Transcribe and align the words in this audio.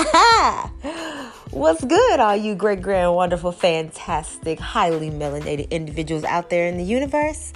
What's 1.50 1.84
good, 1.84 2.20
all 2.20 2.34
you 2.34 2.54
great, 2.54 2.80
grand, 2.80 3.14
wonderful, 3.14 3.52
fantastic, 3.52 4.58
highly 4.58 5.10
melanated 5.10 5.68
individuals 5.68 6.24
out 6.24 6.48
there 6.48 6.66
in 6.68 6.78
the 6.78 6.84
universe? 6.84 7.52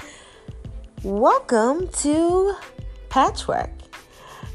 Welcome 1.02 1.88
to 1.88 2.54
Patchwork 3.08 3.70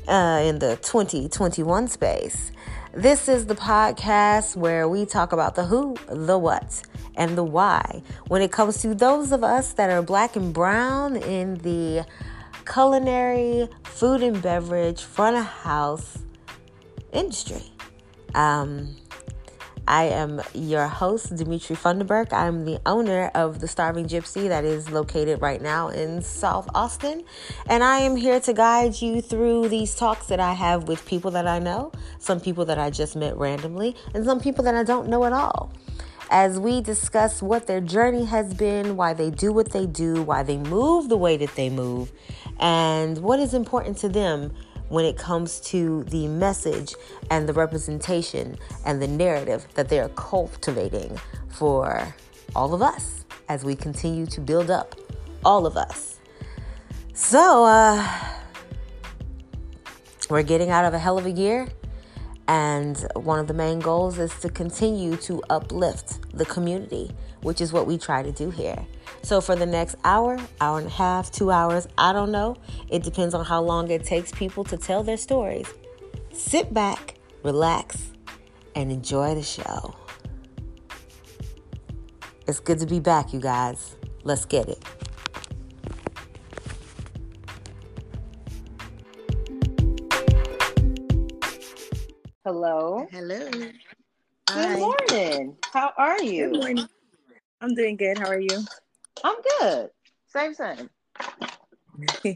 uh, 0.07 0.41
in 0.45 0.59
the 0.59 0.75
2021 0.83 1.87
space. 1.87 2.51
This 2.93 3.27
is 3.27 3.47
the 3.47 3.55
podcast 3.55 4.55
where 4.55 4.87
we 4.87 5.07
talk 5.07 5.31
about 5.31 5.55
the 5.55 5.63
who, 5.63 5.95
the 6.09 6.37
what, 6.37 6.83
and 7.15 7.35
the 7.35 7.43
why 7.43 8.03
when 8.27 8.43
it 8.43 8.51
comes 8.51 8.83
to 8.83 8.93
those 8.93 9.31
of 9.31 9.43
us 9.43 9.73
that 9.73 9.89
are 9.89 10.03
black 10.03 10.35
and 10.35 10.53
brown 10.53 11.15
in 11.15 11.55
the 11.55 12.05
culinary, 12.71 13.67
food 13.83 14.21
and 14.21 14.39
beverage, 14.43 15.01
front 15.01 15.37
of 15.37 15.43
house 15.43 16.19
industry. 17.11 17.63
Um, 18.35 18.95
I 19.89 20.03
am 20.03 20.39
your 20.53 20.87
host, 20.87 21.35
Dimitri 21.35 21.75
Funderburk. 21.75 22.31
I'm 22.31 22.63
the 22.63 22.79
owner 22.85 23.31
of 23.33 23.59
the 23.59 23.67
Starving 23.67 24.07
Gypsy 24.07 24.47
that 24.47 24.63
is 24.63 24.91
located 24.91 25.41
right 25.41 25.59
now 25.59 25.87
in 25.87 26.21
South 26.21 26.69
Austin. 26.75 27.23
And 27.67 27.83
I 27.83 27.97
am 27.97 28.15
here 28.15 28.39
to 28.39 28.53
guide 28.53 29.01
you 29.01 29.19
through 29.19 29.69
these 29.69 29.95
talks 29.95 30.27
that 30.27 30.39
I 30.39 30.53
have 30.53 30.87
with 30.87 31.03
people 31.07 31.31
that 31.31 31.47
I 31.47 31.57
know, 31.57 31.91
some 32.19 32.39
people 32.39 32.65
that 32.65 32.77
I 32.77 32.91
just 32.91 33.15
met 33.15 33.35
randomly, 33.35 33.95
and 34.13 34.23
some 34.25 34.39
people 34.39 34.63
that 34.65 34.75
I 34.75 34.83
don't 34.83 35.09
know 35.09 35.25
at 35.25 35.33
all. 35.33 35.73
As 36.29 36.59
we 36.59 36.81
discuss 36.81 37.41
what 37.41 37.65
their 37.65 37.81
journey 37.81 38.25
has 38.25 38.53
been, 38.53 38.95
why 38.95 39.13
they 39.15 39.31
do 39.31 39.51
what 39.51 39.71
they 39.71 39.87
do, 39.87 40.21
why 40.21 40.43
they 40.43 40.57
move 40.57 41.09
the 41.09 41.17
way 41.17 41.35
that 41.37 41.55
they 41.55 41.71
move, 41.71 42.11
and 42.59 43.17
what 43.17 43.39
is 43.39 43.55
important 43.55 43.97
to 43.97 44.09
them 44.09 44.53
when 44.89 45.05
it 45.05 45.17
comes 45.17 45.59
to 45.59 46.03
the 46.05 46.27
message 46.27 46.95
and 47.31 47.47
the 47.47 47.53
representation 47.53 48.57
and 48.85 49.01
the 49.01 49.07
narrative 49.07 49.65
that 49.75 49.89
they 49.89 49.99
are 49.99 50.09
cultivating 50.09 51.17
for 51.47 52.13
all 52.55 52.73
of 52.73 52.81
us 52.81 53.25
as 53.47 53.63
we 53.63 53.75
continue 53.75 54.25
to 54.25 54.41
build 54.41 54.69
up 54.69 54.95
all 55.45 55.65
of 55.65 55.77
us. 55.77 56.19
So, 57.13 57.65
uh, 57.65 58.07
we're 60.29 60.43
getting 60.43 60.69
out 60.69 60.85
of 60.85 60.93
a 60.93 60.99
hell 60.99 61.17
of 61.17 61.25
a 61.25 61.31
year. 61.31 61.67
And 62.47 62.97
one 63.13 63.39
of 63.39 63.47
the 63.47 63.53
main 63.53 63.79
goals 63.79 64.17
is 64.17 64.33
to 64.39 64.49
continue 64.49 65.15
to 65.17 65.41
uplift 65.51 66.35
the 66.35 66.45
community, 66.45 67.11
which 67.41 67.61
is 67.61 67.71
what 67.71 67.85
we 67.85 67.97
try 67.97 68.23
to 68.23 68.31
do 68.31 68.49
here. 68.49 68.85
So, 69.21 69.41
for 69.41 69.55
the 69.55 69.65
next 69.65 69.95
hour, 70.03 70.39
hour 70.59 70.79
and 70.79 70.87
a 70.87 70.91
half, 70.91 71.31
two 71.31 71.51
hours, 71.51 71.87
I 71.97 72.13
don't 72.13 72.31
know. 72.31 72.55
It 72.89 73.03
depends 73.03 73.33
on 73.33 73.45
how 73.45 73.61
long 73.61 73.91
it 73.91 74.03
takes 74.03 74.31
people 74.31 74.63
to 74.65 74.77
tell 74.77 75.03
their 75.03 75.17
stories. 75.17 75.67
Sit 76.33 76.73
back, 76.73 77.15
relax, 77.43 78.11
and 78.75 78.91
enjoy 78.91 79.35
the 79.35 79.43
show. 79.43 79.95
It's 82.47 82.59
good 82.59 82.79
to 82.79 82.87
be 82.87 82.99
back, 82.99 83.31
you 83.33 83.39
guys. 83.39 83.95
Let's 84.23 84.45
get 84.45 84.67
it. 84.69 84.83
Hello. 92.43 93.05
Hello. 93.11 93.49
Good 93.51 93.73
Hi. 94.49 94.75
morning. 94.77 95.57
How 95.71 95.93
are 95.97 96.23
you? 96.23 96.49
Good 96.49 96.57
morning. 96.57 96.87
I'm 97.61 97.75
doing 97.75 97.97
good. 97.97 98.17
How 98.17 98.29
are 98.29 98.39
you? 98.39 98.65
I'm 99.23 99.35
good. 99.59 99.89
Same, 100.27 100.53
same. 100.53 100.89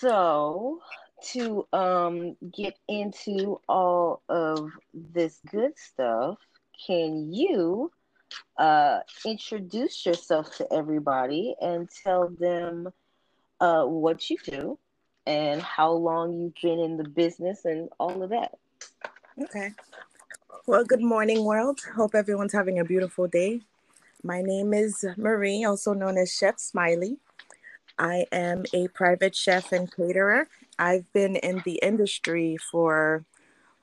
So, 0.00 0.80
to 1.32 1.66
um 1.72 2.36
get 2.56 2.78
into 2.86 3.60
all 3.68 4.22
of 4.28 4.70
this 4.94 5.40
good 5.50 5.72
stuff, 5.76 6.38
can 6.86 7.32
you 7.32 7.90
uh 8.56 9.00
introduce 9.24 10.06
yourself 10.06 10.56
to 10.58 10.72
everybody 10.72 11.56
and 11.60 11.88
tell 12.04 12.28
them 12.28 12.92
uh 13.60 13.84
what 13.84 14.30
you 14.30 14.36
do 14.44 14.78
and 15.26 15.60
how 15.60 15.90
long 15.92 16.38
you've 16.38 16.54
been 16.62 16.78
in 16.78 16.96
the 16.96 17.08
business 17.08 17.64
and 17.64 17.88
all 17.98 18.22
of 18.22 18.30
that? 18.30 18.52
okay. 19.42 19.72
Well, 20.66 20.84
good 20.84 21.02
morning, 21.02 21.44
world. 21.44 21.80
Hope 21.96 22.14
everyone's 22.14 22.52
having 22.52 22.78
a 22.78 22.84
beautiful 22.84 23.26
day. 23.26 23.62
My 24.24 24.42
name 24.42 24.74
is 24.74 25.04
Marie, 25.16 25.64
also 25.64 25.92
known 25.92 26.18
as 26.18 26.32
Chef 26.32 26.56
Smily. 26.56 27.18
I 28.00 28.26
am 28.32 28.64
a 28.74 28.88
private 28.88 29.34
chef 29.34 29.70
and 29.70 29.90
caterer. 29.90 30.48
I've 30.76 31.10
been 31.12 31.36
in 31.36 31.62
the 31.64 31.78
industry 31.82 32.56
for 32.56 33.24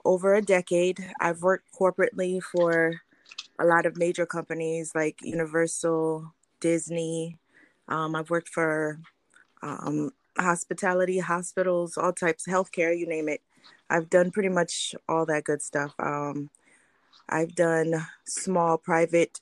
over 0.04 0.34
a 0.36 0.42
decade. 0.42 1.10
I've 1.22 1.42
worked 1.42 1.68
corporately 1.74 2.44
for 2.44 3.02
a 3.58 3.66
lot 3.66 3.86
of 3.86 3.98
major 3.98 4.26
companies 4.26 4.92
like 4.94 5.20
Universal, 5.22 6.34
Disney. 6.60 7.38
Um, 7.88 8.14
I've 8.14 8.30
worked 8.30 8.50
for 8.50 9.00
um, 9.62 10.12
hospitality, 10.38 11.20
hospitals, 11.20 11.98
all 11.98 12.12
types, 12.12 12.46
of 12.46 12.54
healthcare, 12.54 12.98
you 12.98 13.08
name 13.08 13.30
it. 13.30 13.42
I've 13.90 14.10
done 14.10 14.32
pretty 14.32 14.50
much 14.50 14.96
all 15.08 15.26
that 15.28 15.46
good 15.46 15.62
stuff. 15.62 15.94
Um, 15.98 16.50
I've 17.30 17.56
done 17.56 18.06
small, 18.26 18.78
private, 18.78 19.40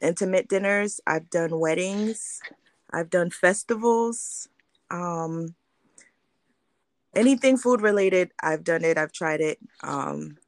intimate 0.00 0.48
dinners. 0.48 1.00
I've 1.06 1.30
done 1.30 1.58
weddings. 1.58 2.40
I've 2.92 3.10
done 3.10 3.30
festivals. 3.30 4.48
Um, 4.90 5.54
anything 7.14 7.56
food 7.56 7.80
related, 7.80 8.30
I've 8.42 8.64
done 8.64 8.84
it. 8.84 8.98
I've 8.98 9.12
tried 9.12 9.40
it. 9.40 9.58
Um, 9.82 10.38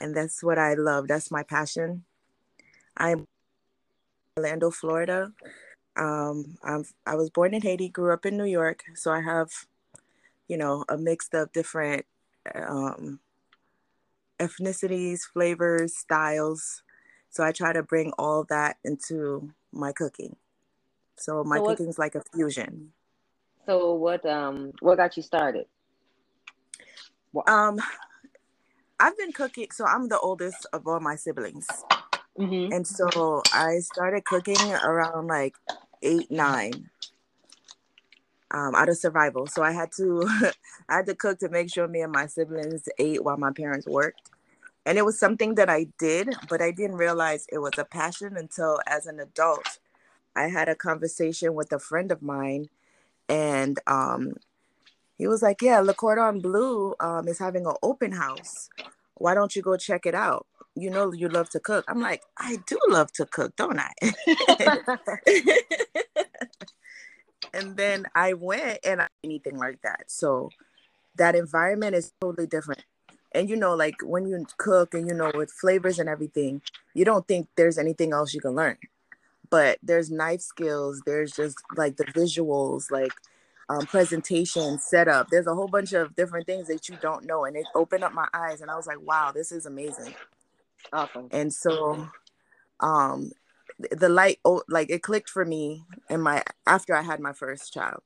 and 0.00 0.14
that's 0.14 0.42
what 0.42 0.58
I 0.58 0.74
love. 0.74 1.08
That's 1.08 1.30
my 1.30 1.42
passion. 1.42 2.04
I'm 2.96 3.24
Orlando, 4.36 4.70
Florida. 4.70 5.32
Um, 5.96 6.58
I'm, 6.62 6.84
I 7.06 7.14
was 7.14 7.30
born 7.30 7.54
in 7.54 7.62
Haiti, 7.62 7.88
grew 7.88 8.12
up 8.12 8.26
in 8.26 8.36
New 8.36 8.44
York. 8.44 8.84
So 8.94 9.12
I 9.12 9.20
have, 9.20 9.50
you 10.48 10.56
know, 10.56 10.84
a 10.88 10.98
mix 10.98 11.28
of 11.32 11.52
different 11.52 12.04
um, 12.54 13.20
ethnicities, 14.40 15.20
flavors, 15.22 15.96
styles. 15.96 16.82
So 17.34 17.42
I 17.42 17.50
try 17.50 17.72
to 17.72 17.82
bring 17.82 18.12
all 18.16 18.44
that 18.44 18.76
into 18.84 19.50
my 19.72 19.90
cooking. 19.90 20.36
So 21.16 21.42
my 21.42 21.56
So 21.56 21.62
what- 21.62 21.76
cooking's 21.78 21.98
like 21.98 22.14
a 22.14 22.22
fusion. 22.32 22.92
So, 23.66 23.94
what 23.94 24.24
um 24.26 24.72
what 24.80 24.96
got 24.98 25.16
you 25.16 25.22
started? 25.22 25.66
Um, 27.48 27.80
I've 29.00 29.16
been 29.18 29.32
cooking. 29.32 29.68
So 29.72 29.84
I'm 29.84 30.08
the 30.08 30.18
oldest 30.20 30.66
of 30.72 30.86
all 30.86 31.00
my 31.00 31.16
siblings, 31.16 31.66
Mm-hmm. 32.38 32.72
and 32.72 32.86
so 32.86 33.42
I 33.52 33.78
started 33.80 34.24
cooking 34.24 34.60
around 34.72 35.26
like 35.26 35.56
eight, 36.02 36.30
nine. 36.30 36.90
Um, 38.52 38.76
out 38.76 38.88
of 38.88 38.96
survival, 38.96 39.48
so 39.48 39.64
I 39.64 39.72
had 39.72 39.90
to, 39.96 40.22
I 40.88 40.96
had 41.02 41.06
to 41.06 41.14
cook 41.16 41.40
to 41.40 41.48
make 41.48 41.72
sure 41.72 41.88
me 41.88 42.02
and 42.02 42.12
my 42.12 42.26
siblings 42.26 42.88
ate 43.00 43.24
while 43.24 43.36
my 43.36 43.50
parents 43.50 43.84
worked, 43.88 44.30
and 44.86 44.98
it 44.98 45.04
was 45.04 45.18
something 45.18 45.54
that 45.54 45.70
I 45.70 45.86
did, 45.98 46.34
but 46.48 46.60
I 46.60 46.70
didn't 46.70 46.96
realize 46.96 47.46
it 47.50 47.58
was 47.58 47.72
a 47.78 47.84
passion 47.84 48.36
until 48.36 48.80
as 48.86 49.06
an 49.06 49.18
adult, 49.18 49.78
I 50.36 50.48
had 50.48 50.68
a 50.68 50.74
conversation 50.74 51.54
with 51.54 51.72
a 51.72 51.78
friend 51.78 52.12
of 52.12 52.20
mine, 52.22 52.68
and 53.28 53.78
um, 53.86 54.34
he 55.16 55.26
was 55.26 55.42
like, 55.42 55.62
"Yeah, 55.62 55.80
Le 55.80 55.94
Cordon 55.94 56.40
Bleu 56.40 56.94
um, 57.00 57.28
is 57.28 57.38
having 57.38 57.66
an 57.66 57.74
open 57.82 58.12
house. 58.12 58.68
Why 59.14 59.34
don't 59.34 59.54
you 59.56 59.62
go 59.62 59.76
check 59.76 60.06
it 60.06 60.14
out? 60.14 60.46
You 60.74 60.90
know 60.90 61.12
you 61.12 61.28
love 61.28 61.48
to 61.50 61.60
cook." 61.60 61.84
I'm 61.88 62.00
like, 62.00 62.22
"I 62.36 62.58
do 62.66 62.78
love 62.88 63.12
to 63.12 63.24
cook, 63.26 63.56
don't 63.56 63.78
I?" 63.78 63.92
and 67.54 67.76
then 67.76 68.06
I 68.14 68.34
went 68.34 68.80
and 68.84 69.00
I 69.00 69.08
anything 69.22 69.56
like 69.56 69.80
that. 69.82 70.04
So 70.08 70.50
that 71.16 71.34
environment 71.34 71.94
is 71.94 72.12
totally 72.20 72.46
different. 72.46 72.84
And 73.34 73.50
you 73.50 73.56
know, 73.56 73.74
like 73.74 73.96
when 74.02 74.26
you 74.26 74.46
cook 74.56 74.94
and 74.94 75.08
you 75.08 75.14
know 75.14 75.32
with 75.34 75.50
flavors 75.50 75.98
and 75.98 76.08
everything, 76.08 76.62
you 76.94 77.04
don't 77.04 77.26
think 77.26 77.48
there's 77.56 77.78
anything 77.78 78.12
else 78.12 78.32
you 78.32 78.40
can 78.40 78.54
learn. 78.54 78.78
But 79.50 79.78
there's 79.82 80.10
knife 80.10 80.40
skills, 80.40 81.02
there's 81.04 81.32
just 81.32 81.58
like 81.76 81.96
the 81.96 82.04
visuals, 82.04 82.90
like 82.90 83.12
um, 83.68 83.86
presentation, 83.86 84.78
setup. 84.78 85.28
There's 85.30 85.46
a 85.46 85.54
whole 85.54 85.68
bunch 85.68 85.92
of 85.92 86.14
different 86.14 86.46
things 86.46 86.68
that 86.68 86.88
you 86.88 86.96
don't 87.00 87.26
know. 87.26 87.44
And 87.44 87.56
it 87.56 87.66
opened 87.74 88.04
up 88.04 88.12
my 88.12 88.28
eyes 88.32 88.60
and 88.60 88.70
I 88.70 88.76
was 88.76 88.86
like, 88.86 89.00
wow, 89.00 89.32
this 89.32 89.52
is 89.52 89.66
amazing. 89.66 90.14
awesome. 90.92 91.28
And 91.30 91.52
so 91.52 92.08
um 92.80 93.32
the 93.90 94.08
light 94.08 94.38
oh, 94.44 94.62
like 94.68 94.90
it 94.90 95.02
clicked 95.02 95.28
for 95.28 95.44
me 95.44 95.84
in 96.08 96.20
my 96.20 96.42
after 96.66 96.94
I 96.94 97.02
had 97.02 97.20
my 97.20 97.32
first 97.32 97.72
child 97.72 98.02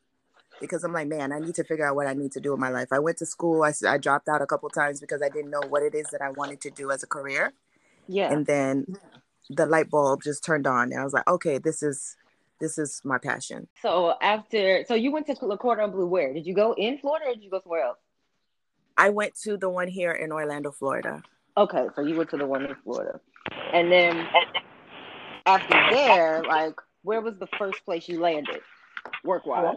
because 0.60 0.84
I'm 0.84 0.92
like, 0.92 1.08
man, 1.08 1.32
I 1.32 1.38
need 1.38 1.54
to 1.56 1.64
figure 1.64 1.86
out 1.86 1.96
what 1.96 2.06
I 2.06 2.14
need 2.14 2.32
to 2.32 2.40
do 2.40 2.54
in 2.54 2.60
my 2.60 2.70
life. 2.70 2.88
I 2.92 2.98
went 2.98 3.18
to 3.18 3.26
school. 3.26 3.62
I, 3.62 3.72
I 3.86 3.98
dropped 3.98 4.28
out 4.28 4.42
a 4.42 4.46
couple 4.46 4.68
times 4.70 5.00
because 5.00 5.22
I 5.22 5.28
didn't 5.28 5.50
know 5.50 5.62
what 5.68 5.82
it 5.82 5.94
is 5.94 6.06
that 6.12 6.20
I 6.20 6.30
wanted 6.30 6.60
to 6.62 6.70
do 6.70 6.90
as 6.90 7.02
a 7.02 7.06
career. 7.06 7.52
Yeah. 8.06 8.32
And 8.32 8.46
then 8.46 8.86
the 9.50 9.66
light 9.66 9.90
bulb 9.90 10.22
just 10.22 10.44
turned 10.44 10.66
on, 10.66 10.92
and 10.92 11.00
I 11.00 11.04
was 11.04 11.12
like, 11.12 11.28
okay, 11.28 11.58
this 11.58 11.82
is 11.82 12.16
this 12.60 12.76
is 12.78 13.00
my 13.04 13.18
passion. 13.18 13.68
so 13.82 14.14
after, 14.20 14.84
so 14.88 14.94
you 14.94 15.12
went 15.12 15.26
to 15.26 15.46
Le 15.46 15.56
Cordon 15.56 15.92
Bleu. 15.92 16.06
Where 16.06 16.32
did 16.34 16.46
you 16.46 16.54
go 16.54 16.74
in 16.74 16.98
Florida, 16.98 17.26
or 17.28 17.34
did 17.34 17.44
you 17.44 17.50
go 17.50 17.60
somewhere 17.60 17.84
else? 17.84 17.98
I 18.96 19.10
went 19.10 19.34
to 19.42 19.56
the 19.56 19.68
one 19.68 19.86
here 19.86 20.10
in 20.10 20.32
Orlando, 20.32 20.72
Florida. 20.72 21.22
Okay, 21.56 21.86
so 21.94 22.02
you 22.02 22.16
went 22.16 22.30
to 22.30 22.36
the 22.36 22.46
one 22.46 22.64
in 22.64 22.74
Florida, 22.82 23.20
and 23.72 23.92
then 23.92 24.26
after 25.46 25.80
there, 25.90 26.42
like, 26.44 26.74
where 27.02 27.20
was 27.20 27.34
the 27.38 27.48
first 27.58 27.84
place 27.84 28.08
you 28.08 28.20
landed, 28.20 28.60
work 29.24 29.46
wise? 29.46 29.76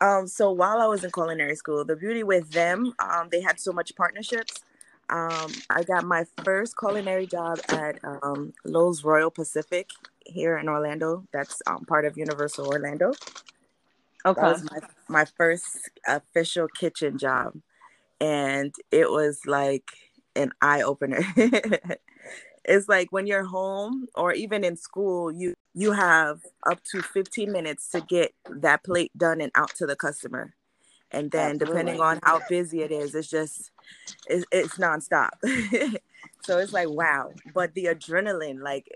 Um, 0.00 0.26
so 0.26 0.50
while 0.50 0.80
I 0.80 0.86
was 0.86 1.04
in 1.04 1.10
culinary 1.10 1.56
school, 1.56 1.84
the 1.84 1.96
beauty 1.96 2.22
with 2.22 2.50
them, 2.50 2.92
um, 2.98 3.28
they 3.30 3.40
had 3.40 3.58
so 3.58 3.72
much 3.72 3.94
partnerships. 3.96 4.62
Um, 5.08 5.52
I 5.70 5.84
got 5.84 6.04
my 6.04 6.24
first 6.44 6.76
culinary 6.76 7.26
job 7.26 7.60
at 7.68 7.98
um, 8.04 8.52
Loews 8.66 9.04
Royal 9.04 9.30
Pacific 9.30 9.88
here 10.26 10.58
in 10.58 10.68
Orlando. 10.68 11.24
That's 11.32 11.62
um, 11.66 11.84
part 11.86 12.04
of 12.04 12.18
Universal 12.18 12.66
Orlando. 12.66 13.12
Okay. 14.26 14.40
That 14.40 14.52
was 14.52 14.70
my, 14.70 14.78
my 15.08 15.24
first 15.24 15.90
official 16.06 16.66
kitchen 16.68 17.18
job. 17.18 17.54
And 18.20 18.74
it 18.90 19.10
was 19.10 19.40
like 19.46 19.88
an 20.34 20.52
eye 20.60 20.82
opener. 20.82 21.22
it's 22.66 22.88
like 22.88 23.12
when 23.12 23.26
you're 23.26 23.44
home 23.44 24.08
or 24.14 24.32
even 24.32 24.64
in 24.64 24.76
school, 24.76 25.32
you 25.32 25.54
you 25.74 25.92
have 25.92 26.40
up 26.66 26.82
to 26.90 27.02
15 27.02 27.52
minutes 27.52 27.88
to 27.90 28.00
get 28.00 28.32
that 28.48 28.82
plate 28.82 29.12
done 29.16 29.40
and 29.40 29.52
out 29.54 29.74
to 29.76 29.86
the 29.86 29.96
customer. 29.96 30.54
And 31.12 31.30
then 31.30 31.52
Absolutely. 31.52 31.66
depending 31.66 32.00
on 32.00 32.18
how 32.24 32.40
busy 32.48 32.82
it 32.82 32.90
is, 32.90 33.14
it's 33.14 33.28
just 33.28 33.70
it's, 34.26 34.44
it's 34.50 34.76
nonstop. 34.78 35.30
so 36.42 36.58
it's 36.58 36.72
like 36.72 36.88
wow. 36.90 37.32
But 37.54 37.74
the 37.74 37.84
adrenaline, 37.86 38.62
like 38.62 38.88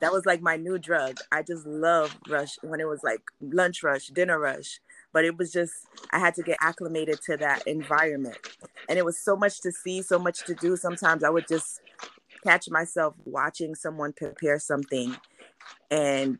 that 0.00 0.12
was 0.12 0.26
like 0.26 0.42
my 0.42 0.56
new 0.56 0.78
drug. 0.78 1.18
I 1.32 1.42
just 1.42 1.66
love 1.66 2.16
rush 2.28 2.56
when 2.62 2.80
it 2.80 2.88
was 2.88 3.02
like 3.02 3.22
lunch 3.40 3.82
rush, 3.82 4.08
dinner 4.08 4.38
rush. 4.38 4.80
But 5.12 5.24
it 5.24 5.38
was 5.38 5.50
just 5.50 5.72
I 6.12 6.18
had 6.18 6.34
to 6.34 6.42
get 6.42 6.58
acclimated 6.60 7.20
to 7.26 7.38
that 7.38 7.66
environment. 7.66 8.36
And 8.88 8.98
it 8.98 9.04
was 9.06 9.18
so 9.18 9.34
much 9.34 9.62
to 9.62 9.72
see, 9.72 10.02
so 10.02 10.18
much 10.18 10.44
to 10.44 10.54
do. 10.54 10.76
Sometimes 10.76 11.24
I 11.24 11.30
would 11.30 11.48
just 11.48 11.80
catch 12.44 12.68
myself 12.70 13.14
watching 13.24 13.74
someone 13.74 14.12
prepare 14.12 14.58
something 14.58 15.16
and 15.90 16.38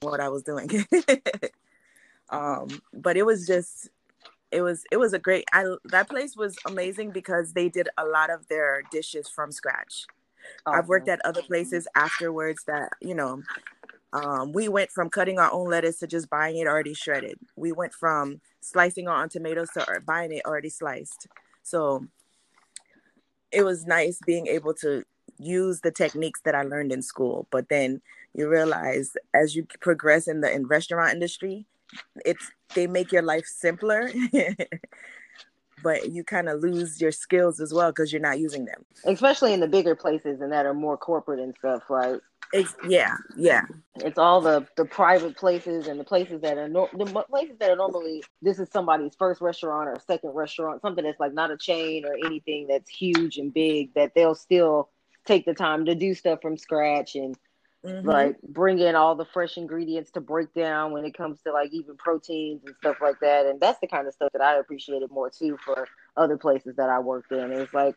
what 0.00 0.20
I 0.20 0.28
was 0.28 0.42
doing. 0.42 0.70
um, 2.30 2.68
but 2.92 3.16
it 3.16 3.26
was 3.26 3.46
just 3.46 3.90
it 4.50 4.62
was 4.62 4.84
it 4.90 4.96
was 4.96 5.12
a 5.12 5.18
great 5.18 5.44
I 5.52 5.64
that 5.86 6.08
place 6.08 6.36
was 6.36 6.56
amazing 6.66 7.10
because 7.10 7.52
they 7.52 7.68
did 7.68 7.88
a 7.98 8.04
lot 8.04 8.30
of 8.30 8.48
their 8.48 8.82
dishes 8.90 9.28
from 9.28 9.52
scratch. 9.52 10.06
I've 10.66 10.88
worked 10.88 11.08
at 11.08 11.20
other 11.24 11.42
places 11.42 11.86
afterwards 11.94 12.64
that, 12.66 12.90
you 13.00 13.14
know, 13.14 13.42
um, 14.12 14.52
we 14.52 14.68
went 14.68 14.90
from 14.90 15.10
cutting 15.10 15.38
our 15.38 15.52
own 15.52 15.68
lettuce 15.68 15.98
to 15.98 16.06
just 16.06 16.30
buying 16.30 16.56
it 16.56 16.66
already 16.66 16.94
shredded. 16.94 17.38
We 17.56 17.72
went 17.72 17.92
from 17.92 18.40
slicing 18.60 19.08
our 19.08 19.22
own 19.22 19.28
tomatoes 19.28 19.68
to 19.74 19.84
buying 20.06 20.32
it 20.32 20.44
already 20.46 20.70
sliced. 20.70 21.28
So 21.62 22.06
it 23.52 23.62
was 23.62 23.86
nice 23.86 24.18
being 24.24 24.46
able 24.46 24.74
to 24.74 25.04
use 25.38 25.80
the 25.80 25.90
techniques 25.90 26.40
that 26.44 26.54
I 26.54 26.62
learned 26.62 26.92
in 26.92 27.02
school. 27.02 27.46
But 27.50 27.68
then 27.68 28.00
you 28.34 28.48
realize 28.48 29.12
as 29.34 29.54
you 29.56 29.66
progress 29.80 30.28
in 30.28 30.40
the 30.40 30.52
in 30.52 30.66
restaurant 30.66 31.12
industry, 31.12 31.66
it's 32.24 32.50
they 32.74 32.86
make 32.86 33.12
your 33.12 33.22
life 33.22 33.46
simpler. 33.46 34.10
but 35.82 36.10
you 36.10 36.24
kind 36.24 36.48
of 36.48 36.60
lose 36.60 37.00
your 37.00 37.12
skills 37.12 37.60
as 37.60 37.72
well 37.72 37.90
because 37.90 38.12
you're 38.12 38.22
not 38.22 38.38
using 38.38 38.64
them. 38.64 38.84
Especially 39.04 39.52
in 39.52 39.60
the 39.60 39.68
bigger 39.68 39.94
places 39.94 40.40
and 40.40 40.52
that 40.52 40.66
are 40.66 40.74
more 40.74 40.96
corporate 40.96 41.40
and 41.40 41.54
stuff, 41.58 41.82
right? 41.88 42.20
It's, 42.52 42.74
yeah, 42.88 43.14
yeah. 43.36 43.62
It's 43.96 44.16
all 44.16 44.40
the 44.40 44.66
the 44.76 44.86
private 44.86 45.36
places 45.36 45.86
and 45.86 46.00
the 46.00 46.04
places 46.04 46.40
that 46.40 46.56
are 46.56 46.68
no, 46.68 46.88
the 46.96 47.04
places 47.04 47.56
that 47.60 47.70
are 47.70 47.76
normally 47.76 48.22
this 48.40 48.58
is 48.58 48.68
somebody's 48.72 49.14
first 49.18 49.42
restaurant 49.42 49.88
or 49.88 50.00
second 50.06 50.30
restaurant, 50.30 50.80
something 50.80 51.04
that's 51.04 51.20
like 51.20 51.34
not 51.34 51.50
a 51.50 51.58
chain 51.58 52.06
or 52.06 52.16
anything 52.24 52.66
that's 52.66 52.88
huge 52.88 53.36
and 53.36 53.52
big 53.52 53.92
that 53.94 54.12
they'll 54.14 54.34
still 54.34 54.88
take 55.26 55.44
the 55.44 55.52
time 55.52 55.84
to 55.84 55.94
do 55.94 56.14
stuff 56.14 56.40
from 56.40 56.56
scratch 56.56 57.16
and 57.16 57.36
mm-hmm. 57.84 58.06
like 58.06 58.40
bring 58.42 58.78
in 58.78 58.94
all 58.94 59.14
the 59.14 59.24
fresh 59.24 59.56
ingredients 59.56 60.10
to 60.12 60.20
break 60.20 60.52
down 60.54 60.92
when 60.92 61.04
it 61.04 61.16
comes 61.16 61.40
to 61.42 61.52
like 61.52 61.72
even 61.72 61.96
proteins 61.96 62.62
and 62.66 62.74
stuff 62.76 62.96
like 63.00 63.20
that. 63.20 63.46
And 63.46 63.60
that's 63.60 63.80
the 63.80 63.86
kind 63.86 64.06
of 64.06 64.14
stuff 64.14 64.30
that 64.32 64.42
I 64.42 64.56
appreciated 64.56 65.10
more 65.10 65.30
too 65.30 65.58
for 65.64 65.86
other 66.16 66.36
places 66.36 66.76
that 66.76 66.88
I 66.88 66.98
worked 66.98 67.32
in. 67.32 67.52
It 67.52 67.58
was 67.58 67.72
like 67.72 67.94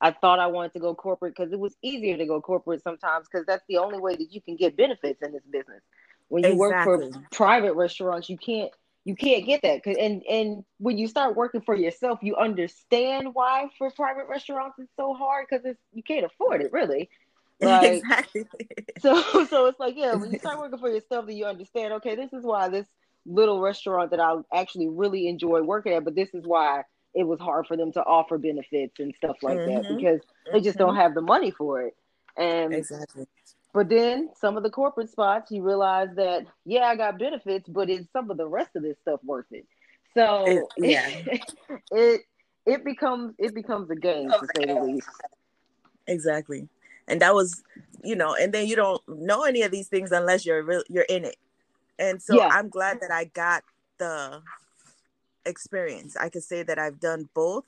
I 0.00 0.12
thought 0.12 0.38
I 0.38 0.46
wanted 0.48 0.72
to 0.74 0.80
go 0.80 0.94
corporate 0.94 1.34
because 1.36 1.52
it 1.52 1.58
was 1.58 1.76
easier 1.82 2.16
to 2.16 2.26
go 2.26 2.40
corporate 2.40 2.82
sometimes 2.82 3.26
because 3.30 3.46
that's 3.46 3.64
the 3.68 3.78
only 3.78 3.98
way 3.98 4.16
that 4.16 4.32
you 4.32 4.40
can 4.40 4.56
get 4.56 4.76
benefits 4.76 5.22
in 5.22 5.32
this 5.32 5.44
business. 5.50 5.82
When 6.28 6.42
you 6.42 6.62
exactly. 6.64 6.96
work 6.96 7.12
for 7.14 7.22
private 7.32 7.74
restaurants, 7.74 8.28
you 8.28 8.36
can't 8.36 8.70
you 9.04 9.14
can't 9.14 9.44
get 9.44 9.62
that. 9.62 9.86
And 9.86 10.22
and 10.24 10.64
when 10.78 10.98
you 10.98 11.08
start 11.08 11.36
working 11.36 11.60
for 11.60 11.74
yourself, 11.74 12.18
you 12.22 12.36
understand 12.36 13.34
why 13.34 13.68
for 13.78 13.90
private 13.90 14.26
restaurants 14.28 14.78
it's 14.78 14.90
so 14.96 15.14
hard 15.14 15.46
because 15.48 15.64
it's 15.64 15.80
you 15.92 16.02
can't 16.02 16.24
afford 16.24 16.62
it 16.62 16.72
really. 16.72 17.08
Like, 17.60 18.02
exactly. 18.02 18.44
So 19.00 19.44
so 19.46 19.66
it's 19.66 19.78
like 19.78 19.96
yeah, 19.96 20.14
when 20.14 20.32
you 20.32 20.38
start 20.38 20.58
working 20.60 20.78
for 20.78 20.88
yourself, 20.88 21.26
then 21.26 21.36
you 21.36 21.44
understand. 21.46 21.92
Okay, 21.94 22.16
this 22.16 22.32
is 22.32 22.44
why 22.44 22.68
this 22.68 22.86
little 23.26 23.60
restaurant 23.60 24.10
that 24.10 24.20
I 24.20 24.36
actually 24.52 24.88
really 24.88 25.28
enjoy 25.28 25.62
working 25.62 25.92
at, 25.92 26.04
but 26.04 26.14
this 26.14 26.34
is 26.34 26.44
why 26.46 26.82
it 27.14 27.24
was 27.24 27.38
hard 27.40 27.66
for 27.66 27.76
them 27.76 27.92
to 27.92 28.02
offer 28.02 28.38
benefits 28.38 28.98
and 28.98 29.14
stuff 29.14 29.36
like 29.42 29.58
mm-hmm. 29.58 29.82
that 29.82 29.96
because 29.96 30.20
they 30.52 30.60
just 30.60 30.78
mm-hmm. 30.78 30.86
don't 30.86 30.96
have 30.96 31.14
the 31.14 31.20
money 31.20 31.50
for 31.50 31.82
it. 31.82 31.96
And 32.36 32.74
exactly. 32.74 33.26
But 33.72 33.88
then 33.88 34.30
some 34.40 34.56
of 34.56 34.62
the 34.62 34.70
corporate 34.70 35.10
spots, 35.10 35.50
you 35.50 35.62
realize 35.62 36.08
that 36.16 36.46
yeah, 36.64 36.84
I 36.84 36.96
got 36.96 37.18
benefits, 37.18 37.68
but 37.68 37.90
is 37.90 38.06
some 38.12 38.30
of 38.30 38.36
the 38.36 38.46
rest 38.46 38.70
of 38.76 38.82
this 38.82 38.96
stuff 39.02 39.20
worth 39.24 39.46
it? 39.50 39.66
So 40.14 40.44
it, 40.46 40.64
yeah, 40.78 41.08
it 41.90 42.20
it 42.66 42.84
becomes 42.84 43.34
it 43.38 43.54
becomes 43.54 43.90
a 43.90 43.96
game 43.96 44.30
to 44.30 44.46
say 44.56 44.66
the 44.66 44.80
least. 44.80 45.08
Exactly, 46.06 46.68
and 47.08 47.20
that 47.20 47.34
was 47.34 47.62
you 48.04 48.14
know, 48.14 48.34
and 48.34 48.52
then 48.52 48.66
you 48.66 48.76
don't 48.76 49.00
know 49.08 49.44
any 49.44 49.62
of 49.62 49.72
these 49.72 49.88
things 49.88 50.12
unless 50.12 50.44
you're 50.44 50.62
real, 50.62 50.82
you're 50.88 51.06
in 51.08 51.24
it. 51.24 51.36
And 51.98 52.20
so 52.20 52.36
yeah. 52.36 52.48
I'm 52.52 52.68
glad 52.68 53.00
that 53.00 53.10
I 53.10 53.24
got 53.24 53.64
the 53.98 54.42
experience. 55.46 56.16
I 56.16 56.28
could 56.28 56.42
say 56.42 56.62
that 56.62 56.78
I've 56.78 57.00
done 57.00 57.28
both. 57.34 57.64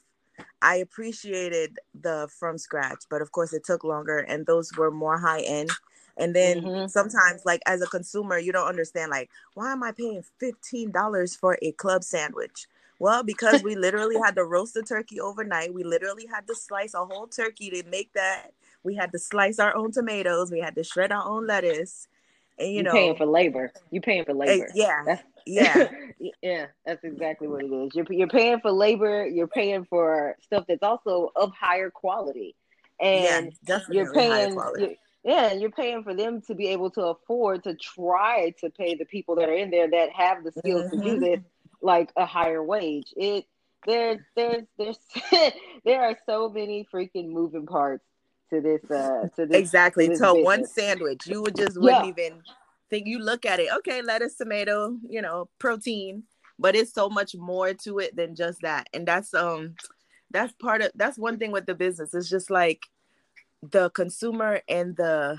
I 0.60 0.76
appreciated 0.76 1.78
the 1.98 2.28
from 2.38 2.58
scratch, 2.58 3.04
but 3.08 3.22
of 3.22 3.32
course 3.32 3.52
it 3.54 3.64
took 3.64 3.84
longer 3.84 4.18
and 4.18 4.44
those 4.44 4.70
were 4.76 4.90
more 4.90 5.18
high 5.18 5.40
end. 5.40 5.70
And 6.18 6.34
then 6.34 6.62
mm-hmm. 6.62 6.86
sometimes 6.88 7.42
like 7.46 7.62
as 7.66 7.80
a 7.80 7.86
consumer, 7.86 8.38
you 8.38 8.52
don't 8.52 8.68
understand 8.68 9.10
like 9.10 9.30
why 9.54 9.72
am 9.72 9.82
I 9.82 9.92
paying 9.92 10.22
$15 10.42 11.38
for 11.38 11.58
a 11.62 11.72
club 11.72 12.04
sandwich? 12.04 12.66
Well, 12.98 13.22
because 13.22 13.62
we 13.62 13.76
literally 13.76 14.16
had 14.16 14.34
to 14.36 14.44
roast 14.44 14.74
the 14.74 14.82
turkey 14.82 15.20
overnight. 15.20 15.74
We 15.74 15.84
literally 15.84 16.26
had 16.26 16.46
to 16.48 16.54
slice 16.54 16.94
a 16.94 17.04
whole 17.04 17.26
turkey 17.26 17.70
to 17.70 17.82
make 17.88 18.12
that. 18.14 18.52
We 18.86 18.94
had 18.94 19.12
to 19.12 19.18
slice 19.18 19.58
our 19.58 19.76
own 19.76 19.92
tomatoes. 19.92 20.50
We 20.50 20.60
had 20.60 20.74
to 20.76 20.84
shred 20.84 21.12
our 21.12 21.26
own 21.26 21.46
lettuce. 21.46 22.08
And 22.58 22.70
you, 22.70 22.76
you 22.76 22.82
know, 22.84 22.92
paying 22.92 23.16
for 23.16 23.26
labor. 23.26 23.72
You're 23.90 24.02
paying 24.02 24.24
for 24.24 24.32
labor. 24.32 24.68
yeah. 24.74 25.02
That's- 25.04 25.24
yeah 25.46 25.88
yeah 26.42 26.66
that's 26.84 27.04
exactly 27.04 27.46
what 27.46 27.62
it 27.64 27.72
is 27.72 27.94
you're, 27.94 28.06
you're 28.10 28.28
paying 28.28 28.60
for 28.60 28.72
labor 28.72 29.26
you're 29.26 29.46
paying 29.46 29.84
for 29.84 30.36
stuff 30.42 30.64
that's 30.68 30.82
also 30.82 31.30
of 31.36 31.52
higher 31.52 31.88
quality 31.88 32.54
and 33.00 33.52
yeah, 33.66 33.78
you're 33.90 34.12
paying 34.12 34.58
you're, 34.76 34.90
yeah 35.24 35.52
you're 35.52 35.70
paying 35.70 36.02
for 36.02 36.14
them 36.14 36.40
to 36.42 36.54
be 36.54 36.68
able 36.68 36.90
to 36.90 37.00
afford 37.02 37.62
to 37.62 37.74
try 37.74 38.52
to 38.58 38.70
pay 38.70 38.96
the 38.96 39.04
people 39.04 39.36
that 39.36 39.48
are 39.48 39.54
in 39.54 39.70
there 39.70 39.88
that 39.88 40.10
have 40.10 40.42
the 40.42 40.52
skills 40.52 40.86
mm-hmm. 40.86 40.98
to 40.98 41.04
do 41.04 41.12
mm-hmm. 41.12 41.24
this 41.24 41.40
like 41.80 42.10
a 42.16 42.26
higher 42.26 42.62
wage 42.62 43.14
it 43.16 43.44
there's 43.86 44.18
there's 44.34 44.64
there's 44.78 44.98
there 45.84 46.02
are 46.02 46.16
so 46.26 46.48
many 46.48 46.86
freaking 46.92 47.28
moving 47.28 47.66
parts 47.66 48.04
to 48.50 48.60
this 48.60 48.90
uh 48.90 49.28
to 49.34 49.46
this 49.46 49.58
exactly 49.58 50.08
to 50.08 50.16
so 50.16 50.34
one 50.34 50.64
sandwich 50.64 51.26
you 51.26 51.42
would 51.42 51.56
just 51.56 51.80
wouldn't 51.80 52.04
yeah. 52.04 52.10
even 52.10 52.42
think 52.88 53.06
you 53.06 53.18
look 53.18 53.46
at 53.46 53.60
it, 53.60 53.68
okay, 53.78 54.02
lettuce, 54.02 54.36
tomato, 54.36 54.96
you 55.08 55.22
know, 55.22 55.48
protein, 55.58 56.24
but 56.58 56.76
it's 56.76 56.92
so 56.92 57.08
much 57.08 57.34
more 57.34 57.74
to 57.74 57.98
it 57.98 58.16
than 58.16 58.34
just 58.34 58.60
that. 58.62 58.88
And 58.94 59.06
that's 59.06 59.34
um 59.34 59.74
that's 60.30 60.52
part 60.54 60.82
of 60.82 60.92
that's 60.94 61.18
one 61.18 61.38
thing 61.38 61.52
with 61.52 61.66
the 61.66 61.74
business. 61.74 62.14
It's 62.14 62.30
just 62.30 62.50
like 62.50 62.86
the 63.62 63.90
consumer 63.90 64.60
and 64.68 64.96
the 64.96 65.38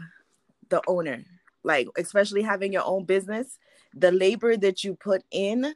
the 0.70 0.82
owner. 0.88 1.24
Like 1.64 1.88
especially 1.98 2.44
having 2.44 2.72
your 2.74 2.86
own 2.86 3.06
business, 3.06 3.58
the 3.94 4.12
labor 4.12 4.56
that 4.58 4.84
you 4.84 4.96
put 4.96 5.24
in 5.32 5.74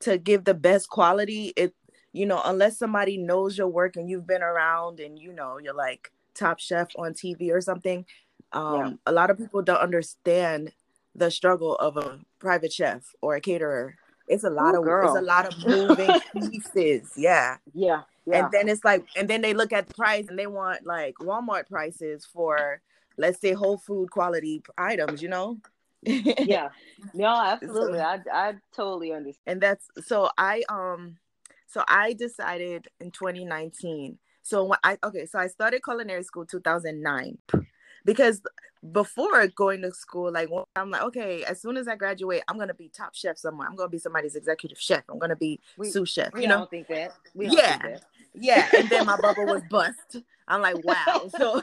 to 0.00 0.18
give 0.18 0.44
the 0.44 0.54
best 0.54 0.88
quality, 0.88 1.52
it 1.56 1.74
you 2.12 2.26
know, 2.26 2.42
unless 2.44 2.76
somebody 2.76 3.16
knows 3.16 3.56
your 3.56 3.68
work 3.68 3.94
and 3.94 4.10
you've 4.10 4.26
been 4.26 4.42
around 4.42 4.98
and 4.98 5.18
you 5.18 5.32
know, 5.32 5.58
you're 5.58 5.74
like 5.74 6.10
top 6.34 6.60
chef 6.60 6.88
on 6.96 7.12
TV 7.12 7.50
or 7.50 7.60
something, 7.60 8.04
um, 8.52 8.76
yeah. 8.76 8.92
a 9.06 9.12
lot 9.12 9.30
of 9.30 9.38
people 9.38 9.62
don't 9.62 9.80
understand 9.80 10.72
the 11.14 11.30
struggle 11.30 11.76
of 11.76 11.96
a 11.96 12.20
private 12.38 12.72
chef 12.72 13.14
or 13.20 13.36
a 13.36 13.40
caterer. 13.40 13.96
It's 14.28 14.44
a 14.44 14.50
lot 14.50 14.74
Ooh, 14.74 14.78
of 14.78 14.84
girl. 14.84 15.08
it's 15.08 15.18
a 15.18 15.26
lot 15.26 15.46
of 15.46 15.66
moving 15.66 16.20
pieces. 16.50 17.10
Yeah. 17.16 17.56
Yeah. 17.74 18.02
Yeah. 18.26 18.44
And 18.44 18.52
then 18.52 18.68
it's 18.68 18.84
like, 18.84 19.04
and 19.16 19.28
then 19.28 19.40
they 19.40 19.54
look 19.54 19.72
at 19.72 19.88
the 19.88 19.94
price 19.94 20.26
and 20.28 20.38
they 20.38 20.46
want 20.46 20.86
like 20.86 21.16
Walmart 21.16 21.68
prices 21.68 22.24
for, 22.24 22.80
let's 23.16 23.40
say, 23.40 23.52
whole 23.52 23.78
food 23.78 24.10
quality 24.10 24.62
items, 24.78 25.20
you 25.20 25.28
know? 25.28 25.58
yeah. 26.02 26.68
No, 27.12 27.26
absolutely. 27.26 27.98
So, 27.98 28.04
I 28.04 28.18
I 28.32 28.54
totally 28.72 29.12
understand. 29.12 29.42
And 29.46 29.60
that's 29.60 29.88
so 30.06 30.30
I 30.38 30.62
um 30.68 31.16
so 31.66 31.84
I 31.88 32.14
decided 32.14 32.88
in 33.00 33.10
2019 33.10 34.18
So 34.42 34.64
when 34.64 34.78
I 34.82 34.98
okay, 35.04 35.26
so 35.26 35.38
I 35.38 35.48
started 35.48 35.82
culinary 35.82 36.22
school 36.22 36.44
2009 36.46 37.38
because 38.04 38.42
before 38.92 39.46
going 39.48 39.82
to 39.82 39.92
school, 39.92 40.32
like 40.32 40.48
I'm 40.74 40.90
like, 40.90 41.02
okay, 41.02 41.44
as 41.44 41.60
soon 41.60 41.76
as 41.76 41.86
I 41.86 41.96
graduate, 41.96 42.42
I'm 42.48 42.58
gonna 42.58 42.74
be 42.74 42.88
top 42.88 43.14
chef 43.14 43.36
somewhere. 43.36 43.68
I'm 43.68 43.76
gonna 43.76 43.90
be 43.90 43.98
somebody's 43.98 44.36
executive 44.36 44.80
chef. 44.80 45.04
I'm 45.10 45.18
gonna 45.18 45.36
be 45.36 45.60
we, 45.76 45.90
sous 45.90 46.08
chef. 46.08 46.32
We 46.32 46.42
you 46.42 46.48
know, 46.48 46.58
don't 46.58 46.70
think 46.70 46.88
that. 46.88 47.12
We 47.34 47.48
yeah, 47.48 47.78
think 47.78 47.82
that. 47.82 48.02
yeah. 48.34 48.68
And 48.76 48.88
then 48.88 49.06
my 49.06 49.18
bubble 49.20 49.46
was 49.46 49.62
bust. 49.70 50.16
I'm 50.48 50.62
like, 50.62 50.84
wow. 50.84 51.30
So 51.38 51.62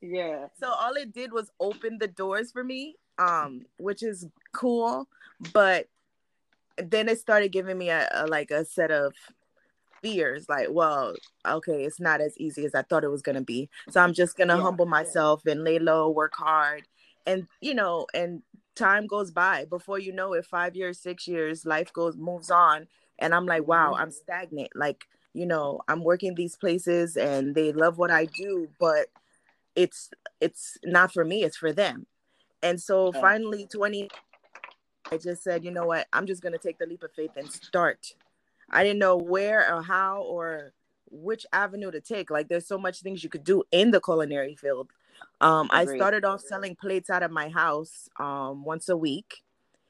yeah. 0.00 0.46
So 0.60 0.68
all 0.68 0.94
it 0.94 1.12
did 1.12 1.32
was 1.32 1.50
open 1.58 1.98
the 1.98 2.08
doors 2.08 2.52
for 2.52 2.62
me, 2.62 2.96
um, 3.18 3.62
which 3.78 4.02
is 4.02 4.26
cool. 4.52 5.08
But 5.52 5.88
then 6.78 7.08
it 7.08 7.18
started 7.18 7.52
giving 7.52 7.76
me 7.76 7.90
a, 7.90 8.08
a 8.12 8.26
like 8.26 8.50
a 8.50 8.64
set 8.64 8.90
of 8.90 9.14
fears 10.04 10.50
like 10.50 10.68
well 10.70 11.14
okay 11.46 11.82
it's 11.84 11.98
not 11.98 12.20
as 12.20 12.36
easy 12.36 12.66
as 12.66 12.74
i 12.74 12.82
thought 12.82 13.04
it 13.04 13.10
was 13.10 13.22
going 13.22 13.36
to 13.36 13.40
be. 13.40 13.70
So 13.88 14.00
i'm 14.02 14.12
just 14.12 14.36
going 14.36 14.48
to 14.48 14.56
yeah. 14.56 14.60
humble 14.60 14.84
myself 14.84 15.46
and 15.46 15.64
lay 15.64 15.78
low 15.78 16.10
work 16.10 16.34
hard 16.36 16.82
and 17.24 17.46
you 17.62 17.74
know 17.74 18.06
and 18.12 18.42
time 18.74 19.06
goes 19.06 19.30
by. 19.30 19.64
Before 19.64 19.98
you 19.98 20.12
know 20.12 20.34
it 20.34 20.44
five 20.44 20.76
years 20.76 20.98
six 20.98 21.26
years 21.26 21.64
life 21.64 21.90
goes 21.92 22.18
moves 22.18 22.50
on 22.50 22.86
and 23.18 23.34
i'm 23.34 23.46
like 23.46 23.66
wow 23.66 23.92
mm-hmm. 23.92 24.02
i'm 24.02 24.10
stagnant. 24.10 24.70
Like 24.74 25.06
you 25.32 25.46
know 25.46 25.80
i'm 25.88 26.04
working 26.04 26.34
these 26.34 26.56
places 26.56 27.16
and 27.16 27.54
they 27.54 27.72
love 27.72 27.96
what 27.96 28.10
i 28.10 28.26
do 28.26 28.68
but 28.78 29.06
it's 29.74 30.10
it's 30.40 30.76
not 30.84 31.12
for 31.14 31.24
me 31.24 31.44
it's 31.44 31.56
for 31.56 31.72
them. 31.72 32.06
And 32.62 32.78
so 32.78 33.10
finally 33.12 33.66
20 33.72 34.10
i 35.10 35.16
just 35.16 35.42
said 35.42 35.64
you 35.64 35.70
know 35.70 35.86
what? 35.86 36.06
I'm 36.12 36.26
just 36.26 36.42
going 36.42 36.52
to 36.52 36.58
take 36.58 36.78
the 36.78 36.86
leap 36.86 37.02
of 37.02 37.12
faith 37.12 37.32
and 37.36 37.50
start 37.50 38.14
I 38.70 38.82
didn't 38.82 38.98
know 38.98 39.16
where 39.16 39.74
or 39.74 39.82
how 39.82 40.22
or 40.22 40.72
which 41.10 41.46
avenue 41.52 41.90
to 41.90 42.00
take. 42.00 42.30
Like 42.30 42.48
there's 42.48 42.66
so 42.66 42.78
much 42.78 43.00
things 43.00 43.22
you 43.22 43.30
could 43.30 43.44
do 43.44 43.62
in 43.70 43.90
the 43.90 44.00
culinary 44.00 44.56
field. 44.56 44.90
Um, 45.40 45.68
I 45.72 45.84
started 45.84 46.24
off 46.24 46.40
selling 46.40 46.74
plates 46.74 47.10
out 47.10 47.22
of 47.22 47.30
my 47.30 47.48
house 47.48 48.08
um, 48.18 48.64
once 48.64 48.88
a 48.88 48.96
week. 48.96 49.42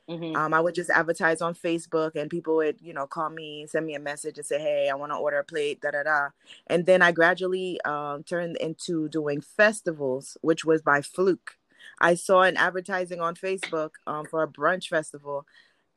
Mm-hmm. 0.09 0.37
Um, 0.37 0.53
I 0.53 0.61
would 0.61 0.75
just 0.75 0.91
advertise 0.91 1.41
on 1.41 1.55
Facebook, 1.55 2.15
and 2.15 2.29
people 2.29 2.57
would, 2.57 2.79
you 2.83 2.93
know, 2.93 3.07
call 3.07 3.31
me, 3.31 3.67
send 3.67 3.87
me 3.87 3.95
a 3.95 4.01
message, 4.01 4.37
and 4.37 4.47
say, 4.47 4.61
"Hey, 4.61 4.91
I 4.91 4.95
want 4.95 5.13
to 5.13 5.17
order 5.17 5.39
a 5.39 5.45
plate." 5.45 5.81
Da 5.81 5.93
da 5.93 6.03
da. 6.03 6.29
And 6.67 6.85
then 6.85 7.01
I 7.01 7.11
gradually 7.11 7.81
um, 7.83 8.23
turned 8.23 8.57
into 8.59 9.09
doing 9.09 9.41
festivals, 9.41 10.37
which 10.43 10.65
was 10.65 10.83
by 10.83 11.01
fluke. 11.01 11.57
I 12.01 12.17
saw 12.17 12.43
an 12.43 12.59
advertising 12.59 13.21
on 13.21 13.35
Facebook 13.35 13.93
um, 14.07 14.27
for 14.27 14.43
a 14.43 14.49
brunch 14.49 14.89
festival, 14.89 15.47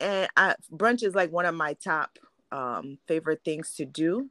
and 0.00 0.28
I, 0.38 0.54
brunch 0.72 1.02
is 1.02 1.14
like 1.14 1.30
one 1.30 1.44
of 1.44 1.54
my 1.54 1.74
top 1.74 2.18
um, 2.52 2.98
favorite 3.06 3.40
things 3.44 3.74
to 3.74 3.84
do. 3.84 4.28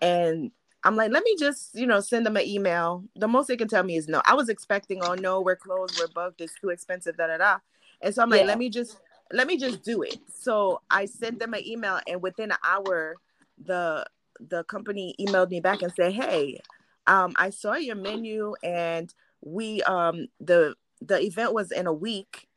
And 0.00 0.50
I'm 0.82 0.96
like, 0.96 1.10
let 1.10 1.22
me 1.24 1.36
just, 1.38 1.74
you 1.74 1.86
know, 1.86 2.00
send 2.00 2.24
them 2.24 2.36
an 2.36 2.46
email. 2.46 3.04
The 3.16 3.28
most 3.28 3.48
they 3.48 3.56
can 3.56 3.68
tell 3.68 3.82
me 3.82 3.96
is 3.96 4.08
no. 4.08 4.22
I 4.24 4.34
was 4.34 4.48
expecting, 4.48 5.02
oh 5.04 5.14
no, 5.14 5.40
we're 5.40 5.56
closed, 5.56 5.98
we're 5.98 6.08
booked, 6.08 6.40
it's 6.40 6.54
too 6.60 6.70
expensive, 6.70 7.16
da 7.16 7.26
da 7.26 7.36
da. 7.36 7.58
And 8.00 8.14
so 8.14 8.22
I'm 8.22 8.30
like, 8.30 8.40
yeah. 8.40 8.46
let 8.46 8.58
me 8.58 8.70
just 8.70 8.98
let 9.32 9.46
me 9.46 9.56
just 9.56 9.82
do 9.82 10.02
it. 10.02 10.18
So 10.32 10.80
I 10.90 11.04
sent 11.04 11.38
them 11.38 11.54
an 11.54 11.66
email 11.66 12.00
and 12.06 12.22
within 12.22 12.50
an 12.50 12.58
hour, 12.64 13.16
the 13.62 14.06
the 14.40 14.64
company 14.64 15.14
emailed 15.20 15.50
me 15.50 15.60
back 15.60 15.82
and 15.82 15.92
said, 15.92 16.14
Hey, 16.14 16.60
um, 17.06 17.32
I 17.36 17.50
saw 17.50 17.74
your 17.74 17.96
menu 17.96 18.54
and 18.62 19.12
we 19.42 19.82
um 19.82 20.28
the 20.40 20.74
the 21.02 21.20
event 21.20 21.52
was 21.52 21.72
in 21.72 21.86
a 21.86 21.92
week, 21.92 22.48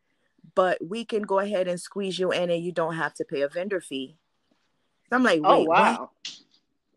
but 0.56 0.78
we 0.86 1.06
can 1.06 1.24
go 1.24 1.40
ahead 1.40 1.68
and 1.68 1.80
squeeze 1.80 2.20
you 2.20 2.32
in 2.32 2.50
and 2.50 2.64
you 2.64 2.72
don't 2.72 2.96
have 2.96 3.14
to 3.16 3.26
pay 3.26 3.42
a 3.42 3.50
vendor 3.50 3.82
fee. 3.82 4.18
I'm 5.16 5.24
like, 5.24 5.42
oh, 5.44 5.60
wait, 5.60 5.68
oh, 5.68 5.70
wow. 5.70 6.00
What? 6.00 6.10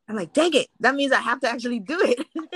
I'm 0.09 0.17
like, 0.17 0.33
dang 0.33 0.55
it. 0.55 0.69
That 0.81 0.95
means 0.95 1.13
I 1.13 1.21
have 1.21 1.41
to 1.41 1.49
actually 1.49 1.81
do 1.81 2.01
it. 2.01 2.27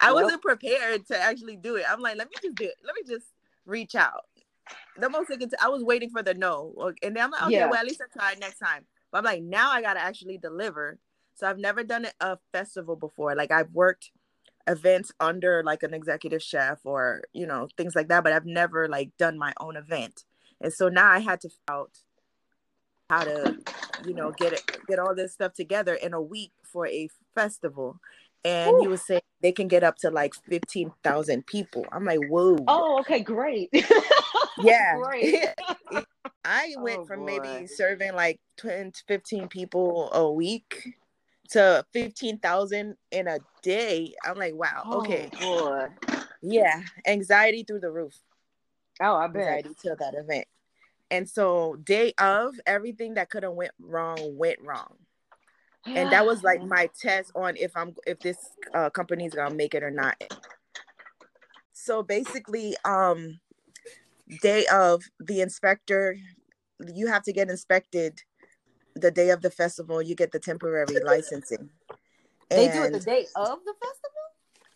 I 0.00 0.06
yep. 0.08 0.14
wasn't 0.14 0.42
prepared 0.42 1.06
to 1.08 1.18
actually 1.18 1.56
do 1.56 1.76
it. 1.76 1.84
I'm 1.88 2.00
like, 2.00 2.16
let 2.16 2.28
me 2.28 2.34
just 2.42 2.54
do 2.54 2.64
it. 2.64 2.74
Let 2.84 2.94
me 2.94 3.02
just 3.06 3.26
reach 3.66 3.94
out. 3.94 4.24
The 4.98 5.08
most 5.08 5.30
I 5.30 5.36
t- 5.36 5.46
I 5.62 5.68
was 5.68 5.82
waiting 5.82 6.10
for 6.10 6.22
the 6.22 6.34
no. 6.34 6.92
And 7.02 7.16
then 7.16 7.24
I'm 7.24 7.30
like, 7.30 7.42
okay, 7.42 7.52
yeah. 7.52 7.66
well, 7.66 7.80
at 7.80 7.86
least 7.86 8.02
I 8.02 8.18
try 8.18 8.34
next 8.38 8.58
time. 8.58 8.84
But 9.10 9.18
I'm 9.18 9.24
like, 9.24 9.42
now 9.42 9.70
I 9.70 9.82
got 9.82 9.94
to 9.94 10.00
actually 10.00 10.38
deliver. 10.38 10.98
So 11.34 11.48
I've 11.48 11.58
never 11.58 11.82
done 11.82 12.06
a 12.20 12.38
festival 12.52 12.96
before. 12.96 13.34
Like 13.34 13.50
I've 13.50 13.70
worked 13.72 14.10
events 14.66 15.12
under 15.20 15.62
like 15.64 15.82
an 15.82 15.92
executive 15.94 16.42
chef 16.42 16.78
or, 16.84 17.22
you 17.32 17.46
know, 17.46 17.68
things 17.76 17.94
like 17.94 18.08
that. 18.08 18.24
But 18.24 18.32
I've 18.32 18.46
never 18.46 18.88
like 18.88 19.10
done 19.18 19.38
my 19.38 19.52
own 19.60 19.76
event. 19.76 20.24
And 20.60 20.72
so 20.72 20.88
now 20.88 21.10
I 21.10 21.18
had 21.18 21.40
to 21.42 21.50
out 21.68 21.90
how 23.10 23.24
to 23.24 23.56
you 24.06 24.14
know 24.14 24.32
get 24.32 24.52
it 24.52 24.78
get 24.88 24.98
all 24.98 25.14
this 25.14 25.32
stuff 25.32 25.52
together 25.52 25.94
in 25.94 26.14
a 26.14 26.20
week 26.20 26.52
for 26.62 26.86
a 26.86 27.08
festival 27.34 28.00
and 28.44 28.76
Ooh. 28.76 28.80
he 28.82 28.88
was 28.88 29.02
saying 29.02 29.22
they 29.40 29.52
can 29.52 29.68
get 29.68 29.82
up 29.82 29.96
to 29.98 30.10
like 30.10 30.34
15,000 30.34 31.46
people. 31.46 31.86
I'm 31.90 32.04
like, 32.04 32.20
whoa. 32.28 32.58
Oh, 32.68 32.98
okay, 33.00 33.20
great. 33.20 33.70
yeah. 34.58 34.98
great. 34.98 35.46
I 36.44 36.74
went 36.78 37.00
oh, 37.00 37.04
from 37.06 37.20
boy. 37.20 37.38
maybe 37.40 37.66
serving 37.66 38.14
like 38.14 38.40
10 38.58 38.92
15 39.08 39.48
people 39.48 40.10
a 40.12 40.30
week 40.30 40.94
to 41.50 41.84
15,000 41.94 42.96
in 43.10 43.28
a 43.28 43.38
day. 43.62 44.14
I'm 44.24 44.36
like, 44.36 44.54
wow, 44.54 44.82
oh, 44.84 44.98
okay. 45.00 45.30
Boy. 45.40 45.86
Yeah, 46.42 46.82
anxiety 47.06 47.64
through 47.66 47.80
the 47.80 47.90
roof. 47.90 48.14
Oh, 49.00 49.16
I 49.16 49.26
bet. 49.28 49.42
Anxiety 49.42 49.74
to 49.82 49.96
that 49.98 50.14
event. 50.14 50.46
And 51.14 51.28
so 51.28 51.76
day 51.76 52.12
of 52.18 52.58
everything 52.66 53.14
that 53.14 53.30
could 53.30 53.44
have 53.44 53.52
went 53.52 53.70
wrong 53.78 54.36
went 54.36 54.58
wrong. 54.60 54.96
Yeah. 55.86 56.00
And 56.00 56.12
that 56.12 56.26
was 56.26 56.42
like 56.42 56.60
my 56.64 56.90
test 57.00 57.30
on 57.36 57.56
if 57.56 57.70
I'm 57.76 57.94
if 58.04 58.18
this 58.18 58.36
uh, 58.74 58.90
company's 58.90 59.32
gonna 59.32 59.54
make 59.54 59.76
it 59.76 59.84
or 59.84 59.92
not. 59.92 60.20
So 61.72 62.02
basically, 62.02 62.74
um, 62.84 63.38
day 64.42 64.66
of 64.72 65.04
the 65.20 65.40
inspector, 65.40 66.16
you 66.92 67.06
have 67.06 67.22
to 67.24 67.32
get 67.32 67.48
inspected 67.48 68.20
the 68.96 69.12
day 69.12 69.30
of 69.30 69.40
the 69.40 69.52
festival. 69.52 70.02
You 70.02 70.16
get 70.16 70.32
the 70.32 70.40
temporary 70.40 70.98
licensing. 71.04 71.70
They 72.50 72.64
and, 72.70 72.72
do 72.72 72.82
it 72.82 72.92
the 72.92 72.98
day 72.98 73.26
of 73.36 73.58
the 73.64 73.74
festival. 73.80 74.24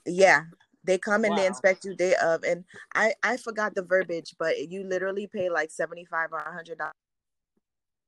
Yeah, 0.06 0.44
they 0.84 0.98
come 0.98 1.24
and 1.24 1.32
wow. 1.32 1.36
they 1.36 1.46
inspect 1.46 1.84
you 1.84 1.94
day 1.94 2.14
of, 2.22 2.44
and 2.44 2.64
I 2.94 3.14
I 3.22 3.36
forgot 3.36 3.74
the 3.74 3.82
verbiage, 3.82 4.34
but 4.38 4.70
you 4.70 4.84
literally 4.84 5.26
pay 5.26 5.50
like 5.50 5.70
seventy 5.70 6.04
five 6.04 6.32
or 6.32 6.40
hundred 6.40 6.78
dollars. 6.78 6.94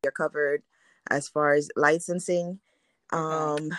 You're 0.04 0.12
covered 0.12 0.62
as 1.10 1.28
far 1.28 1.52
as 1.54 1.68
licensing, 1.76 2.60
um, 3.12 3.70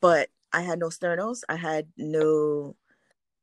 but 0.00 0.28
I 0.52 0.62
had 0.62 0.78
no 0.78 0.88
sternos. 0.88 1.42
I 1.48 1.56
had 1.56 1.88
no 1.96 2.76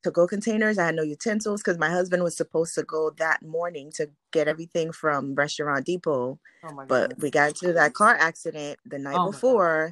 to 0.03 0.11
go 0.11 0.27
containers. 0.27 0.77
I 0.77 0.85
had 0.85 0.95
no 0.95 1.03
utensils 1.03 1.61
because 1.61 1.77
my 1.77 1.89
husband 1.89 2.23
was 2.23 2.35
supposed 2.35 2.75
to 2.75 2.83
go 2.83 3.11
that 3.17 3.43
morning 3.43 3.91
to 3.95 4.09
get 4.31 4.47
everything 4.47 4.91
from 4.91 5.35
Restaurant 5.35 5.85
Depot. 5.85 6.39
Oh 6.63 6.85
but 6.87 7.19
we 7.19 7.29
got 7.29 7.49
into 7.49 7.73
that 7.73 7.93
car 7.93 8.15
accident 8.15 8.79
the 8.85 8.99
night 8.99 9.17
oh 9.17 9.31
before 9.31 9.91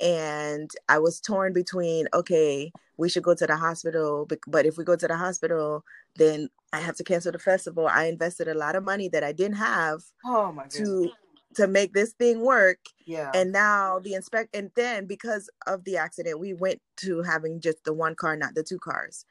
and 0.00 0.70
I 0.88 0.98
was 0.98 1.20
torn 1.20 1.52
between 1.52 2.06
okay, 2.12 2.72
we 2.96 3.08
should 3.08 3.22
go 3.22 3.34
to 3.34 3.46
the 3.46 3.56
hospital, 3.56 4.28
but 4.46 4.66
if 4.66 4.76
we 4.76 4.84
go 4.84 4.96
to 4.96 5.08
the 5.08 5.16
hospital, 5.16 5.84
then 6.16 6.48
I 6.72 6.80
have 6.80 6.96
to 6.96 7.04
cancel 7.04 7.32
the 7.32 7.38
festival. 7.38 7.86
I 7.86 8.04
invested 8.04 8.48
a 8.48 8.54
lot 8.54 8.76
of 8.76 8.84
money 8.84 9.08
that 9.08 9.24
I 9.24 9.32
didn't 9.32 9.56
have 9.56 10.02
oh 10.24 10.52
my 10.52 10.66
to 10.68 11.10
to 11.54 11.66
make 11.66 11.94
this 11.94 12.12
thing 12.12 12.40
work. 12.40 12.78
Yeah. 13.06 13.30
And 13.34 13.52
now 13.52 13.98
the 13.98 14.14
inspect 14.14 14.54
and 14.54 14.70
then 14.76 15.06
because 15.06 15.48
of 15.66 15.84
the 15.84 15.96
accident, 15.96 16.38
we 16.38 16.54
went 16.54 16.80
to 16.98 17.22
having 17.22 17.60
just 17.60 17.84
the 17.84 17.94
one 17.94 18.14
car, 18.14 18.36
not 18.36 18.54
the 18.54 18.62
two 18.62 18.78
cars. 18.78 19.24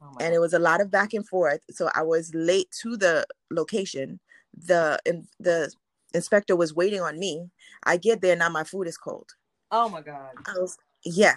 Oh 0.00 0.08
and 0.20 0.30
God. 0.30 0.34
it 0.34 0.40
was 0.40 0.52
a 0.52 0.58
lot 0.58 0.80
of 0.80 0.90
back 0.90 1.12
and 1.12 1.26
forth. 1.26 1.60
So 1.70 1.90
I 1.94 2.02
was 2.02 2.32
late 2.34 2.70
to 2.82 2.96
the 2.96 3.26
location. 3.50 4.20
The 4.56 4.98
in, 5.04 5.26
the 5.40 5.72
inspector 6.14 6.54
was 6.54 6.74
waiting 6.74 7.00
on 7.00 7.18
me. 7.18 7.50
I 7.84 7.96
get 7.96 8.20
there 8.20 8.36
now 8.36 8.48
my 8.48 8.64
food 8.64 8.86
is 8.86 8.96
cold. 8.96 9.30
Oh 9.72 9.88
my 9.88 10.02
God. 10.02 10.32
Was, 10.54 10.76
yeah. 11.02 11.34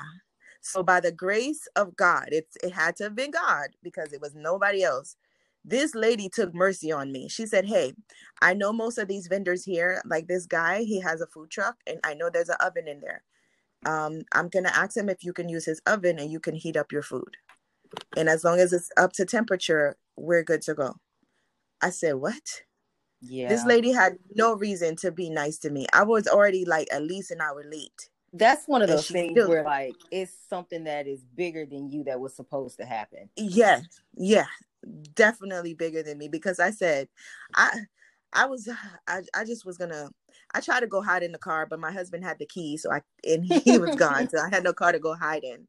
So 0.62 0.84
by 0.84 1.00
the 1.00 1.12
grace 1.12 1.68
of 1.78 1.96
God, 1.96 2.26
it's 2.32 2.58
it 2.62 2.74
had 2.74 2.98
to 2.98 3.06
have 3.06 3.16
been 3.16 3.32
God 3.32 3.70
because 3.82 4.12
it 4.12 4.20
was 4.20 4.36
nobody 4.36 4.84
else. 4.84 5.16
This 5.64 5.96
lady 5.96 6.28
took 6.28 6.54
mercy 6.54 6.92
on 6.92 7.12
me. 7.12 7.30
She 7.30 7.46
said, 7.46 7.66
Hey, 7.66 7.94
I 8.42 8.54
know 8.54 8.74
most 8.74 8.98
of 8.98 9.08
these 9.08 9.28
vendors 9.28 9.64
here, 9.64 10.02
like 10.06 10.28
this 10.28 10.46
guy, 10.46 10.84
he 10.84 11.00
has 11.00 11.22
a 11.22 11.28
food 11.28 11.50
truck, 11.50 11.78
and 11.88 12.00
I 12.04 12.14
know 12.14 12.30
there's 12.30 12.50
an 12.50 12.58
oven 12.60 12.88
in 12.90 13.00
there. 13.00 13.24
Um, 13.86 14.24
I'm 14.34 14.50
gonna 14.50 14.72
ask 14.74 14.98
him 14.98 15.08
if 15.08 15.24
you 15.24 15.32
can 15.32 15.48
use 15.48 15.66
his 15.66 15.82
oven 15.86 16.20
and 16.20 16.32
you 16.32 16.40
can 16.40 16.56
heat 16.56 16.76
up 16.76 16.92
your 16.92 17.04
food. 17.04 17.38
And 18.18 18.28
as 18.28 18.44
long 18.44 18.60
as 18.60 18.74
it's 18.74 18.92
up 18.98 19.14
to 19.14 19.26
temperature, 19.26 19.96
we're 20.18 20.44
good 20.44 20.62
to 20.64 20.74
go. 20.74 20.96
I 21.82 21.92
said, 21.92 22.16
What? 22.16 22.64
Yeah. 23.22 23.50
This 23.50 23.66
lady 23.66 23.92
had 23.92 24.18
no 24.36 24.56
reason 24.56 24.96
to 24.98 25.12
be 25.12 25.30
nice 25.30 25.58
to 25.60 25.70
me. 25.70 25.88
I 25.94 26.04
was 26.04 26.28
already 26.28 26.66
like 26.66 26.88
at 26.92 27.04
least 27.04 27.32
an 27.32 27.42
hour 27.42 27.64
late 27.64 28.10
that's 28.38 28.68
one 28.68 28.82
of 28.82 28.90
those 28.90 29.08
things 29.08 29.32
still, 29.32 29.50
where 29.50 29.64
like 29.64 29.96
it's 30.12 30.34
something 30.50 30.84
that 30.86 31.08
is 31.08 31.24
bigger 31.36 31.66
than 31.66 31.90
you 31.90 32.04
that 32.04 32.20
was 32.20 32.36
supposed 32.36 32.78
to 32.78 32.86
happen. 32.86 33.30
Yeah, 33.36 33.82
yeah, 34.16 34.48
definitely 35.14 35.74
bigger 35.74 36.04
than 36.04 36.18
me 36.18 36.28
because 36.28 36.60
I 36.60 36.72
said, 36.72 37.08
I 37.56 37.72
I 38.34 38.46
was 38.46 38.70
I, 39.08 39.22
I 39.34 39.46
just 39.46 39.66
was 39.66 39.78
gonna 39.78 40.10
I 40.54 40.62
tried 40.62 40.82
to 40.82 40.88
go 40.88 41.02
hide 41.02 41.24
in 41.24 41.32
the 41.32 41.38
car, 41.38 41.66
but 41.66 41.80
my 41.80 41.92
husband 41.92 42.24
had 42.24 42.40
the 42.40 42.46
key, 42.46 42.78
so 42.78 42.92
I 42.92 43.02
and 43.24 43.46
he 43.46 43.78
was 43.78 43.96
gone, 43.96 44.30
so 44.34 44.40
I 44.40 44.50
had 44.50 44.64
no 44.64 44.74
car 44.74 44.92
to 44.92 45.00
go 45.00 45.16
hide 45.16 45.44
in. 45.44 45.68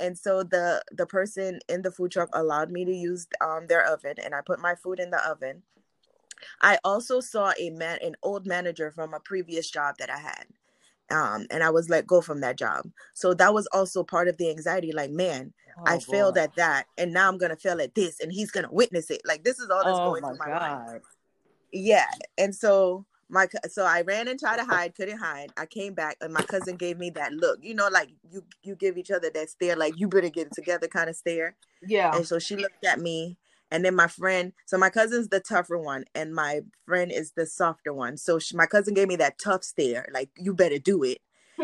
And 0.00 0.18
so 0.18 0.42
the 0.42 0.82
the 0.90 1.06
person 1.06 1.60
in 1.68 1.82
the 1.82 1.92
food 1.92 2.10
truck 2.10 2.30
allowed 2.32 2.70
me 2.70 2.84
to 2.84 2.92
use 2.92 3.26
um 3.40 3.66
their 3.68 3.84
oven, 3.84 4.16
and 4.22 4.34
I 4.34 4.40
put 4.44 4.60
my 4.60 4.74
food 4.74 4.98
in 4.98 5.10
the 5.10 5.24
oven. 5.28 5.62
I 6.60 6.78
also 6.82 7.20
saw 7.20 7.52
a 7.58 7.70
man, 7.70 7.98
an 8.02 8.16
old 8.22 8.46
manager 8.46 8.90
from 8.90 9.14
a 9.14 9.20
previous 9.20 9.70
job 9.70 9.96
that 9.98 10.10
I 10.10 10.18
had, 10.18 10.46
um, 11.12 11.46
and 11.50 11.62
I 11.62 11.70
was 11.70 11.88
let 11.88 12.06
go 12.06 12.20
from 12.20 12.40
that 12.40 12.58
job. 12.58 12.88
So 13.14 13.34
that 13.34 13.54
was 13.54 13.66
also 13.72 14.02
part 14.02 14.28
of 14.28 14.36
the 14.38 14.50
anxiety. 14.50 14.92
Like, 14.92 15.10
man, 15.10 15.52
oh, 15.78 15.82
I 15.86 15.96
boy. 15.96 16.04
failed 16.10 16.38
at 16.38 16.54
that, 16.56 16.86
and 16.98 17.12
now 17.12 17.28
I'm 17.28 17.38
gonna 17.38 17.56
fail 17.56 17.80
at 17.80 17.94
this, 17.94 18.20
and 18.20 18.32
he's 18.32 18.50
gonna 18.50 18.72
witness 18.72 19.10
it. 19.10 19.22
Like, 19.24 19.44
this 19.44 19.58
is 19.58 19.70
all 19.70 19.84
that's 19.84 19.98
oh, 19.98 20.10
going 20.10 20.22
through 20.22 20.38
my 20.38 20.46
God. 20.46 20.86
mind. 20.86 21.00
Yeah, 21.72 22.06
and 22.38 22.54
so 22.54 23.06
my 23.32 23.48
so 23.68 23.84
I 23.84 24.02
ran 24.02 24.28
and 24.28 24.38
tried 24.38 24.58
to 24.58 24.64
hide, 24.64 24.94
couldn't 24.94 25.18
hide. 25.18 25.50
I 25.56 25.64
came 25.64 25.94
back 25.94 26.18
and 26.20 26.32
my 26.34 26.42
cousin 26.42 26.76
gave 26.76 26.98
me 26.98 27.10
that 27.10 27.32
look, 27.32 27.58
you 27.62 27.74
know, 27.74 27.88
like 27.90 28.10
you 28.30 28.44
you 28.62 28.76
give 28.76 28.98
each 28.98 29.10
other 29.10 29.30
that 29.32 29.48
stare, 29.48 29.74
like 29.74 29.98
you 29.98 30.06
better 30.06 30.28
get 30.28 30.48
it 30.48 30.52
together 30.52 30.86
kind 30.86 31.08
of 31.08 31.16
stare. 31.16 31.56
Yeah. 31.82 32.14
And 32.14 32.26
so 32.26 32.38
she 32.38 32.56
looked 32.56 32.84
at 32.84 33.00
me, 33.00 33.38
and 33.72 33.84
then 33.84 33.96
my 33.96 34.08
friend, 34.08 34.54
so 34.66 34.78
my 34.78 34.90
cousin's 34.90 35.30
the 35.30 35.40
tougher 35.40 35.78
one, 35.78 36.04
and 36.14 36.34
my 36.34 36.62
friend 36.86 37.12
is 37.12 37.32
the 37.32 37.46
softer 37.46 37.94
one. 37.94 38.18
So 38.18 38.38
she, 38.38 38.56
my 38.56 38.66
cousin 38.66 38.94
gave 38.94 39.08
me 39.08 39.16
that 39.18 39.40
tough 39.40 39.64
stare, 39.64 40.08
like 40.14 40.30
you 40.38 40.54
better 40.54 40.78
do 40.78 41.04
it. 41.04 41.20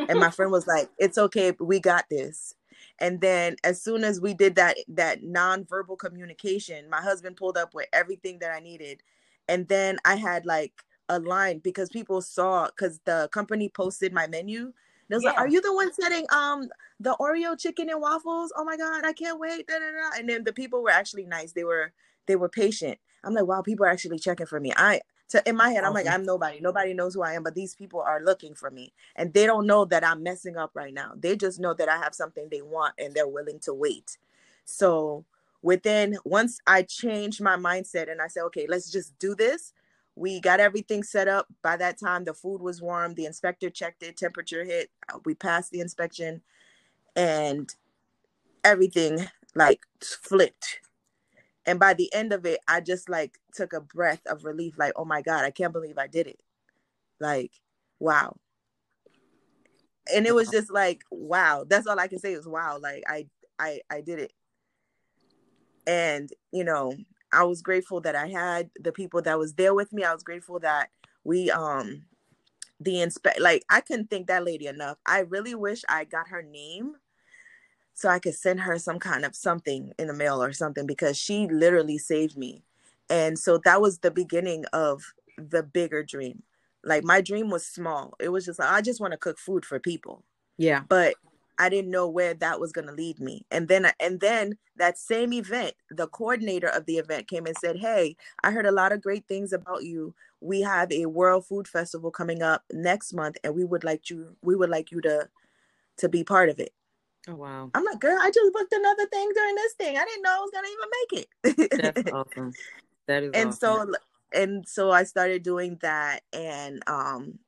and 0.08 0.20
my 0.20 0.30
friend 0.30 0.52
was 0.52 0.66
like, 0.68 0.90
"It's 0.98 1.18
okay, 1.18 1.54
we 1.60 1.80
got 1.80 2.06
this." 2.10 2.54
And 3.00 3.20
then 3.22 3.56
as 3.64 3.82
soon 3.82 4.04
as 4.04 4.20
we 4.22 4.34
did 4.34 4.56
that 4.56 4.78
that 4.88 5.22
nonverbal 5.22 5.98
communication, 5.98 6.90
my 6.90 7.02
husband 7.02 7.36
pulled 7.38 7.58
up 7.58 7.74
with 7.74 7.88
everything 7.94 8.40
that 8.40 8.52
I 8.52 8.60
needed, 8.60 9.02
and 9.48 9.68
then 9.68 9.98
I 10.06 10.16
had 10.16 10.46
like 10.46 10.72
a 11.10 11.20
line 11.20 11.60
because 11.60 11.90
people 11.90 12.22
saw 12.22 12.68
because 12.68 13.00
the 13.06 13.28
company 13.32 13.70
posted 13.70 14.12
my 14.14 14.26
menu. 14.28 14.72
They 15.08 15.16
was 15.16 15.24
yeah. 15.24 15.30
like, 15.30 15.38
"Are 15.38 15.48
you 15.48 15.60
the 15.60 15.74
one 15.74 15.92
setting 15.92 16.26
um 16.30 16.68
the 17.00 17.16
Oreo 17.20 17.58
chicken 17.58 17.88
and 17.90 18.00
waffles? 18.00 18.52
Oh 18.56 18.64
my 18.64 18.76
god, 18.76 19.04
I 19.04 19.12
can't 19.12 19.38
wait!" 19.38 19.66
Da, 19.66 19.74
da, 19.74 19.80
da. 19.80 20.18
And 20.18 20.28
then 20.28 20.44
the 20.44 20.52
people 20.52 20.82
were 20.82 20.90
actually 20.90 21.26
nice. 21.26 21.52
They 21.52 21.64
were 21.64 21.92
they 22.26 22.36
were 22.36 22.48
patient. 22.48 22.98
I'm 23.24 23.34
like, 23.34 23.46
wow, 23.46 23.62
people 23.62 23.84
are 23.84 23.90
actually 23.90 24.18
checking 24.18 24.46
for 24.46 24.60
me. 24.60 24.72
I 24.76 25.00
to 25.30 25.46
in 25.46 25.56
my 25.56 25.70
head, 25.70 25.84
I'm 25.84 25.92
like, 25.92 26.06
I'm 26.06 26.24
nobody. 26.24 26.60
Nobody 26.60 26.94
knows 26.94 27.14
who 27.14 27.22
I 27.22 27.34
am, 27.34 27.42
but 27.42 27.54
these 27.54 27.74
people 27.74 28.00
are 28.00 28.22
looking 28.24 28.54
for 28.54 28.70
me, 28.70 28.92
and 29.16 29.32
they 29.34 29.46
don't 29.46 29.66
know 29.66 29.84
that 29.86 30.04
I'm 30.04 30.22
messing 30.22 30.56
up 30.56 30.70
right 30.74 30.94
now. 30.94 31.12
They 31.16 31.36
just 31.36 31.60
know 31.60 31.74
that 31.74 31.88
I 31.88 31.98
have 31.98 32.14
something 32.14 32.48
they 32.50 32.62
want, 32.62 32.94
and 32.98 33.14
they're 33.14 33.28
willing 33.28 33.58
to 33.60 33.74
wait. 33.74 34.16
So 34.64 35.24
within 35.62 36.16
once 36.24 36.60
I 36.66 36.82
changed 36.82 37.40
my 37.42 37.56
mindset 37.56 38.10
and 38.10 38.22
I 38.22 38.28
said, 38.28 38.44
okay, 38.44 38.66
let's 38.68 38.90
just 38.90 39.18
do 39.18 39.34
this 39.34 39.72
we 40.18 40.40
got 40.40 40.60
everything 40.60 41.02
set 41.02 41.28
up. 41.28 41.46
By 41.62 41.76
that 41.76 41.98
time 41.98 42.24
the 42.24 42.34
food 42.34 42.60
was 42.60 42.82
warm. 42.82 43.14
The 43.14 43.26
inspector 43.26 43.70
checked 43.70 44.02
it. 44.02 44.16
Temperature 44.16 44.64
hit. 44.64 44.90
Uh, 45.12 45.18
we 45.24 45.34
passed 45.34 45.70
the 45.70 45.80
inspection 45.80 46.42
and 47.14 47.72
everything 48.64 49.28
like 49.54 49.80
flipped. 50.02 50.80
And 51.66 51.78
by 51.78 51.94
the 51.94 52.12
end 52.12 52.32
of 52.32 52.46
it 52.46 52.60
i 52.66 52.80
just 52.80 53.08
like 53.08 53.38
took 53.54 53.72
a 53.72 53.80
breath 53.80 54.22
of 54.26 54.44
relief 54.44 54.78
like 54.78 54.92
oh 54.96 55.04
my 55.04 55.20
god 55.20 55.44
i 55.44 55.50
can't 55.50 55.72
believe 55.72 55.98
i 55.98 56.06
did 56.06 56.26
it. 56.26 56.40
Like 57.20 57.52
wow. 58.00 58.36
And 60.12 60.26
it 60.26 60.34
was 60.34 60.48
just 60.48 60.70
like 60.72 61.02
wow. 61.10 61.64
That's 61.68 61.86
all 61.86 61.98
i 62.00 62.08
can 62.08 62.18
say 62.18 62.32
is 62.32 62.46
wow 62.46 62.78
like 62.82 63.04
i 63.06 63.26
i 63.58 63.80
i 63.90 64.00
did 64.00 64.18
it. 64.18 64.32
And 65.86 66.30
you 66.52 66.64
know 66.64 66.94
I 67.32 67.44
was 67.44 67.62
grateful 67.62 68.00
that 68.02 68.16
I 68.16 68.28
had 68.28 68.70
the 68.80 68.92
people 68.92 69.22
that 69.22 69.38
was 69.38 69.54
there 69.54 69.74
with 69.74 69.92
me. 69.92 70.04
I 70.04 70.14
was 70.14 70.22
grateful 70.22 70.58
that 70.60 70.90
we 71.24 71.50
um 71.50 72.04
the 72.80 73.00
inspect 73.00 73.40
like 73.40 73.64
I 73.68 73.80
couldn't 73.80 74.10
thank 74.10 74.28
that 74.28 74.44
lady 74.44 74.66
enough. 74.66 74.98
I 75.04 75.20
really 75.20 75.54
wish 75.54 75.82
I 75.88 76.04
got 76.04 76.28
her 76.28 76.42
name 76.42 76.94
so 77.94 78.08
I 78.08 78.20
could 78.20 78.36
send 78.36 78.60
her 78.60 78.78
some 78.78 79.00
kind 79.00 79.24
of 79.24 79.34
something 79.34 79.92
in 79.98 80.06
the 80.06 80.14
mail 80.14 80.40
or 80.40 80.52
something 80.52 80.86
because 80.86 81.18
she 81.18 81.48
literally 81.48 81.98
saved 81.98 82.36
me. 82.36 82.62
And 83.10 83.36
so 83.36 83.58
that 83.64 83.80
was 83.80 83.98
the 83.98 84.12
beginning 84.12 84.64
of 84.72 85.02
the 85.36 85.64
bigger 85.64 86.04
dream. 86.04 86.44
Like 86.84 87.02
my 87.02 87.20
dream 87.20 87.50
was 87.50 87.66
small. 87.66 88.14
It 88.20 88.28
was 88.28 88.44
just 88.44 88.60
like 88.60 88.70
I 88.70 88.82
just 88.82 89.00
want 89.00 89.12
to 89.12 89.18
cook 89.18 89.38
food 89.38 89.64
for 89.64 89.80
people. 89.80 90.22
Yeah. 90.58 90.82
But 90.88 91.16
I 91.58 91.68
didn't 91.68 91.90
know 91.90 92.08
where 92.08 92.34
that 92.34 92.60
was 92.60 92.72
going 92.72 92.86
to 92.86 92.92
lead 92.92 93.20
me. 93.20 93.46
And 93.50 93.68
then 93.68 93.92
and 94.00 94.20
then 94.20 94.58
that 94.76 94.98
same 94.98 95.32
event, 95.32 95.74
the 95.90 96.08
coordinator 96.08 96.68
of 96.68 96.86
the 96.86 96.98
event 96.98 97.28
came 97.28 97.46
and 97.46 97.56
said, 97.56 97.78
"Hey, 97.78 98.16
I 98.44 98.50
heard 98.52 98.66
a 98.66 98.72
lot 98.72 98.92
of 98.92 99.02
great 99.02 99.26
things 99.28 99.52
about 99.52 99.84
you. 99.84 100.14
We 100.40 100.60
have 100.62 100.92
a 100.92 101.06
World 101.06 101.46
Food 101.46 101.68
Festival 101.68 102.10
coming 102.10 102.42
up 102.42 102.64
next 102.72 103.12
month 103.12 103.36
and 103.44 103.54
we 103.54 103.64
would 103.64 103.84
like 103.84 104.10
you 104.10 104.36
we 104.42 104.54
would 104.56 104.70
like 104.70 104.90
you 104.92 105.00
to 105.02 105.28
to 105.98 106.08
be 106.08 106.24
part 106.24 106.48
of 106.50 106.60
it." 106.60 106.74
Oh 107.28 107.36
wow. 107.36 107.72
I'm 107.74 107.84
like, 107.84 108.00
"Girl, 108.00 108.18
I 108.20 108.30
just 108.30 108.52
booked 108.52 108.72
another 108.72 109.06
thing 109.06 109.30
during 109.34 109.54
this 109.54 109.74
thing. 109.74 109.96
I 109.96 110.04
didn't 110.04 110.22
know 110.22 110.36
I 110.36 110.40
was 110.40 110.50
going 110.50 110.64
to 110.64 110.70
even 110.70 110.90
make 111.00 111.12
it." 111.22 111.28
That's 111.76 112.04
awesome. 112.10 112.56
That 113.06 113.22
is 113.22 113.34
And 113.34 113.54
awesome. 113.54 113.54
so 113.54 113.92
and 114.34 114.66
so 114.68 114.90
I 114.90 115.04
started 115.04 115.42
doing 115.42 115.76
that 115.80 116.22
and 116.32 116.86
um 116.88 117.38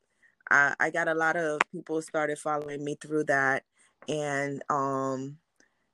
I, 0.50 0.74
I 0.80 0.90
got 0.90 1.08
a 1.08 1.14
lot 1.14 1.36
of 1.36 1.60
people 1.72 2.02
started 2.02 2.38
following 2.38 2.84
me 2.84 2.96
through 2.96 3.24
that 3.24 3.64
and 4.08 4.62
um 4.68 5.38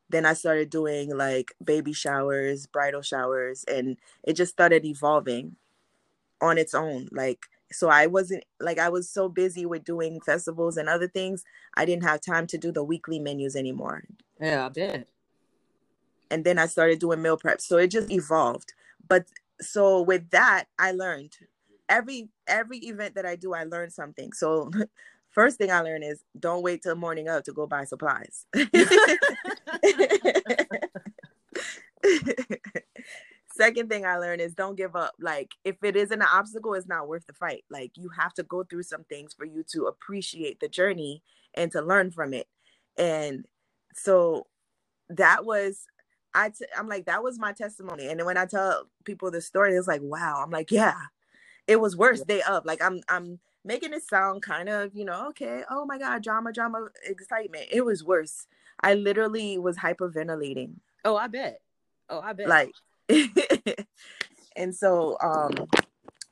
then 0.09 0.25
I 0.25 0.35
started 0.35 0.71
doing 0.71 1.17
like 1.17 1.55
baby 1.63 1.93
showers, 1.93 2.67
bridal 2.67 3.03
showers, 3.03 3.65
and 3.65 3.97
it 4.23 4.35
just 4.35 4.53
started 4.53 4.85
evolving 4.85 5.57
on 6.41 6.59
its 6.59 6.75
own. 6.75 7.09
Like, 7.11 7.47
so 7.73 7.89
I 7.89 8.07
wasn't 8.07 8.45
like 8.61 8.79
I 8.79 8.89
was 8.89 9.11
so 9.11 9.29
busy 9.29 9.67
with 9.67 9.85
doing 9.85 10.21
festivals 10.21 10.77
and 10.77 10.89
other 10.89 11.09
things, 11.09 11.45
I 11.75 11.85
didn't 11.85 12.05
have 12.05 12.21
time 12.21 12.47
to 12.49 12.59
do 12.59 12.71
the 12.71 12.85
weekly 12.85 13.19
menus 13.19 13.57
anymore. 13.57 14.05
Yeah, 14.41 14.67
I 14.67 14.69
bet. 14.69 15.09
And 16.31 16.45
then 16.45 16.59
I 16.59 16.67
started 16.67 16.99
doing 16.99 17.23
meal 17.23 17.37
prep. 17.37 17.61
So 17.61 17.77
it 17.79 17.89
just 17.89 18.11
evolved. 18.11 18.75
But 19.09 19.27
so 19.61 20.03
with 20.03 20.31
that, 20.31 20.67
I 20.79 20.93
learned 20.93 21.37
every 21.89 22.29
every 22.47 22.79
event 22.79 23.15
that 23.15 23.27
I 23.27 23.37
do, 23.37 23.55
I 23.55 23.65
learn 23.65 23.91
something. 23.91 24.33
So 24.33 24.71
First 25.37 25.59
thing 25.59 25.71
I 25.71 25.83
learned 25.83 26.03
is 26.03 26.25
don't 26.41 26.63
wait 26.63 26.83
till 26.83 26.95
morning 26.95 27.29
up 27.29 27.45
to 27.45 27.53
go 27.53 27.67
buy 27.67 27.85
supplies. 27.85 28.47
Second 33.55 33.91
thing 33.91 34.07
I 34.07 34.17
learned 34.17 34.41
is 34.41 34.55
don't 34.55 34.77
give 34.79 34.97
up. 34.97 35.13
Like 35.21 35.51
if 35.63 35.77
it 35.85 35.95
isn't 35.95 36.23
an 36.23 36.29
obstacle, 36.33 36.73
it's 36.73 36.89
not 36.89 37.07
worth 37.07 37.27
the 37.27 37.35
fight. 37.35 37.65
Like 37.71 37.93
you 37.97 38.09
have 38.19 38.33
to 38.35 38.45
go 38.45 38.65
through 38.65 38.85
some 38.85 39.05
things 39.05 39.35
for 39.35 39.45
you 39.45 39.63
to 39.75 39.85
appreciate 39.85 40.59
the 40.61 40.69
journey 40.69 41.23
and 41.53 41.71
to 41.73 41.83
learn 41.83 42.13
from 42.13 42.33
it. 42.33 42.49
And 42.97 43.45
so 43.95 44.47
that 45.11 45.45
was 45.45 45.85
I 46.33 46.49
t- 46.49 46.65
I'm 46.79 46.89
like 46.89 47.05
that 47.07 47.23
was 47.23 47.39
my 47.39 47.53
testimony. 47.53 48.09
And 48.09 48.19
then 48.19 48.25
when 48.27 48.39
I 48.39 48.47
tell 48.47 48.89
people 49.05 49.31
the 49.31 49.43
story, 49.43 49.75
it's 49.75 49.87
like, 49.87 50.01
wow. 50.03 50.41
I'm 50.43 50.51
like, 50.51 50.71
yeah, 50.71 50.97
it 51.67 51.79
was 51.79 51.95
worse 51.95 52.23
day 52.23 52.41
up. 52.41 52.65
Like 52.65 52.83
I'm 52.83 53.03
I'm 53.07 53.39
making 53.67 53.93
it 53.93 54.03
sound 54.09 54.43
kind 54.43 54.69
of, 54.69 54.95
you 54.95 55.05
know, 55.05 55.29
okay, 55.29 55.63
oh 55.69 55.85
my 55.85 55.99
God, 55.99 56.23
drama, 56.23 56.53
drama, 56.53 56.89
excitement. 57.05 57.67
It 57.71 57.85
was 57.85 58.05
worse. 58.05 58.47
I 58.81 58.95
literally 58.95 59.59
was 59.59 59.77
hyperventilating. 59.77 60.75
Oh, 61.05 61.17
I 61.17 61.27
bet. 61.27 61.61
Oh, 62.09 62.21
I 62.21 62.33
bet. 62.33 62.49
Like, 62.49 62.73
and 64.57 64.75
so, 64.75 65.19
um, 65.21 65.69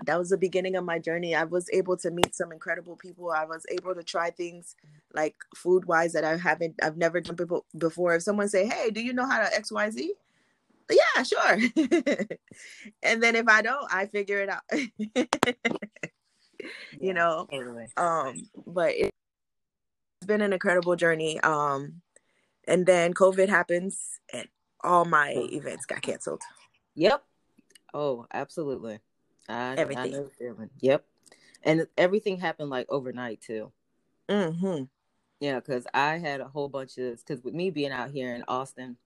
that 0.06 0.18
was 0.18 0.30
the 0.30 0.36
beginning 0.36 0.76
of 0.76 0.84
my 0.84 0.98
journey. 0.98 1.34
I 1.34 1.44
was 1.44 1.68
able 1.72 1.96
to 1.98 2.10
meet 2.10 2.34
some 2.34 2.52
incredible 2.52 2.96
people. 2.96 3.30
I 3.30 3.44
was 3.44 3.64
able 3.70 3.94
to 3.94 4.02
try 4.02 4.30
things 4.30 4.76
like 5.14 5.34
food 5.56 5.86
wise 5.86 6.12
that 6.12 6.24
I 6.24 6.36
haven't, 6.36 6.74
I've 6.82 6.96
never 6.96 7.20
done 7.20 7.36
before. 7.78 8.14
If 8.14 8.22
someone 8.22 8.48
say, 8.48 8.66
"Hey, 8.66 8.90
do 8.90 9.00
you 9.00 9.12
know 9.12 9.26
how 9.26 9.38
to 9.38 9.54
X 9.54 9.72
Y 9.72 9.90
Z?" 9.90 10.14
Yeah, 10.90 11.22
sure. 11.22 11.58
and 13.02 13.22
then 13.22 13.36
if 13.36 13.48
I 13.48 13.62
don't, 13.62 13.86
I 13.90 14.06
figure 14.06 14.42
it 14.42 14.50
out. 14.50 14.62
you 17.00 17.14
know? 17.14 17.46
totally. 17.50 17.86
um 17.96 18.48
but 18.66 18.92
it's 18.96 19.10
been 20.26 20.40
an 20.40 20.52
incredible 20.52 20.96
journey 20.96 21.40
um 21.40 22.00
and 22.66 22.86
then 22.86 23.12
covid 23.12 23.48
happens 23.48 24.20
and 24.32 24.48
all 24.84 25.04
my 25.04 25.30
events 25.50 25.86
got 25.86 26.02
canceled. 26.02 26.42
Yep. 26.94 27.24
Oh 27.94 28.26
absolutely. 28.32 29.00
I, 29.48 29.74
everything. 29.76 30.14
I 30.40 30.64
yep. 30.80 31.04
And 31.62 31.86
everything 31.96 32.38
happened 32.38 32.70
like 32.70 32.86
overnight 32.90 33.40
too. 33.40 33.72
Mm-hmm. 34.28 34.84
Yeah 35.40 35.56
because 35.56 35.86
i 35.92 36.18
had 36.18 36.40
a 36.40 36.48
whole 36.48 36.68
bunch 36.68 36.96
of 36.98 37.18
because 37.18 37.42
with 37.42 37.54
me 37.54 37.70
being 37.70 37.92
out 37.92 38.10
here 38.10 38.34
in 38.34 38.44
austin 38.48 38.96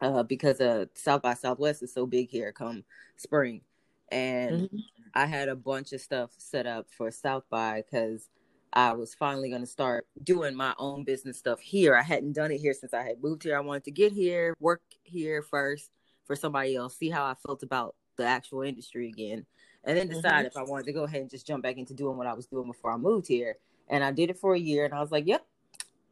uh 0.00 0.22
because 0.22 0.60
of 0.60 0.88
south 0.94 1.20
by 1.20 1.34
southwest 1.34 1.82
is 1.82 1.92
so 1.92 2.06
big 2.06 2.30
here 2.30 2.52
come 2.52 2.82
spring 3.16 3.60
and 4.10 4.62
mm-hmm. 4.62 4.76
I 5.14 5.26
had 5.26 5.48
a 5.48 5.56
bunch 5.56 5.92
of 5.92 6.00
stuff 6.00 6.30
set 6.36 6.66
up 6.66 6.86
for 6.96 7.10
South 7.10 7.44
by 7.50 7.82
because 7.82 8.28
I 8.72 8.92
was 8.92 9.14
finally 9.14 9.48
going 9.48 9.62
to 9.62 9.66
start 9.66 10.06
doing 10.22 10.54
my 10.54 10.74
own 10.78 11.04
business 11.04 11.38
stuff 11.38 11.60
here. 11.60 11.96
I 11.96 12.02
hadn't 12.02 12.34
done 12.34 12.50
it 12.50 12.58
here 12.58 12.74
since 12.74 12.92
I 12.92 13.02
had 13.02 13.22
moved 13.22 13.44
here. 13.44 13.56
I 13.56 13.60
wanted 13.60 13.84
to 13.84 13.90
get 13.90 14.12
here, 14.12 14.54
work 14.60 14.82
here 15.02 15.42
first 15.42 15.90
for 16.26 16.36
somebody 16.36 16.76
else, 16.76 16.96
see 16.96 17.08
how 17.08 17.24
I 17.24 17.34
felt 17.34 17.62
about 17.62 17.94
the 18.16 18.24
actual 18.24 18.62
industry 18.62 19.08
again. 19.08 19.46
and 19.84 19.96
then 19.96 20.08
decide 20.08 20.44
mm-hmm. 20.44 20.46
if 20.46 20.56
I 20.56 20.62
wanted 20.62 20.86
to 20.86 20.92
go 20.92 21.04
ahead 21.04 21.20
and 21.20 21.30
just 21.30 21.46
jump 21.46 21.62
back 21.62 21.76
into 21.78 21.94
doing 21.94 22.16
what 22.16 22.26
I 22.26 22.34
was 22.34 22.46
doing 22.46 22.66
before 22.66 22.92
I 22.92 22.96
moved 22.96 23.28
here. 23.28 23.56
And 23.88 24.02
I 24.02 24.10
did 24.10 24.30
it 24.30 24.38
for 24.38 24.54
a 24.54 24.58
year, 24.58 24.84
and 24.84 24.92
I 24.92 25.00
was 25.00 25.12
like, 25.12 25.28
"Yep, 25.28 25.46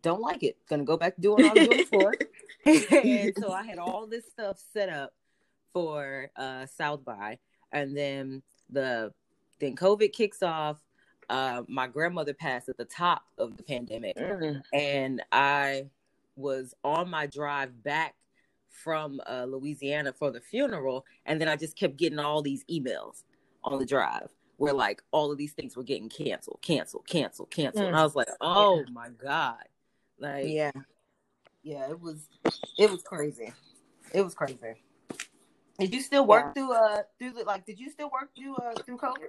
don't 0.01 0.21
like 0.21 0.45
it. 0.45 0.57
Gonna 0.69 0.85
go 0.85 0.97
back 0.97 1.17
to 1.17 1.21
doing 1.21 1.43
what 1.43 1.59
I 1.59 1.61
was 1.61 1.69
doing 1.69 1.87
before." 1.91 2.15
and 2.65 3.35
so 3.37 3.53
I 3.53 3.65
had 3.65 3.79
all 3.79 4.07
this 4.07 4.25
stuff 4.31 4.63
set 4.73 4.89
up 4.89 5.13
for 5.73 6.31
uh, 6.37 6.67
South 6.67 7.05
by, 7.05 7.39
and 7.73 7.97
then 7.97 8.43
the 8.71 9.13
then 9.61 9.77
COVID 9.77 10.13
kicks 10.13 10.43
off. 10.43 10.79
Uh, 11.31 11.63
my 11.69 11.87
grandmother 11.87 12.35
passed 12.35 12.69
at 12.69 12.77
the 12.77 12.85
top 12.85 13.23
of 13.39 13.57
the 13.57 13.63
pandemic, 13.63 14.17
mm. 14.17 14.61
and 14.75 15.23
I 15.33 15.87
was 16.37 16.75
on 16.85 17.09
my 17.09 17.27
drive 17.27 17.83
back 17.83 18.15
from 18.69 19.21
uh, 19.27 19.45
Louisiana 19.45 20.13
for 20.13 20.31
the 20.31 20.41
funeral, 20.41 21.07
and 21.25 21.41
then 21.41 21.49
I 21.49 21.57
just 21.57 21.77
kept 21.77 21.97
getting 21.97 22.19
all 22.19 22.43
these 22.43 22.65
emails 22.71 23.23
on 23.63 23.79
the 23.79 23.87
drive 23.87 24.29
where 24.57 24.73
like 24.73 25.03
all 25.11 25.33
of 25.33 25.39
these 25.39 25.53
things 25.53 25.77
were 25.77 25.83
getting 25.83 26.09
canceled, 26.09 26.61
canceled, 26.63 27.07
canceled, 27.07 27.51
canceled. 27.51 27.85
Mm. 27.85 27.89
And 27.89 27.97
I 27.97 28.03
was 28.03 28.15
like, 28.15 28.29
oh 28.41 28.79
yeah. 28.79 28.93
my 28.93 29.09
god, 29.09 29.65
like 30.19 30.47
yeah, 30.49 30.73
yeah, 31.63 31.89
it 31.89 32.01
was 32.01 32.29
it 32.79 32.91
was 32.91 33.03
crazy, 33.03 33.53
it 34.13 34.23
was 34.23 34.35
crazy. 34.35 34.75
Did 35.79 35.93
you 35.93 36.01
still 36.01 36.27
work 36.27 36.47
yeah. 36.47 36.53
through 36.53 36.73
uh 36.73 37.03
through 37.19 37.33
the 37.33 37.45
like? 37.45 37.67
Did 37.67 37.79
you 37.81 37.91
still 37.91 38.11
work 38.11 38.31
through 38.37 38.55
uh 38.57 38.75
through 38.85 38.99
COVID? 38.99 39.29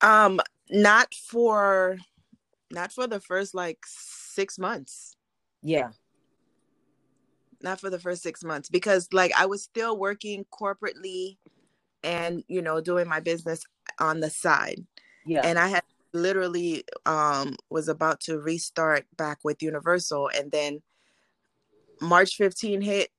Um, 0.00 0.40
not 0.70 1.14
for, 1.14 1.98
not 2.70 2.92
for 2.92 3.06
the 3.06 3.20
first 3.20 3.54
like 3.54 3.78
six 3.86 4.58
months. 4.58 5.16
Yeah. 5.62 5.90
Not 7.62 7.80
for 7.80 7.90
the 7.90 7.98
first 7.98 8.22
six 8.22 8.44
months 8.44 8.68
because 8.68 9.08
like 9.12 9.32
I 9.36 9.46
was 9.46 9.62
still 9.62 9.98
working 9.98 10.44
corporately 10.52 11.38
and 12.02 12.44
you 12.46 12.60
know 12.60 12.80
doing 12.80 13.08
my 13.08 13.20
business 13.20 13.62
on 13.98 14.20
the 14.20 14.28
side. 14.28 14.84
Yeah. 15.24 15.40
And 15.44 15.58
I 15.58 15.68
had 15.68 15.82
literally 16.12 16.84
um 17.06 17.56
was 17.70 17.88
about 17.88 18.20
to 18.20 18.38
restart 18.38 19.06
back 19.16 19.38
with 19.42 19.62
Universal 19.62 20.30
and 20.36 20.52
then 20.52 20.82
March 22.00 22.36
15 22.36 22.82
hit 22.82 23.10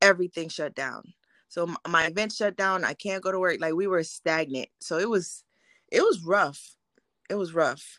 everything 0.00 0.48
shut 0.48 0.74
down. 0.74 1.02
So 1.48 1.74
my 1.88 2.06
event 2.06 2.32
shut 2.32 2.56
down. 2.56 2.84
I 2.84 2.94
can't 2.94 3.22
go 3.22 3.32
to 3.32 3.38
work. 3.38 3.60
Like 3.60 3.74
we 3.74 3.86
were 3.86 4.02
stagnant. 4.02 4.68
So 4.80 4.98
it 4.98 5.08
was, 5.08 5.44
it 5.90 6.00
was 6.00 6.22
rough. 6.22 6.76
It 7.30 7.34
was 7.34 7.54
rough. 7.54 7.98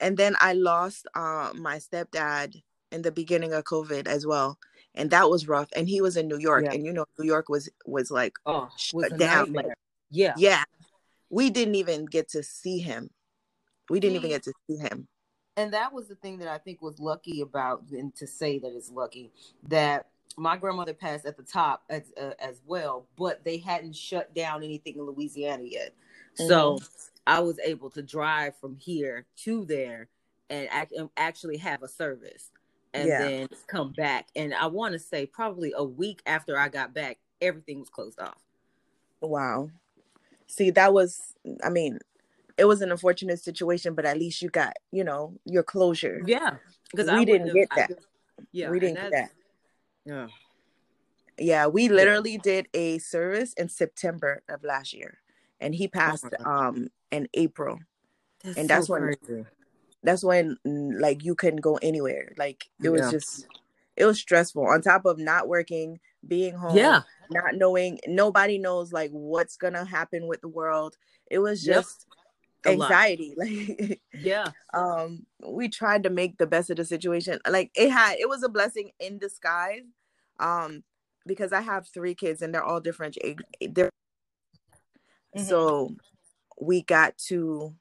And 0.00 0.16
then 0.16 0.36
I 0.40 0.52
lost 0.54 1.06
uh, 1.14 1.52
my 1.54 1.76
stepdad 1.76 2.60
in 2.92 3.02
the 3.02 3.10
beginning 3.10 3.52
of 3.52 3.64
COVID 3.64 4.06
as 4.06 4.26
well, 4.26 4.58
and 4.94 5.10
that 5.10 5.28
was 5.30 5.48
rough. 5.48 5.68
And 5.74 5.88
he 5.88 6.00
was 6.00 6.16
in 6.16 6.28
New 6.28 6.38
York, 6.38 6.64
yeah. 6.64 6.72
and 6.72 6.84
you 6.84 6.92
know 6.92 7.06
New 7.18 7.26
York 7.26 7.48
was 7.48 7.68
was 7.86 8.10
like 8.10 8.34
oh 8.46 8.68
shut 8.76 9.16
down. 9.18 9.52
Like, 9.52 9.66
yeah, 10.10 10.34
yeah. 10.36 10.62
We 11.30 11.50
didn't 11.50 11.76
even 11.76 12.04
get 12.04 12.28
to 12.30 12.42
see 12.42 12.78
him. 12.78 13.10
We 13.88 14.00
didn't 14.00 14.16
even 14.16 14.30
get 14.30 14.42
to 14.44 14.52
see 14.68 14.76
him. 14.76 15.08
And 15.56 15.72
that 15.72 15.92
was 15.92 16.08
the 16.08 16.14
thing 16.14 16.38
that 16.38 16.48
I 16.48 16.58
think 16.58 16.82
was 16.82 16.98
lucky 16.98 17.40
about, 17.40 17.84
and 17.90 18.14
to 18.16 18.26
say 18.26 18.58
that 18.58 18.72
it's 18.74 18.90
lucky 18.90 19.32
that 19.68 20.06
my 20.36 20.56
grandmother 20.56 20.94
passed 20.94 21.26
at 21.26 21.36
the 21.36 21.42
top 21.42 21.82
as 21.90 22.12
uh, 22.20 22.32
as 22.38 22.60
well, 22.66 23.06
but 23.16 23.44
they 23.44 23.58
hadn't 23.58 23.96
shut 23.96 24.34
down 24.34 24.62
anything 24.62 24.96
in 24.96 25.02
Louisiana 25.02 25.64
yet. 25.64 25.94
Mm-hmm. 26.38 26.48
So 26.48 26.78
I 27.26 27.40
was 27.40 27.58
able 27.58 27.90
to 27.90 28.02
drive 28.02 28.56
from 28.56 28.76
here 28.76 29.26
to 29.44 29.64
there 29.64 30.08
and 30.50 30.68
act, 30.70 30.92
actually 31.16 31.56
have 31.58 31.82
a 31.82 31.88
service 31.88 32.50
and 32.94 33.08
yeah. 33.08 33.18
then 33.22 33.48
come 33.66 33.92
back. 33.92 34.28
And 34.36 34.54
I 34.54 34.66
want 34.66 34.92
to 34.92 34.98
say 34.98 35.26
probably 35.26 35.72
a 35.76 35.84
week 35.84 36.22
after 36.26 36.58
I 36.58 36.68
got 36.68 36.94
back, 36.94 37.18
everything 37.40 37.80
was 37.80 37.88
closed 37.88 38.20
off. 38.20 38.42
Wow. 39.20 39.70
See, 40.46 40.70
that 40.70 40.92
was 40.92 41.34
I 41.64 41.70
mean, 41.70 41.98
it 42.58 42.64
was 42.64 42.82
an 42.82 42.90
unfortunate 42.90 43.40
situation, 43.40 43.94
but 43.94 44.04
at 44.04 44.18
least 44.18 44.42
you 44.42 44.50
got, 44.50 44.74
you 44.90 45.04
know, 45.04 45.34
your 45.44 45.62
closure. 45.62 46.22
Yeah. 46.26 46.56
Because 46.90 47.10
we 47.10 47.18
I 47.18 47.24
didn't 47.24 47.54
get 47.54 47.68
that. 47.76 47.90
yeah. 48.52 48.70
We 48.70 48.78
didn't 48.78 48.96
get 48.96 49.10
that. 49.12 49.30
Yeah. 50.04 50.28
Yeah, 51.38 51.66
we 51.66 51.88
literally 51.88 52.38
did 52.38 52.68
a 52.74 52.98
service 52.98 53.52
in 53.54 53.68
September 53.68 54.42
of 54.48 54.62
last 54.62 54.92
year, 54.92 55.18
and 55.60 55.74
he 55.74 55.86
oh 55.86 55.90
passed 55.98 56.26
oh 56.38 56.50
um 56.50 56.88
in 57.10 57.26
April, 57.34 57.78
that's 58.44 58.58
and 58.58 58.68
that's 58.68 58.86
so 58.86 58.92
when 58.92 59.14
crazy. 59.14 59.46
that's 60.02 60.22
when 60.22 60.56
mm, 60.66 61.00
like 61.00 61.24
you 61.24 61.34
couldn't 61.34 61.60
go 61.60 61.78
anywhere. 61.82 62.34
Like 62.36 62.68
it 62.82 62.90
was 62.90 63.00
yeah. 63.02 63.10
just 63.10 63.46
it 63.96 64.04
was 64.04 64.20
stressful. 64.20 64.66
On 64.66 64.82
top 64.82 65.06
of 65.06 65.18
not 65.18 65.48
working, 65.48 66.00
being 66.26 66.54
home, 66.54 66.76
yeah, 66.76 67.00
not 67.30 67.54
knowing 67.54 67.98
nobody 68.06 68.58
knows 68.58 68.92
like 68.92 69.10
what's 69.10 69.56
gonna 69.56 69.86
happen 69.86 70.26
with 70.26 70.42
the 70.42 70.48
world. 70.48 70.96
It 71.30 71.38
was 71.38 71.62
just. 71.62 72.06
Yep 72.08 72.18
anxiety 72.66 73.34
like 73.38 74.00
yeah. 74.14 74.46
um 74.74 75.26
we 75.48 75.68
tried 75.68 76.02
to 76.02 76.10
make 76.10 76.38
the 76.38 76.46
best 76.46 76.70
of 76.70 76.76
the 76.76 76.84
situation 76.84 77.38
like 77.48 77.70
it 77.74 77.90
had 77.90 78.16
it 78.18 78.28
was 78.28 78.42
a 78.42 78.48
blessing 78.48 78.90
in 79.00 79.18
disguise 79.18 79.82
um 80.40 80.82
because 81.26 81.52
i 81.52 81.60
have 81.60 81.86
three 81.88 82.14
kids 82.14 82.42
and 82.42 82.54
they're 82.54 82.64
all 82.64 82.80
different 82.80 83.16
age 83.22 83.38
they're, 83.70 83.90
mm-hmm. 85.36 85.44
so 85.44 85.94
we 86.60 86.82
got 86.82 87.16
to 87.18 87.74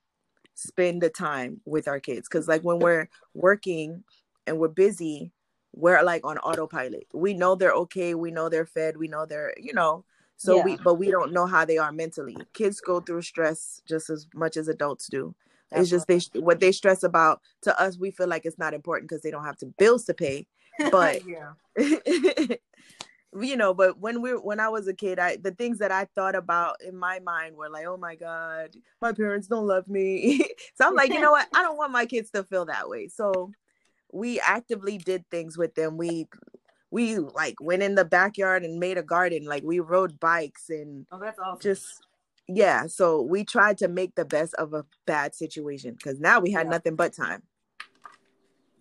spend 0.56 1.02
the 1.02 1.10
time 1.10 1.62
with 1.66 1.88
our 1.88 2.00
kids 2.00 2.28
because 2.28 2.48
like 2.48 2.64
when 2.64 2.80
we're 2.80 3.08
working 3.34 4.04
and 4.48 4.58
we're 4.58 4.68
busy 4.68 5.32
we're 5.74 6.04
like 6.04 6.26
on 6.26 6.38
autopilot. 6.40 7.08
We 7.14 7.34
know 7.34 7.56
they're 7.56 7.72
okay 7.74 8.14
we 8.14 8.32
know 8.32 8.50
they're 8.50 8.66
fed 8.66 8.98
we 8.98 9.08
know 9.08 9.26
they're 9.26 9.54
you 9.58 9.74
know 9.74 10.04
so 10.42 10.58
yeah. 10.58 10.64
we, 10.64 10.78
but 10.78 10.96
we 10.96 11.12
don't 11.12 11.34
know 11.34 11.46
how 11.46 11.66
they 11.66 11.78
are 11.78 11.92
mentally. 11.92 12.36
Kids 12.54 12.82
go 12.82 13.00
through 13.00 13.22
stress 13.22 13.80
just 13.88 14.10
as 14.10 14.26
much 14.34 14.58
as 14.58 14.68
adults 14.68 15.08
do. 15.08 15.36
It's 15.72 15.88
just 15.88 16.08
they 16.08 16.20
what 16.34 16.60
they 16.60 16.72
stress 16.72 17.04
about. 17.04 17.42
To 17.62 17.80
us, 17.80 18.00
we 18.00 18.10
feel 18.10 18.28
like 18.28 18.48
it's 18.48 18.58
not 18.58 18.74
important 18.74 19.08
because 19.08 19.22
they 19.22 19.30
don't 19.30 19.46
have 19.46 19.58
to 19.58 19.68
bills 19.68 20.06
to 20.06 20.16
pay. 20.16 20.48
But 20.92 21.22
you 23.40 23.56
know. 23.56 23.76
But 23.76 24.00
when 24.00 24.24
we 24.24 24.32
when 24.32 24.60
I 24.60 24.70
was 24.70 24.88
a 24.88 24.96
kid, 24.96 25.20
I 25.20 25.36
the 25.38 25.52
things 25.52 25.78
that 25.78 25.92
I 25.92 26.06
thought 26.16 26.34
about 26.34 26.78
in 26.82 26.98
my 26.98 27.20
mind 27.20 27.56
were 27.56 27.70
like, 27.70 27.86
oh 27.86 27.98
my 27.98 28.16
god, 28.16 28.76
my 29.00 29.12
parents 29.12 29.46
don't 29.46 29.68
love 29.68 29.88
me. 29.88 30.44
so 30.74 30.88
I'm 30.88 30.96
like, 30.96 31.14
you 31.14 31.22
know 31.22 31.32
what? 31.32 31.48
I 31.54 31.62
don't 31.62 31.78
want 31.78 31.92
my 31.92 32.08
kids 32.08 32.32
to 32.32 32.44
feel 32.44 32.66
that 32.66 32.90
way. 32.90 33.10
So 33.10 33.52
we 34.12 34.40
actively 34.40 34.98
did 34.98 35.30
things 35.30 35.56
with 35.56 35.76
them. 35.76 35.98
We 35.98 36.28
we 36.92 37.18
like 37.18 37.56
went 37.62 37.82
in 37.82 37.96
the 37.96 38.06
backyard 38.06 38.64
and 38.64 38.80
made 38.80 38.98
a 38.98 39.04
garden. 39.04 39.46
Like 39.46 39.64
we 39.64 39.80
rode 39.80 40.20
bikes 40.20 40.70
and 40.70 41.08
oh, 41.12 41.20
that's 41.20 41.40
awesome. 41.40 41.62
just 41.62 42.06
yeah. 42.48 42.86
So 42.88 43.22
we 43.22 43.46
tried 43.46 43.78
to 43.80 43.88
make 43.88 44.16
the 44.16 44.26
best 44.26 44.54
of 44.56 44.74
a 44.74 44.86
bad 45.08 45.34
situation 45.34 45.94
because 45.94 46.20
now 46.20 46.40
we 46.40 46.52
had 46.52 46.68
yeah. 46.68 46.72
nothing 46.72 46.96
but 46.96 47.14
time. 47.14 47.44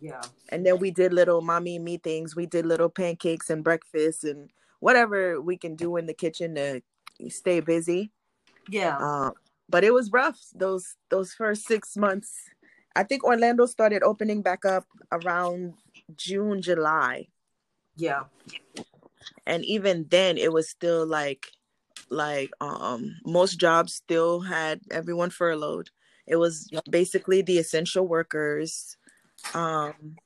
Yeah. 0.00 0.22
And 0.48 0.66
then 0.66 0.78
we 0.78 0.90
did 0.90 1.12
little 1.12 1.40
mommy 1.40 1.76
and 1.76 1.84
me 1.84 1.98
things. 1.98 2.34
We 2.34 2.46
did 2.46 2.66
little 2.66 2.88
pancakes 2.88 3.48
and 3.50 3.62
breakfast 3.62 4.24
and 4.24 4.50
whatever 4.80 5.40
we 5.40 5.56
can 5.56 5.76
do 5.76 5.96
in 5.96 6.06
the 6.06 6.14
kitchen 6.14 6.54
to 6.56 6.80
stay 7.28 7.60
busy. 7.60 8.10
Yeah. 8.68 8.96
Uh, 8.98 9.30
but 9.68 9.84
it 9.84 9.94
was 9.94 10.10
rough 10.10 10.40
those 10.54 10.96
those 11.10 11.32
first 11.32 11.66
six 11.66 11.96
months. 11.96 12.34
I 12.96 13.04
think 13.04 13.22
Orlando 13.22 13.66
started 13.66 14.02
opening 14.02 14.42
back 14.42 14.64
up 14.64 14.84
around 15.12 15.74
June, 16.16 16.60
July. 16.60 17.28
Yeah. 17.96 18.24
And 19.46 19.64
even 19.64 20.06
then 20.10 20.38
it 20.38 20.52
was 20.52 20.68
still 20.68 21.06
like 21.06 21.46
like 22.08 22.50
um 22.60 23.16
most 23.24 23.58
jobs 23.60 23.94
still 23.94 24.40
had 24.40 24.80
everyone 24.90 25.30
furloughed. 25.30 25.90
It 26.26 26.36
was 26.36 26.70
basically 26.88 27.42
the 27.42 27.58
essential 27.58 28.06
workers. 28.06 28.96
Um 29.54 30.16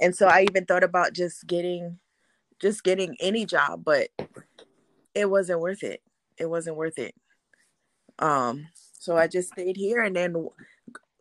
and 0.00 0.14
so 0.14 0.26
I 0.26 0.42
even 0.42 0.64
thought 0.66 0.84
about 0.84 1.12
just 1.12 1.46
getting 1.46 1.98
just 2.60 2.84
getting 2.84 3.16
any 3.20 3.46
job, 3.46 3.82
but 3.84 4.08
it 5.14 5.28
wasn't 5.28 5.60
worth 5.60 5.82
it. 5.82 6.02
It 6.38 6.46
wasn't 6.46 6.76
worth 6.76 6.98
it. 6.98 7.14
Um 8.18 8.68
so 8.98 9.16
I 9.16 9.26
just 9.26 9.52
stayed 9.52 9.76
here 9.76 10.02
and 10.02 10.14
then 10.14 10.48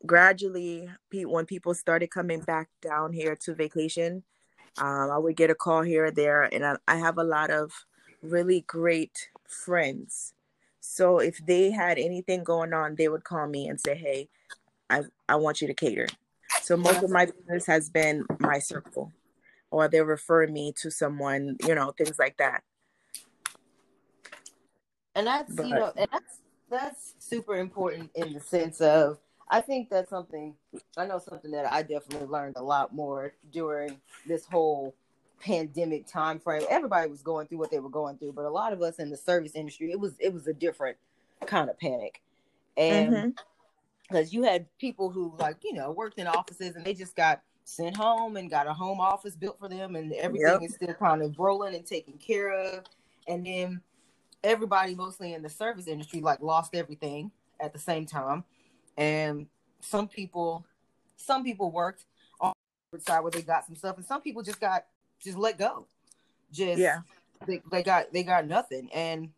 gradually 0.05 0.89
when 1.11 1.45
people 1.45 1.73
started 1.73 2.11
coming 2.11 2.41
back 2.41 2.69
down 2.81 3.13
here 3.13 3.35
to 3.35 3.53
vacation 3.53 4.23
um, 4.77 5.11
I 5.11 5.17
would 5.17 5.35
get 5.35 5.49
a 5.49 5.55
call 5.55 5.81
here 5.81 6.05
or 6.05 6.11
there, 6.11 6.43
and 6.43 6.65
I, 6.65 6.75
I 6.87 6.97
have 6.97 7.17
a 7.17 7.23
lot 7.23 7.49
of 7.49 7.71
really 8.21 8.61
great 8.61 9.29
friends. 9.47 10.33
So 10.79 11.19
if 11.19 11.43
they 11.45 11.71
had 11.71 11.97
anything 11.97 12.43
going 12.43 12.73
on, 12.73 12.95
they 12.95 13.07
would 13.07 13.23
call 13.23 13.47
me 13.47 13.67
and 13.67 13.79
say, 13.79 13.95
"Hey, 13.95 14.29
I 14.89 15.03
I 15.27 15.35
want 15.35 15.61
you 15.61 15.67
to 15.67 15.73
cater." 15.73 16.07
So 16.61 16.77
most 16.77 17.03
of 17.03 17.09
my 17.09 17.25
business 17.25 17.65
has 17.67 17.89
been 17.89 18.25
my 18.39 18.59
circle, 18.59 19.13
or 19.71 19.87
they 19.87 20.01
refer 20.01 20.47
me 20.47 20.73
to 20.81 20.89
someone, 20.91 21.57
you 21.65 21.75
know, 21.75 21.91
things 21.91 22.17
like 22.19 22.37
that. 22.37 22.63
And 25.15 25.27
that's 25.27 25.53
but, 25.53 25.67
you 25.67 25.75
know, 25.75 25.93
and 25.95 26.07
that's 26.11 26.39
that's 26.69 27.13
super 27.19 27.55
important 27.55 28.11
in 28.15 28.33
the 28.33 28.39
sense 28.39 28.81
of 28.81 29.17
I 29.49 29.61
think 29.61 29.89
that's 29.89 30.09
something 30.09 30.55
I 30.97 31.05
know 31.05 31.19
something 31.19 31.51
that 31.51 31.71
I 31.71 31.81
definitely 31.81 32.27
learned 32.27 32.55
a 32.57 32.63
lot 32.63 32.93
more 32.93 33.33
during 33.51 33.99
this 34.27 34.45
whole 34.45 34.93
pandemic 35.39 36.05
time 36.05 36.39
frame. 36.39 36.63
Everybody 36.69 37.09
was 37.09 37.21
going 37.21 37.47
through 37.47 37.57
what 37.57 37.71
they 37.71 37.79
were 37.79 37.89
going 37.89 38.17
through, 38.17 38.33
but 38.33 38.45
a 38.45 38.49
lot 38.49 38.73
of 38.73 38.81
us 38.81 38.99
in 38.99 39.09
the 39.09 39.17
service 39.17 39.53
industry, 39.55 39.91
it 39.91 39.99
was 39.99 40.13
it 40.19 40.33
was 40.33 40.47
a 40.47 40.53
different 40.53 40.97
kind 41.45 41.69
of 41.69 41.79
panic. 41.79 42.21
And 42.77 43.13
mm-hmm. 43.13 43.29
because 44.03 44.33
you 44.33 44.43
had 44.43 44.65
people 44.77 45.09
who 45.09 45.33
like 45.39 45.57
you 45.63 45.73
know 45.73 45.91
worked 45.91 46.19
in 46.19 46.27
offices 46.27 46.75
and 46.75 46.85
they 46.85 46.93
just 46.93 47.15
got 47.15 47.41
sent 47.63 47.95
home 47.95 48.35
and 48.35 48.49
got 48.49 48.67
a 48.67 48.73
home 48.73 48.99
office 48.99 49.35
built 49.35 49.59
for 49.59 49.69
them 49.69 49.95
and 49.95 50.11
everything 50.13 50.61
Yep. 50.61 50.63
is 50.63 50.73
still 50.75 50.93
kind 50.95 51.21
of 51.21 51.37
rolling 51.37 51.75
and 51.75 51.85
taken 51.85 52.13
care 52.13 52.51
of 52.51 52.83
and 53.27 53.45
then 53.45 53.79
everybody 54.43 54.95
mostly 54.95 55.35
in 55.35 55.43
the 55.43 55.49
service 55.49 55.85
industry 55.85 56.19
like 56.19 56.41
lost 56.41 56.73
everything 56.73 57.29
at 57.59 57.71
the 57.71 57.77
same 57.77 58.07
time 58.07 58.43
and 58.97 59.47
some 59.81 60.07
people 60.07 60.65
some 61.17 61.43
people 61.43 61.71
worked 61.71 62.05
on 62.41 62.53
the 62.91 62.99
side 62.99 63.21
where 63.21 63.31
they 63.31 63.41
got 63.41 63.65
some 63.65 63.75
stuff 63.75 63.97
and 63.97 64.05
some 64.05 64.21
people 64.21 64.41
just 64.41 64.59
got 64.59 64.85
just 65.23 65.37
let 65.37 65.57
go 65.57 65.85
just 66.51 66.79
Yeah. 66.79 67.01
they, 67.47 67.61
they 67.71 67.83
got 67.83 68.11
they 68.11 68.23
got 68.23 68.47
nothing 68.47 68.89
and 68.93 69.29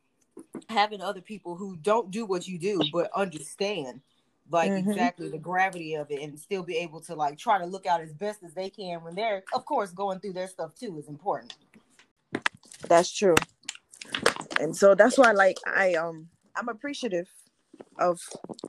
having 0.70 1.02
other 1.02 1.22
people 1.22 1.56
who 1.56 1.76
don't 1.78 2.12
do 2.12 2.26
what 2.26 2.48
you 2.48 2.58
do 2.58 2.82
but 2.92 3.10
understand 3.16 4.02
like 4.50 4.72
Mhm. 4.72 4.88
exactly 4.88 5.30
the 5.30 5.38
gravity 5.38 5.94
of 5.96 6.10
it 6.12 6.22
and 6.22 6.38
still 6.40 6.64
be 6.64 6.78
able 6.78 7.00
to 7.02 7.16
like 7.16 7.38
try 7.38 7.58
to 7.58 7.66
look 7.66 7.86
out 7.86 8.02
as 8.02 8.14
best 8.14 8.44
as 8.44 8.54
they 8.54 8.70
can 8.70 9.04
when 9.04 9.16
they're 9.16 9.44
of 9.54 9.66
course 9.66 9.92
going 9.92 10.20
through 10.20 10.34
their 10.34 10.48
stuff 10.48 10.74
too 10.76 10.98
is 10.98 11.08
important 11.08 11.54
That's 12.88 13.12
true. 13.12 13.36
And 14.60 14.76
so 14.76 14.96
that's 14.96 15.18
why 15.18 15.32
like 15.32 15.58
I 15.66 15.94
um 15.96 16.28
I'm 16.56 16.68
appreciative 16.70 17.30
of 18.00 18.20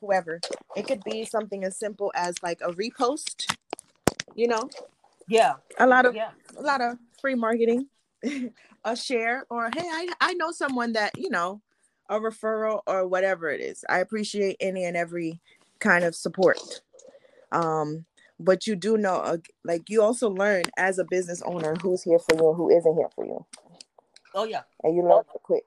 whoever. 0.01 0.41
It 0.77 0.87
could 0.87 1.03
be 1.05 1.25
something 1.25 1.65
as 1.65 1.77
simple 1.79 2.13
as 2.15 2.35
like 2.43 2.61
a 2.63 2.73
repost, 2.73 3.57
you 4.35 4.49
know, 4.49 4.69
yeah 5.29 5.55
a 5.79 5.87
lot 5.87 6.07
of 6.07 6.15
yeah 6.15 6.31
a 6.57 6.63
lot 6.63 6.81
of 6.81 6.99
free 7.21 7.35
marketing, 7.35 7.87
a 8.85 8.97
share, 8.97 9.47
or 9.51 9.71
hey, 9.75 9.85
I, 9.85 10.09
I 10.21 10.35
know 10.35 10.51
someone 10.53 10.93
that, 10.93 11.13
you 11.17 11.31
know, 11.31 11.61
a 12.09 12.19
referral 12.19 12.81
or 12.87 13.07
whatever 13.07 13.49
it 13.51 13.61
is. 13.61 13.85
I 13.89 13.99
appreciate 14.01 14.57
any 14.61 14.85
and 14.85 14.97
every 14.97 15.41
kind 15.79 16.05
of 16.05 16.15
support. 16.15 16.59
Um, 17.53 18.05
but 18.41 18.67
you 18.67 18.77
do 18.77 18.97
know, 18.97 19.17
uh, 19.17 19.37
like, 19.65 19.89
you 19.89 20.03
also 20.03 20.29
learn 20.29 20.65
as 20.77 20.99
a 20.99 21.05
business 21.05 21.43
owner 21.43 21.75
who's 21.81 22.03
here 22.03 22.19
for 22.19 22.35
you 22.35 22.49
and 22.49 22.57
who 22.57 22.71
isn't 22.71 22.97
here 22.97 23.09
for 23.15 23.25
you. 23.25 23.47
oh 24.35 24.45
yeah 24.45 24.63
And 24.83 24.97
you 24.97 25.03
learn 25.03 25.23
to 25.33 25.39
quit. 25.43 25.65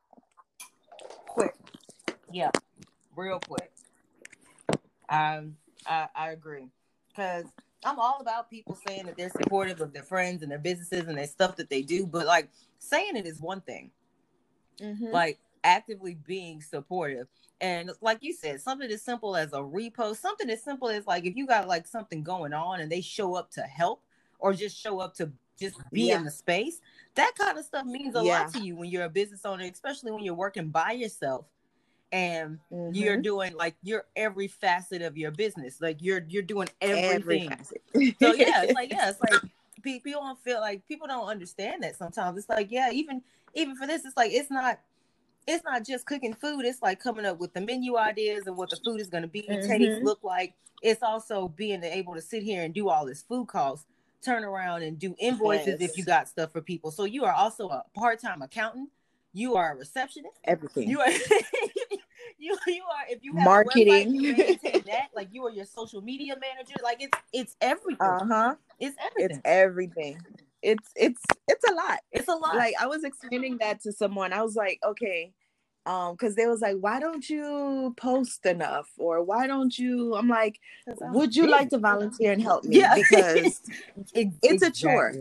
quick 1.27 1.53
yeah 2.31 2.51
real 3.15 3.39
quick 3.39 3.71
um 5.09 5.55
i 5.87 6.07
i 6.15 6.29
agree 6.31 6.67
because 7.09 7.45
i'm 7.85 7.99
all 7.99 8.17
about 8.21 8.49
people 8.49 8.77
saying 8.87 9.05
that 9.05 9.15
they're 9.17 9.29
supportive 9.29 9.81
of 9.81 9.93
their 9.93 10.03
friends 10.03 10.41
and 10.41 10.51
their 10.51 10.59
businesses 10.59 11.07
and 11.07 11.17
their 11.17 11.27
stuff 11.27 11.55
that 11.55 11.69
they 11.69 11.81
do 11.81 12.05
but 12.05 12.25
like 12.25 12.49
saying 12.79 13.15
it 13.15 13.25
is 13.25 13.39
one 13.39 13.61
thing 13.61 13.91
Mm-hmm. 14.81 15.13
like 15.13 15.39
actively 15.63 16.15
being 16.27 16.61
supportive 16.61 17.27
and 17.61 17.91
like 18.01 18.17
you 18.21 18.33
said 18.33 18.59
something 18.59 18.91
as 18.91 19.01
simple 19.01 19.33
as 19.37 19.53
a 19.53 19.57
repost 19.59 20.17
something 20.17 20.49
as 20.49 20.61
simple 20.61 20.89
as 20.89 21.07
like 21.07 21.25
if 21.25 21.37
you 21.37 21.47
got 21.47 21.65
like 21.65 21.87
something 21.87 22.21
going 22.23 22.51
on 22.51 22.81
and 22.81 22.91
they 22.91 22.99
show 22.99 23.35
up 23.35 23.49
to 23.51 23.61
help 23.61 24.01
or 24.37 24.51
just 24.53 24.77
show 24.77 24.99
up 24.99 25.15
to 25.15 25.31
just 25.57 25.77
be 25.93 26.09
Yeah. 26.09 26.17
in 26.17 26.25
the 26.25 26.29
space 26.31 26.81
that 27.15 27.31
kind 27.37 27.57
of 27.57 27.63
stuff 27.63 27.85
means 27.85 28.15
a 28.15 28.21
Yeah. 28.21 28.41
lot 28.41 28.51
to 28.51 28.59
you 28.59 28.75
when 28.75 28.89
you're 28.89 29.05
a 29.05 29.09
business 29.09 29.45
owner 29.45 29.63
especially 29.63 30.11
when 30.11 30.25
you're 30.25 30.33
working 30.33 30.67
by 30.67 30.91
yourself 30.91 31.45
and 32.15 32.59
you're 32.91 33.13
Mm-hmm. 33.13 33.21
doing 33.21 33.53
like 33.55 33.75
you're 33.83 34.05
every 34.15 34.47
facet 34.47 35.01
of 35.01 35.17
your 35.17 35.31
business 35.31 35.81
like 35.81 35.97
you're 36.01 36.23
you're 36.29 36.43
doing 36.43 36.69
everything 36.81 37.49
facet. 37.49 37.81
so 38.19 38.33
yeah, 38.33 38.61
it's 38.63 38.73
like 38.73 38.89
yeah, 38.91 39.09
it's 39.09 39.19
like 39.19 39.41
people 39.81 40.11
don't 40.13 40.39
feel 40.39 40.59
like 40.61 40.87
people 40.87 41.07
don't 41.07 41.27
understand 41.27 41.83
that 41.83 41.95
sometimes. 41.97 42.37
It's 42.37 42.49
like 42.49 42.71
yeah, 42.71 42.91
even 42.91 43.21
even 43.53 43.75
for 43.75 43.85
this, 43.87 44.05
it's 44.05 44.15
like 44.17 44.31
it's 44.31 44.49
not 44.51 44.79
it's 45.47 45.63
not 45.63 45.85
just 45.85 46.05
cooking 46.05 46.33
food. 46.33 46.65
It's 46.65 46.81
like 46.81 46.99
coming 46.99 47.25
up 47.25 47.39
with 47.39 47.53
the 47.53 47.61
menu 47.61 47.97
ideas 47.97 48.47
and 48.47 48.55
what 48.57 48.69
the 48.69 48.77
food 48.77 48.99
is 49.01 49.09
going 49.09 49.21
to 49.23 49.27
be, 49.27 49.43
taste, 49.43 49.99
Mhm. 49.99 50.03
look 50.03 50.23
like. 50.23 50.53
It's 50.81 51.03
also 51.03 51.47
being 51.49 51.83
able 51.83 52.15
to 52.15 52.21
sit 52.21 52.43
here 52.43 52.63
and 52.63 52.73
do 52.73 52.89
all 52.89 53.05
this 53.05 53.21
food 53.21 53.47
costs, 53.47 53.85
turn 54.23 54.43
around 54.43 54.81
and 54.83 54.97
do 54.99 55.15
invoices 55.19 55.81
if 55.81 55.97
you 55.97 56.03
got 56.03 56.27
stuff 56.29 56.51
for 56.51 56.61
people. 56.61 56.91
So 56.91 57.03
you 57.03 57.25
are 57.25 57.33
also 57.33 57.69
a 57.69 57.83
part 57.95 58.19
time 58.19 58.41
accountant. 58.41 58.89
You 59.33 59.55
are 59.55 59.73
a 59.73 59.75
receptionist. 59.75 60.37
everything. 60.45 60.89
You 60.89 61.01
are 61.01 61.07
you 62.45 62.57
you 62.67 62.83
are 62.83 63.05
if 63.09 63.23
you 63.23 63.35
have 63.35 63.45
Marketing. 63.45 63.87
website, 63.87 64.71
you 64.73 64.81
that. 64.83 65.09
Like 65.15 65.29
you 65.31 65.45
are 65.45 65.51
your 65.51 65.65
social 65.65 66.01
media 66.01 66.35
manager. 66.39 66.75
Like 66.83 66.97
it's 66.99 67.17
it's 67.33 67.55
everything. 67.61 68.07
Uh 68.07 68.25
huh. 68.25 68.55
It's 68.79 68.95
everything 69.03 69.37
It's 69.37 69.41
everything. 69.45 70.17
It's 70.61 70.89
it's 70.95 71.21
it's 71.47 71.69
a 71.69 71.73
lot. 71.73 71.99
It's, 72.11 72.27
a 72.27 72.33
lot. 72.33 72.55
Like 72.55 72.75
I 72.79 72.87
was 72.87 73.03
explaining 73.03 73.57
that 73.59 73.81
to 73.81 73.91
someone. 73.91 74.33
I 74.33 74.41
was 74.41 74.55
like, 74.55 74.79
okay, 74.83 75.31
um, 75.85 76.13
because 76.13 76.35
they 76.35 76.47
was 76.47 76.61
like, 76.61 76.77
why 76.79 76.99
don't 76.99 77.27
you 77.29 77.93
post 77.97 78.45
enough, 78.45 78.89
or 78.97 79.23
why 79.23 79.47
don't 79.47 79.77
you? 79.77 80.15
I'm 80.15 80.27
like, 80.27 80.59
would 81.13 81.35
you 81.35 81.47
like 81.47 81.69
to 81.69 81.77
volunteer 81.77 82.31
and 82.31 82.41
help 82.41 82.63
me? 82.63 82.79
Yeah. 82.79 82.95
Because 83.11 83.61
it's 84.15 84.63
a 84.63 84.71
chore. 84.71 85.13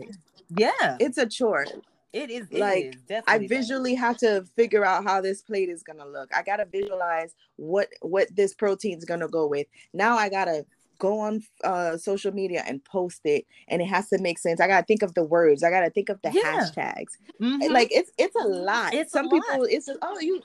Yeah, 0.49 0.97
it's 0.99 1.17
a 1.17 1.25
chore. 1.25 1.65
It 2.15 2.29
is. 2.31 2.47
It 2.49 2.59
like, 2.59 2.85
is, 2.85 2.95
I 2.95 2.99
definitely 3.07 3.47
that. 3.47 3.55
visually 3.55 3.95
have 3.95 4.17
to 4.17 4.45
figure 4.55 4.85
out 4.85 5.03
how 5.03 5.21
this 5.21 5.41
plate 5.41 5.69
is 5.69 5.83
gonna 5.83 6.07
look. 6.07 6.29
I 6.35 6.41
gotta 6.43 6.65
visualize 6.65 7.35
what 7.57 7.89
what 8.01 8.27
this 8.35 8.53
protein's 8.53 9.05
gonna 9.05 9.27
go 9.27 9.45
with. 9.47 9.67
Now 9.93 10.17
I 10.17 10.29
gotta 10.29 10.65
go 10.97 11.19
on 11.19 11.41
uh 11.65 11.97
social 11.97 12.31
media 12.31 12.63
and 12.65 12.81
post 12.85 13.19
it 13.25 13.45
and 13.67 13.81
it 13.81 13.85
has 13.85 14.07
to 14.09 14.17
make 14.19 14.39
sense. 14.39 14.61
I 14.61 14.67
gotta 14.67 14.85
think 14.85 15.03
of 15.03 15.13
the 15.13 15.23
words. 15.23 15.61
I 15.61 15.69
gotta 15.69 15.89
think 15.89 16.07
of 16.09 16.21
the 16.21 16.31
Yeah. 16.31 16.41
hashtags. 16.41 17.17
Mhm. 17.41 17.69
Like 17.71 17.89
it's 17.91 18.11
it's 18.17 18.35
a 18.35 18.47
lot. 18.47 18.93
It's 18.93 19.11
Some 19.11 19.25
lot. 19.27 19.33
people 19.43 19.67
it's 19.69 19.89
oh 20.01 20.19
you 20.21 20.41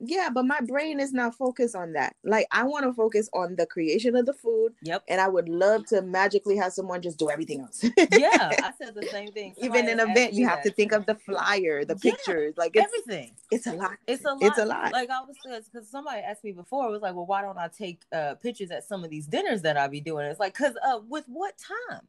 yeah, 0.00 0.28
but 0.32 0.44
my 0.44 0.60
brain 0.60 1.00
is 1.00 1.12
not 1.12 1.34
focused 1.34 1.74
on 1.76 1.92
that. 1.92 2.16
Like 2.24 2.46
I 2.50 2.64
want 2.64 2.84
to 2.84 2.92
focus 2.92 3.28
on 3.32 3.56
the 3.56 3.66
creation 3.66 4.16
of 4.16 4.26
the 4.26 4.32
food 4.32 4.74
Yep. 4.82 5.04
and 5.08 5.20
I 5.20 5.28
would 5.28 5.48
love 5.48 5.86
to 5.86 6.02
magically 6.02 6.56
have 6.56 6.72
someone 6.72 7.02
just 7.02 7.18
do 7.18 7.30
everything 7.30 7.60
else. 7.60 7.84
Yeah, 8.10 8.56
I 8.62 8.72
said 8.78 8.94
the 8.94 9.06
same 9.10 9.32
thing. 9.32 9.54
Even 9.58 9.86
Somebody 9.86 9.92
in 9.92 10.00
an 10.00 10.10
event, 10.10 10.32
you 10.34 10.46
have 10.46 10.62
to 10.62 10.70
think 10.70 10.92
of 10.92 11.06
the 11.06 11.14
flyer, 11.14 11.84
the 11.84 11.98
Yeah, 12.02 12.12
pictures. 12.12 12.54
Like 12.56 12.72
it's 12.76 12.84
everything. 12.84 13.32
it's 13.50 13.66
a 13.66 13.72
lot. 13.72 13.96
It's 14.06 14.24
a 14.24 14.32
lot. 14.32 14.42
It's 14.42 14.58
a 14.58 14.64
lot. 14.64 14.92
Like 14.92 15.10
I 15.10 15.20
was 15.22 15.36
because 15.72 15.88
somebody 15.88 16.20
asked 16.20 16.44
me 16.44 16.52
before, 16.52 16.88
it 16.88 16.90
was 16.90 17.02
like, 17.02 17.14
well, 17.14 17.26
why 17.26 17.42
don't 17.42 17.58
I 17.58 17.68
take 17.68 18.02
uh, 18.12 18.34
pictures 18.34 18.70
at 18.70 18.84
some 18.84 19.04
of 19.04 19.10
these 19.10 19.26
dinners 19.26 19.62
that 19.62 19.76
I 19.76 19.88
be 19.88 20.00
doing? 20.00 20.26
It's 20.26 20.40
like, 20.40 20.54
cause 20.54 20.74
uh, 20.86 21.00
with 21.08 21.24
what 21.26 21.54
time? 21.58 22.02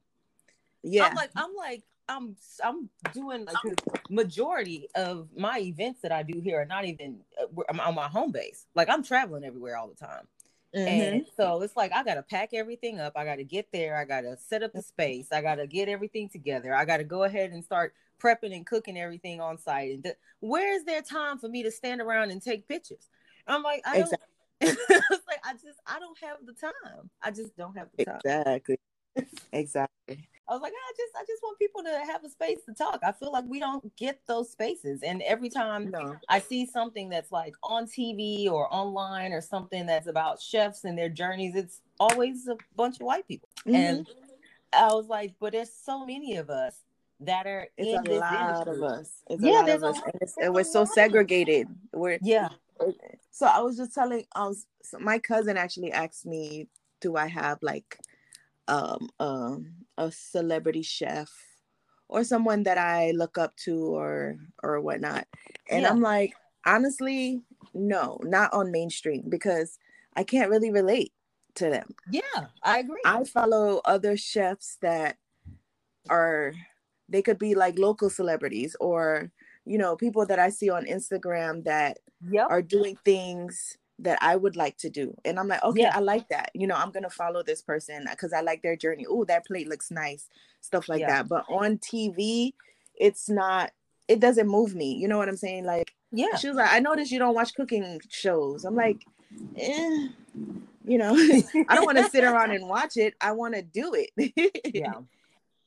Yeah. 0.83 1.05
I'm 1.07 1.15
like, 1.15 1.31
I'm 1.35 1.55
like, 1.55 1.83
I'm 2.07 2.35
I'm 2.63 2.89
doing 3.13 3.45
like 3.45 3.57
the 3.63 3.75
majority 4.09 4.87
of 4.95 5.29
my 5.35 5.59
events 5.59 6.01
that 6.01 6.11
I 6.11 6.23
do 6.23 6.39
here 6.39 6.61
are 6.61 6.65
not 6.65 6.85
even 6.85 7.19
uh, 7.41 7.61
I'm 7.69 7.79
on 7.79 7.95
my 7.95 8.07
home 8.07 8.31
base. 8.31 8.65
Like 8.75 8.89
I'm 8.89 9.03
traveling 9.03 9.43
everywhere 9.43 9.77
all 9.77 9.87
the 9.87 9.95
time. 9.95 10.27
Mhm. 10.75 10.87
And 10.87 11.25
so 11.37 11.61
it's 11.61 11.75
like 11.75 11.93
I 11.93 12.03
gotta 12.03 12.21
pack 12.21 12.49
everything 12.53 12.99
up. 12.99 13.13
I 13.15 13.25
gotta 13.25 13.43
get 13.43 13.71
there. 13.71 13.97
I 13.97 14.05
gotta 14.05 14.37
set 14.37 14.63
up 14.63 14.73
the 14.73 14.81
space. 14.81 15.31
I 15.31 15.41
gotta 15.41 15.67
get 15.67 15.89
everything 15.89 16.29
together. 16.29 16.73
I 16.75 16.85
gotta 16.85 17.03
go 17.03 17.23
ahead 17.23 17.51
and 17.51 17.63
start 17.63 17.93
prepping 18.21 18.55
and 18.55 18.65
cooking 18.65 18.97
everything 18.97 19.41
on 19.41 19.57
site. 19.57 19.93
And 19.93 20.03
th- 20.03 20.15
where 20.39 20.73
is 20.73 20.83
there 20.85 21.01
time 21.01 21.37
for 21.39 21.49
me 21.49 21.63
to 21.63 21.71
stand 21.71 22.01
around 22.01 22.31
and 22.31 22.41
take 22.41 22.67
pictures? 22.67 23.09
I'm 23.47 23.63
like, 23.63 23.81
I 23.85 23.99
don't. 23.99 24.13
it's 24.61 25.27
like 25.27 25.39
I 25.43 25.53
just 25.53 25.79
I 25.85 25.99
don't 25.99 26.17
have 26.19 26.37
the 26.45 26.53
time. 26.53 27.09
I 27.21 27.31
just 27.31 27.55
don't 27.57 27.77
have 27.77 27.87
the 27.97 28.05
time. 28.05 28.19
Exactly. 28.23 28.79
Exactly. 29.51 30.27
I 30.47 30.53
was 30.53 30.61
like, 30.61 30.73
I 30.73 30.91
just 30.95 31.13
I 31.17 31.21
just 31.25 31.41
want 31.41 31.57
people 31.57 31.81
to 31.83 31.89
have 32.11 32.23
a 32.23 32.29
space 32.29 32.59
to 32.67 32.73
talk. 32.73 32.99
I 33.03 33.11
feel 33.11 33.31
like 33.31 33.45
we 33.47 33.59
don't 33.59 33.95
get 33.95 34.19
those 34.27 34.51
spaces. 34.51 35.01
And 35.01 35.21
every 35.23 35.49
time 35.49 35.89
No. 35.89 36.15
I 36.29 36.39
see 36.39 36.65
something 36.67 37.09
that's 37.09 37.31
like 37.31 37.55
on 37.63 37.87
TV 37.87 38.47
or 38.49 38.71
online 38.73 39.33
or 39.33 39.41
something 39.41 39.85
that's 39.87 40.07
about 40.07 40.39
chefs 40.41 40.83
and 40.83 40.97
their 40.97 41.09
journeys, 41.09 41.55
it's 41.55 41.81
always 41.99 42.47
a 42.47 42.57
bunch 42.75 42.97
of 42.97 43.01
white 43.05 43.27
people. 43.27 43.49
Mhm. 43.65 43.75
And 43.75 44.07
I 44.73 44.93
was 44.93 45.07
like, 45.07 45.33
but 45.39 45.53
there's 45.53 45.73
so 45.73 46.05
many 46.05 46.35
of 46.35 46.49
us 46.49 46.79
that 47.21 47.47
are 47.47 47.67
It's 47.77 47.87
in 47.89 47.99
a 47.99 48.03
this 48.03 48.19
lot 48.19 48.67
industry. 48.67 48.75
of 48.75 48.83
us. 48.83 49.11
It's 49.29 49.41
Yeah, 49.43 49.51
a 49.51 49.55
lot 49.55 49.65
there's 49.65 49.83
us. 49.83 49.95
lot- 49.95 50.05
And, 50.05 50.21
it's, 50.21 50.35
there's 50.35 50.51
we're 50.51 50.63
so 50.63 50.79
lot 50.79 50.89
segregated. 50.89 51.67
We're 51.93 52.19
Yeah. 52.21 52.49
so 53.31 53.47
I 53.47 53.61
was 53.61 53.77
just 53.77 53.93
telling 53.95 54.25
um 54.35 54.53
so 54.83 54.99
my 54.99 55.17
cousin 55.17 55.57
actually 55.57 55.91
asked 55.91 56.25
me, 56.25 56.67
do 56.99 57.15
I 57.15 57.27
have 57.27 57.57
like 57.63 57.97
um 58.67 59.09
um 59.19 59.84
a 59.97 60.11
celebrity 60.11 60.81
chef 60.81 61.29
or 62.07 62.23
someone 62.23 62.63
that 62.63 62.77
I 62.77 63.11
look 63.11 63.37
up 63.37 63.55
to 63.65 63.95
or 63.95 64.37
or 64.63 64.81
whatnot. 64.81 65.27
And 65.69 65.83
Yeah. 65.83 65.89
I'm 65.89 66.01
like, 66.01 66.33
honestly, 66.65 67.43
no, 67.73 68.19
not 68.23 68.53
on 68.53 68.71
mainstream 68.71 69.23
because 69.29 69.77
I 70.15 70.23
can't 70.23 70.49
really 70.49 70.71
relate 70.71 71.13
to 71.55 71.69
them. 71.69 71.95
Yeah, 72.11 72.47
I 72.63 72.79
agree. 72.79 73.01
I 73.05 73.23
follow 73.23 73.81
other 73.85 74.17
chefs 74.17 74.77
that 74.81 75.17
are 76.09 76.53
they 77.09 77.21
could 77.21 77.39
be 77.39 77.55
like 77.55 77.77
local 77.79 78.09
celebrities 78.09 78.75
or 78.79 79.31
you 79.65 79.77
know 79.77 79.95
people 79.95 80.25
that 80.25 80.39
I 80.39 80.49
see 80.49 80.69
on 80.69 80.85
Instagram 80.85 81.63
that 81.65 81.97
yep. 82.29 82.47
are 82.49 82.61
doing 82.61 82.97
things 83.03 83.77
that 83.99 84.17
I 84.21 84.35
would 84.35 84.55
like 84.55 84.77
to 84.79 84.89
do 84.89 85.15
and 85.23 85.39
I'm 85.39 85.47
like 85.47 85.63
okay 85.63 85.83
Yeah. 85.83 85.95
I 85.95 85.99
like 85.99 86.27
that 86.29 86.51
you 86.53 86.67
know 86.67 86.75
I'm 86.75 86.91
going 86.91 87.03
to 87.03 87.09
follow 87.09 87.43
this 87.43 87.61
person 87.61 88.05
cuz 88.17 88.33
I 88.33 88.41
like 88.41 88.61
their 88.61 88.75
journey 88.75 89.05
oh 89.07 89.23
that 89.25 89.45
plate 89.45 89.69
looks 89.69 89.89
nice 89.89 90.27
stuff 90.61 90.89
like 90.89 90.99
Yeah. 90.99 91.07
that 91.07 91.29
but 91.29 91.45
on 91.49 91.77
TV 91.77 92.53
it's 92.95 93.29
not 93.29 93.71
it 94.07 94.19
doesn't 94.19 94.47
move 94.47 94.75
me 94.75 94.93
you 94.93 95.07
know 95.07 95.17
what 95.17 95.29
I'm 95.29 95.37
saying 95.37 95.63
like 95.63 95.93
Yeah. 96.11 96.35
she 96.35 96.47
was 96.49 96.57
like 96.57 96.71
I 96.71 96.79
noticed 96.79 97.11
you 97.11 97.19
don't 97.19 97.35
watch 97.35 97.53
cooking 97.55 98.01
shows 98.09 98.65
I'm 98.65 98.75
like 98.75 99.03
eh, 99.57 100.07
you 100.87 100.97
know, 100.99 101.13
I 101.69 101.75
don't 101.75 101.85
want 101.85 101.97
to 101.97 102.09
sit 102.09 102.23
around 102.23 102.51
and 102.51 102.69
watch 102.69 102.95
it. 102.95 103.15
I 103.19 103.31
want 103.31 103.55
to 103.55 103.63
do 103.63 103.95
it. 103.95 104.11
yeah. 104.73 104.93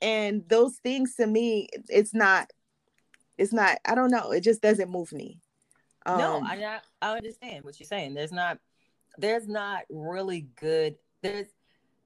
And 0.01 0.49
those 0.49 0.77
things 0.77 1.17
to 1.17 1.27
me, 1.27 1.69
it's 1.88 2.14
not, 2.14 2.53
it's 3.37 3.53
not, 3.53 3.79
I 3.85 3.97
don't 3.97 4.11
know. 4.12 4.31
It 4.31 4.43
just 4.43 4.62
doesn't 4.62 4.91
move 4.91 5.12
me. 5.12 5.41
No, 6.16 6.37
Um, 6.37 6.44
I 6.44 6.81
I 7.03 7.16
understand 7.16 7.64
what 7.64 7.79
you're 7.79 7.87
saying. 7.87 8.14
There's 8.14 8.33
not 8.33 8.59
there's 9.18 9.49
not 9.49 9.83
really 9.90 10.49
good 10.57 10.97
there's 11.23 11.47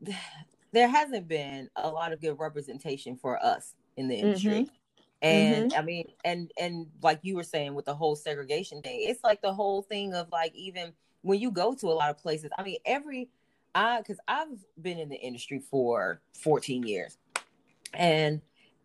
there 0.73 0.89
hasn't 0.89 1.29
been 1.29 1.69
a 1.77 1.89
lot 1.89 2.13
of 2.13 2.21
good 2.21 2.39
representation 2.39 3.17
for 3.17 3.43
us 3.45 3.75
in 3.97 4.09
the 4.09 4.15
industry. 4.15 4.69
And 5.21 5.73
I 5.75 5.83
mean, 5.83 6.09
and 6.25 6.51
and 6.59 6.87
like 7.03 7.21
you 7.23 7.37
were 7.37 7.45
saying 7.45 7.75
with 7.75 7.85
the 7.85 7.95
whole 7.95 8.17
segregation 8.17 8.83
thing, 8.83 9.01
it's 9.03 9.23
like 9.23 9.41
the 9.41 9.53
whole 9.53 9.83
thing 9.83 10.15
of 10.15 10.29
like 10.33 10.55
even 10.55 10.93
when 11.21 11.39
you 11.39 11.53
go 11.53 11.75
to 11.75 11.87
a 11.87 11.95
lot 11.95 12.11
of 12.11 12.19
places. 12.19 12.51
I 12.59 12.65
mean, 12.65 12.79
every 12.85 13.29
I 13.75 13.99
because 13.99 14.19
I've 14.27 14.49
been 14.81 14.99
in 14.99 15.09
the 15.09 15.17
industry 15.17 15.61
for 15.61 16.21
14 16.43 16.83
years, 16.83 17.19
and 17.95 18.41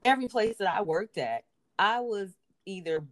every 0.05 0.27
place 0.27 0.57
that 0.57 0.71
I 0.71 0.83
worked 0.83 1.17
at, 1.17 1.43
I 1.79 2.01
was 2.01 2.29
either 2.67 3.03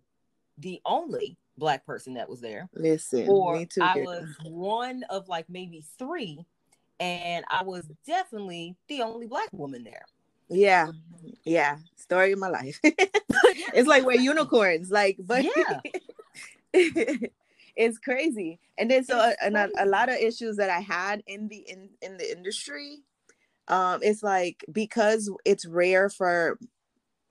the 0.60 0.82
only 0.86 1.38
black 1.58 1.86
person 1.86 2.16
that 2.16 2.30
was 2.30 2.42
there, 2.42 2.70
listen, 2.74 3.28
or 3.30 3.58
me 3.58 3.66
too. 3.66 3.82
I 3.82 3.96
girl. 3.96 4.06
was 4.06 4.36
one 4.44 5.04
of 5.10 5.28
like 5.28 5.50
maybe 5.50 5.84
three, 5.98 6.46
and 7.00 7.46
I 7.50 7.64
was 7.64 7.86
definitely 8.06 8.76
the 8.88 9.02
only 9.02 9.28
black 9.28 9.50
woman 9.52 9.84
there. 9.84 10.06
Yeah, 10.50 10.90
yeah. 11.44 11.78
Story 11.96 12.32
of 12.32 12.40
my 12.40 12.50
life. 12.50 12.80
it's 12.84 13.88
like 13.88 14.06
we're 14.06 14.14
unicorns, 14.20 14.92
like, 14.92 15.18
but 15.20 15.46
Yeah. 15.56 15.80
it's 17.76 17.98
crazy. 18.00 18.60
And 18.78 18.92
then 18.92 19.04
so 19.06 19.18
a, 19.18 19.34
a, 19.42 19.70
a 19.80 19.86
lot 19.86 20.10
of 20.10 20.16
issues 20.16 20.58
that 20.58 20.70
I 20.70 20.80
had 20.80 21.24
in 21.28 21.48
the 21.48 21.58
in 21.58 21.90
in 22.02 22.18
the 22.18 22.32
industry, 22.32 23.00
um, 23.68 24.00
it's 24.02 24.22
like 24.22 24.66
because 24.72 25.32
it's 25.46 25.66
rare 25.66 26.10
for 26.10 26.60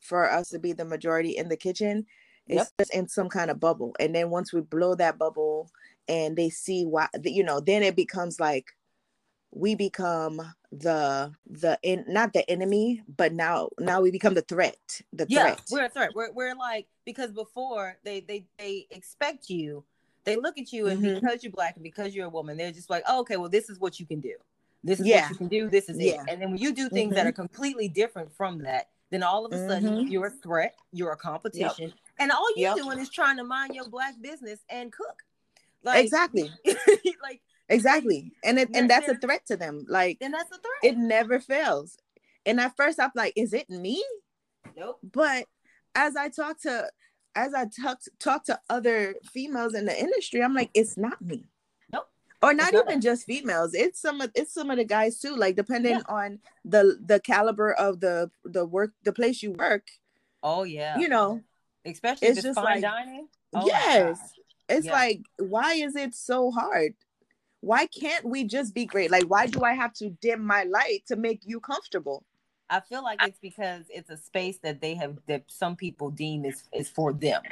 for 0.00 0.30
us 0.30 0.50
to 0.50 0.58
be 0.58 0.72
the 0.72 0.84
majority 0.84 1.36
in 1.36 1.48
the 1.48 1.56
kitchen, 1.56 2.06
it's 2.48 2.72
just 2.78 2.94
in 2.94 3.08
some 3.08 3.28
kind 3.28 3.50
of 3.50 3.60
bubble. 3.60 3.94
And 4.00 4.14
then 4.14 4.30
once 4.30 4.52
we 4.52 4.60
blow 4.60 4.94
that 4.96 5.18
bubble 5.18 5.70
and 6.08 6.36
they 6.36 6.50
see 6.50 6.84
why 6.84 7.08
you 7.22 7.44
know, 7.44 7.60
then 7.60 7.82
it 7.82 7.96
becomes 7.96 8.38
like 8.38 8.72
we 9.52 9.74
become 9.74 10.40
the 10.72 11.32
the 11.48 11.78
in 11.84 12.04
not 12.08 12.32
the 12.32 12.48
enemy 12.50 13.00
but 13.16 13.32
now 13.32 13.68
now 13.78 14.00
we 14.00 14.10
become 14.10 14.34
the 14.34 14.42
threat 14.42 15.00
the 15.12 15.24
yeah, 15.28 15.42
threat 15.42 15.62
we're 15.70 15.84
a 15.84 15.88
threat. 15.88 16.10
We're 16.12 16.32
we're 16.32 16.56
like 16.56 16.88
because 17.04 17.30
before 17.30 17.96
they 18.02 18.18
they 18.20 18.46
they 18.58 18.88
expect 18.90 19.48
you, 19.48 19.84
they 20.24 20.34
look 20.34 20.58
at 20.58 20.72
you 20.72 20.88
and 20.88 21.00
Mhm. 21.00 21.14
because 21.20 21.44
you're 21.44 21.52
black 21.52 21.76
and 21.76 21.84
because 21.84 22.14
you're 22.16 22.26
a 22.26 22.30
woman, 22.30 22.56
they're 22.56 22.72
just 22.72 22.90
like, 22.90 23.04
oh, 23.06 23.20
okay, 23.20 23.36
well, 23.36 23.48
this 23.48 23.70
is 23.70 23.78
what 23.78 24.00
you 24.00 24.06
can 24.06 24.20
do. 24.20 24.34
This 24.82 24.98
is 24.98 25.06
Yeah. 25.06 25.20
what 25.22 25.30
you 25.30 25.36
can 25.36 25.48
do. 25.48 25.70
This 25.70 25.88
is 25.88 26.00
Yeah. 26.00 26.14
it. 26.14 26.20
And 26.28 26.42
then 26.42 26.50
when 26.50 26.58
you 26.58 26.74
do 26.74 26.88
things 26.88 27.14
that 27.14 27.24
Mhm. 27.24 27.28
are 27.28 27.32
completely 27.32 27.88
different 27.88 28.32
from 28.34 28.58
that, 28.64 28.88
then 29.10 29.22
all 29.22 29.46
of 29.46 29.52
a 29.52 29.58
sudden 29.68 29.98
Mhm. 29.98 30.10
you're 30.10 30.26
a 30.26 30.30
threat. 30.30 30.74
You're 30.92 31.12
a 31.12 31.16
competition, 31.16 31.92
and 32.18 32.30
all 32.30 32.46
you're 32.56 32.74
Yep. 32.76 32.84
doing 32.84 32.98
is 32.98 33.10
trying 33.10 33.36
to 33.38 33.44
mind 33.44 33.74
your 33.74 33.88
black 33.88 34.14
business 34.20 34.60
and 34.68 34.92
cook. 34.92 35.22
Like 35.82 36.04
exactly 36.04 36.50
like 37.22 37.42
exactly 37.68 38.32
and 38.42 38.58
it, 38.58 38.70
and 38.74 38.88
that's 38.88 39.08
a 39.08 39.16
threat 39.16 39.44
to 39.46 39.56
them 39.56 39.84
like 39.88 40.16
and 40.22 40.32
that's 40.32 40.50
a 40.50 40.58
threat. 40.58 40.82
it 40.82 40.96
never 40.96 41.38
fails 41.40 41.98
and 42.46 42.58
at 42.58 42.74
first 42.76 42.98
i'm 42.98 43.10
like 43.14 43.34
is 43.36 43.52
it 43.52 43.68
me 43.68 44.02
nope. 44.76 44.98
but 45.12 45.46
as 45.94 46.16
i 46.16 46.28
talk 46.30 46.58
to 46.62 46.88
as 47.34 47.52
i 47.52 47.66
talk 47.82 47.98
talk 48.18 48.44
to 48.44 48.58
other 48.70 49.14
females 49.30 49.74
in 49.74 49.84
the 49.84 49.98
industry 49.98 50.42
i'm 50.42 50.54
like 50.54 50.70
it's 50.72 50.96
not 50.96 51.20
me 51.20 51.44
Nope. 51.92 52.08
or 52.42 52.54
not 52.54 52.72
not 52.72 52.86
even 52.88 53.00
just 53.02 53.24
females 53.26 53.74
it's 53.74 54.00
some 54.00 54.22
of 54.22 54.30
it's 54.34 54.54
some 54.54 54.70
of 54.70 54.78
the 54.78 54.84
guys 54.84 55.18
too 55.20 55.36
like 55.36 55.54
depending 55.56 55.96
Yeah. 55.96 56.02
on 56.08 56.38
the 56.64 56.98
the 57.04 57.20
caliber 57.20 57.72
of 57.74 58.00
the 58.00 58.30
the 58.44 58.64
work 58.64 58.92
the 59.04 59.12
place 59.12 59.42
you 59.42 59.52
work 59.52 59.86
Oh 60.42 60.62
yeah. 60.64 60.98
you 60.98 61.08
know 61.08 61.42
especially 61.84 62.28
it's 62.28 62.42
just 62.42 62.54
fine 62.56 62.64
like- 62.64 62.82
dining. 62.82 63.28
Oh, 63.54 63.66
yes 63.66 64.18
it's 64.68 64.86
Yeah. 64.86 64.92
like 64.92 65.20
why 65.38 65.74
is 65.74 65.94
it 65.96 66.14
so 66.14 66.50
hard 66.50 66.94
why 67.60 67.86
can't 67.86 68.24
we 68.24 68.44
just 68.44 68.74
be 68.74 68.84
great 68.86 69.10
like 69.10 69.24
why 69.24 69.46
do 69.46 69.62
i 69.62 69.72
have 69.72 69.92
to 69.94 70.10
dim 70.10 70.44
my 70.44 70.64
light 70.64 71.02
to 71.08 71.16
make 71.16 71.40
you 71.44 71.60
comfortable 71.60 72.24
I 72.70 72.80
feel 72.80 73.02
like 73.02 73.18
it's 73.22 73.38
because 73.38 73.84
it's 73.90 74.08
a 74.08 74.16
space 74.16 74.58
that 74.60 74.80
they 74.80 74.94
have 74.94 75.18
that 75.28 75.44
some 75.48 75.76
people 75.76 76.10
deem 76.10 76.46
is 76.46 76.64
is 76.72 76.88
for 76.88 77.12
them. 77.12 77.42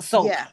So 0.00 0.26
yeah 0.26 0.48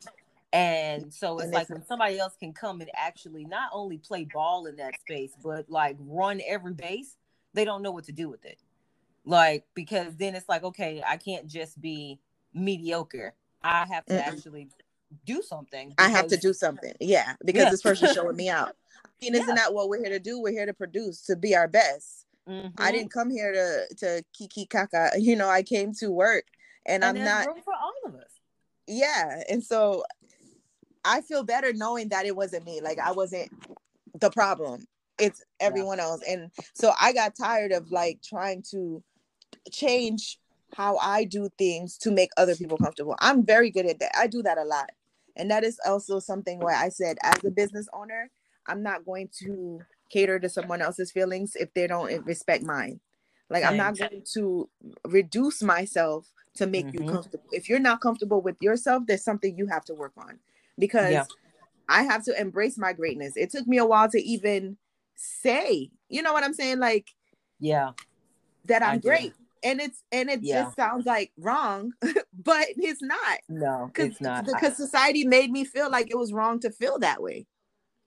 and 0.53 1.12
so 1.12 1.36
it's 1.38 1.45
And 1.45 1.53
like 1.53 1.63
it's- 1.63 1.75
when 1.79 1.86
somebody 1.88 2.19
else 2.19 2.36
can 2.39 2.53
come 2.53 2.82
and 2.82 2.91
actually 2.95 3.45
not 3.45 3.71
only 3.73 3.97
play 3.97 4.25
ball 4.32 4.67
in 4.67 4.75
that 4.75 4.99
space, 5.01 5.34
but 5.43 5.67
like 5.71 5.97
run 5.99 6.39
every 6.47 6.73
base, 6.75 7.17
they 7.56 7.65
don't 7.65 7.82
know 7.82 7.89
what 7.91 8.03
to 8.06 8.12
do 8.12 8.29
with 8.29 8.45
it. 8.45 8.60
Like 9.25 9.65
because 9.73 10.15
then 10.17 10.36
it's 10.36 10.47
like, 10.47 10.63
okay, 10.63 11.01
I 11.06 11.17
can't 11.17 11.47
just 11.47 11.82
be 11.82 12.19
mediocre. 12.54 13.34
I 13.62 13.86
have 13.86 14.06
to 14.06 14.13
Mm-mm. 14.13 14.20
actually 14.20 14.68
do 15.26 15.42
something. 15.44 15.94
i 16.00 16.10
have 16.10 16.28
to 16.28 16.38
do 16.38 16.54
something 16.54 16.92
yeah 17.00 17.36
because 17.46 17.66
Yeah. 17.66 17.70
this 17.70 17.84
person's 17.84 18.12
showing 18.13 18.36
me 18.36 18.50
out 18.50 18.76
i 19.06 19.10
mean 19.22 19.36
isn't 19.36 19.48
Yeah. 19.48 19.54
that 19.56 19.74
what 19.74 19.88
we're 19.88 20.00
here 20.00 20.10
to 20.10 20.20
do 20.20 20.42
we're 20.42 20.52
here 20.52 20.66
to 20.66 20.74
produce 20.74 21.22
to 21.28 21.36
be 21.36 21.56
our 21.56 21.68
best 21.68 22.26
i 22.48 22.52
Mhm. 22.52 22.92
didn't 22.92 23.12
come 23.12 23.30
here 23.30 23.52
to 23.54 23.96
to 23.98 24.24
kiki 24.34 24.66
kaka 24.66 25.12
you 25.20 25.36
know 25.36 25.48
i 25.48 25.62
came 25.62 25.94
to 25.94 26.10
work 26.10 26.46
and, 26.88 27.04
and 27.04 27.18
i'm 27.20 27.24
not 27.24 27.46
room 27.46 27.62
for 27.63 27.76
all 27.76 27.94
of 28.08 28.16
us. 28.16 28.32
yeah 28.88 29.44
and 29.48 29.63
so 29.63 30.04
i 31.06 31.22
feel 31.22 31.44
better 31.44 31.72
knowing 31.74 32.10
that 32.10 32.26
it 32.26 32.36
wasn't 32.36 32.66
me 32.66 32.82
like 32.82 32.98
i 32.98 33.12
wasn't 33.12 33.52
the 34.20 34.32
problem 34.32 34.84
it's 35.20 35.44
everyone 35.60 36.00
else 36.00 36.22
and 36.28 36.50
so 36.74 36.92
i 37.00 37.13
got 37.13 37.36
tired 37.36 37.72
of 37.72 37.92
like 37.92 38.20
trying 38.24 38.63
to 38.63 39.04
change 39.72 40.39
how 40.76 40.98
i 40.98 41.24
do 41.24 41.50
things 41.58 41.98
to 41.98 42.12
make 42.12 42.30
other 42.38 42.56
people 42.56 42.78
comfortable 42.78 43.16
i'm 43.20 43.46
very 43.46 43.70
good 43.70 43.86
at 43.86 44.00
that 44.00 44.12
i 44.18 44.28
do 44.28 44.42
that 44.42 44.58
a 44.58 44.64
lot 44.64 44.90
and 45.36 45.50
that 45.52 45.64
is 45.64 45.80
also 45.86 46.20
something 46.20 46.60
where 46.60 46.76
i 46.76 46.90
said 46.90 47.18
as 47.24 47.44
a 47.44 47.52
business 47.52 47.88
owner 47.94 48.30
i'm 48.68 48.84
not 48.84 49.06
going 49.06 49.30
to 49.32 49.82
cater 50.10 50.40
to 50.40 50.50
someone 50.50 50.82
else's 50.82 51.12
feelings 51.12 51.56
if 51.56 51.74
they 51.74 51.88
don't 51.88 52.26
respect 52.26 52.64
mine 52.64 53.00
like 53.50 53.64
i'm 53.64 53.78
not 53.78 53.98
going 53.98 54.24
to 54.34 54.70
reduce 55.08 55.62
myself 55.64 56.32
to 56.56 56.68
make 56.68 56.94
you 56.94 57.00
Mhm. 57.00 57.10
comfortable 57.10 57.44
if 57.52 57.70
you're 57.70 57.80
not 57.80 58.02
comfortable 58.02 58.42
with 58.42 58.56
yourself 58.62 59.04
there's 59.08 59.24
something 59.24 59.58
you 59.58 59.68
have 59.68 59.86
to 59.86 59.94
work 59.94 60.14
on 60.18 60.40
because 60.78 61.12
Yeah. 61.12 61.26
I 61.90 62.04
have 62.04 62.24
to 62.26 62.40
embrace 62.40 62.78
my 62.78 62.94
greatness. 62.94 63.36
It 63.36 63.52
took 63.52 63.68
me 63.68 63.78
a 63.78 63.86
while 63.86 64.10
to 64.10 64.22
even 64.22 64.78
say, 65.16 65.92
you 66.10 66.22
know 66.22 66.32
what 66.34 66.44
I'm 66.44 66.54
saying, 66.54 66.80
like 66.80 67.10
Yeah. 67.60 67.92
that 68.66 68.82
I'm 68.82 69.00
great. 69.00 69.34
And 69.63 69.80
it's 69.82 70.04
and 70.12 70.30
it 70.30 70.41
Yeah. 70.41 70.63
just 70.63 70.76
sounds 70.76 71.06
like 71.06 71.32
wrong, 71.38 71.93
but 72.34 72.67
it's 72.78 73.02
not 73.02 73.39
No, 73.49 73.91
it's 73.95 74.21
not. 74.21 74.45
Because 74.45 74.76
society 74.76 75.26
made 75.26 75.52
me 75.52 75.63
feel 75.65 75.89
like 75.89 76.10
it 76.10 76.17
was 76.17 76.34
wrong 76.34 76.60
to 76.62 76.71
feel 76.71 76.99
that 76.99 77.21
way. 77.21 77.45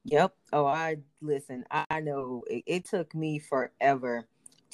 Yep. 0.05 0.35
Oh, 0.53 0.67
I 0.67 0.99
listen. 1.21 1.65
I 1.71 2.01
know 2.01 2.45
it, 2.49 2.63
it 2.67 2.85
took 2.85 3.15
me 3.15 3.39
forever 3.39 4.27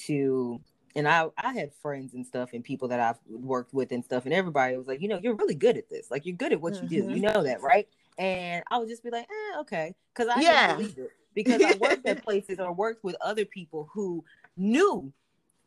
to, 0.07 0.61
and 0.95 1.09
I 1.09 1.29
I 1.38 1.53
had 1.55 1.73
friends 1.81 2.12
and 2.14 2.27
stuff 2.27 2.51
and 2.53 2.62
people 2.62 2.88
that 2.88 3.01
I've 3.01 3.18
worked 3.29 3.73
with 3.73 3.92
and 3.92 4.05
stuff, 4.05 4.25
and 4.27 4.35
everybody 4.35 4.77
was 4.77 4.87
like, 4.87 5.01
you 5.01 5.09
know, 5.09 5.18
you're 5.23 5.35
really 5.37 5.55
good 5.55 5.77
at 5.79 5.88
this. 5.88 6.11
Like 6.11 6.27
you're 6.27 6.37
good 6.37 6.53
at 6.53 6.61
what 6.61 6.83
you 6.83 6.88
do. 6.88 7.09
You 7.09 7.21
know 7.23 7.42
that, 7.42 7.62
right? 7.62 7.88
And 8.18 8.62
I 8.71 8.79
would 8.79 8.88
just 8.88 9.03
be 9.03 9.11
like, 9.11 9.25
eh, 9.25 9.61
okay, 9.61 9.95
because 10.14 10.29
I 10.29 10.42
Yeah. 10.42 10.77
believe 10.77 10.99
it 10.99 11.11
because 11.35 11.62
I 11.62 11.73
worked 11.73 12.07
at 12.07 12.23
places 12.25 12.59
or 12.59 12.73
worked 12.73 13.03
with 13.03 13.16
other 13.23 13.47
people 13.47 13.88
who 13.95 14.23
knew 14.59 15.11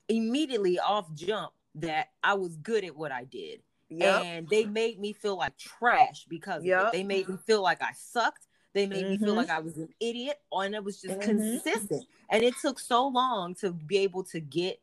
immediately 0.10 0.80
off 0.80 1.14
jump 1.14 1.54
that 1.76 2.10
I 2.24 2.34
was 2.36 2.56
good 2.58 2.84
at 2.84 2.96
what 2.96 3.12
I 3.12 3.26
did 3.26 3.62
Yep. 3.90 4.22
and 4.24 4.50
they 4.50 4.66
made 4.66 5.00
me 5.00 5.14
feel 5.14 5.38
like 5.38 5.58
trash 5.58 6.26
because 6.30 6.64
Yep. 6.64 6.92
They 6.92 7.04
made 7.04 7.30
me 7.30 7.38
feel 7.46 7.62
like 7.62 7.82
I 7.82 7.92
sucked. 7.94 8.48
They 8.74 8.88
made 8.88 9.08
me 9.08 9.18
feel 9.18 9.34
Mhm. 9.34 9.36
like 9.36 9.50
I 9.50 9.60
was 9.60 9.78
an 9.78 9.90
idiot, 10.00 10.42
and 10.52 10.76
it 10.76 10.84
was 10.84 11.00
just 11.00 11.16
Mhm. 11.16 11.22
consistent. 11.22 12.06
And 12.30 12.44
it 12.44 12.58
took 12.58 12.80
so 12.80 13.08
long 13.08 13.56
to 13.56 13.72
be 13.72 13.98
able 14.00 14.24
to 14.26 14.40
get 14.40 14.82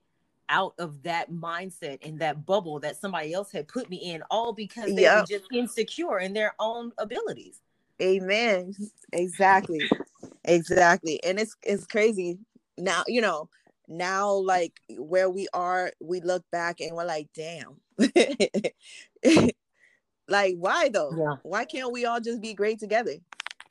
out 0.48 0.74
of 0.78 1.02
that 1.02 1.30
mindset 1.30 1.98
and 2.02 2.18
that 2.20 2.46
bubble 2.46 2.80
that 2.80 2.96
somebody 2.96 3.32
else 3.32 3.50
had 3.52 3.68
put 3.68 3.88
me 3.90 3.96
in, 3.96 4.22
all 4.30 4.52
because 4.52 4.94
they 4.94 5.08
were 5.08 5.22
just 5.22 5.44
insecure 5.52 6.18
in 6.20 6.32
their 6.32 6.54
own 6.58 6.92
abilities. 6.98 7.60
Amen. 8.00 8.74
Exactly. 9.12 9.90
Exactly. 10.44 11.22
And 11.24 11.38
it's 11.38 11.54
it's 11.62 11.86
crazy. 11.86 12.38
Now, 12.78 13.04
you 13.06 13.20
know, 13.20 13.48
now 13.88 14.32
like 14.32 14.80
where 14.96 15.28
we 15.30 15.48
are, 15.52 15.92
we 16.00 16.20
look 16.20 16.44
back 16.50 16.80
and 16.80 16.96
we're 16.96 17.04
like, 17.04 17.28
damn. 17.34 17.76
like 20.28 20.54
why 20.56 20.88
though? 20.88 21.14
Yeah. 21.16 21.36
Why 21.42 21.64
can't 21.64 21.92
we 21.92 22.04
all 22.04 22.20
just 22.20 22.40
be 22.40 22.54
great 22.54 22.78
together? 22.78 23.16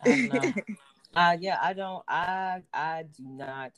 I 0.04 0.54
uh 1.16 1.38
yeah, 1.40 1.58
I 1.62 1.74
don't 1.74 2.04
I 2.08 2.62
I 2.74 3.06
do 3.16 3.24
not 3.24 3.72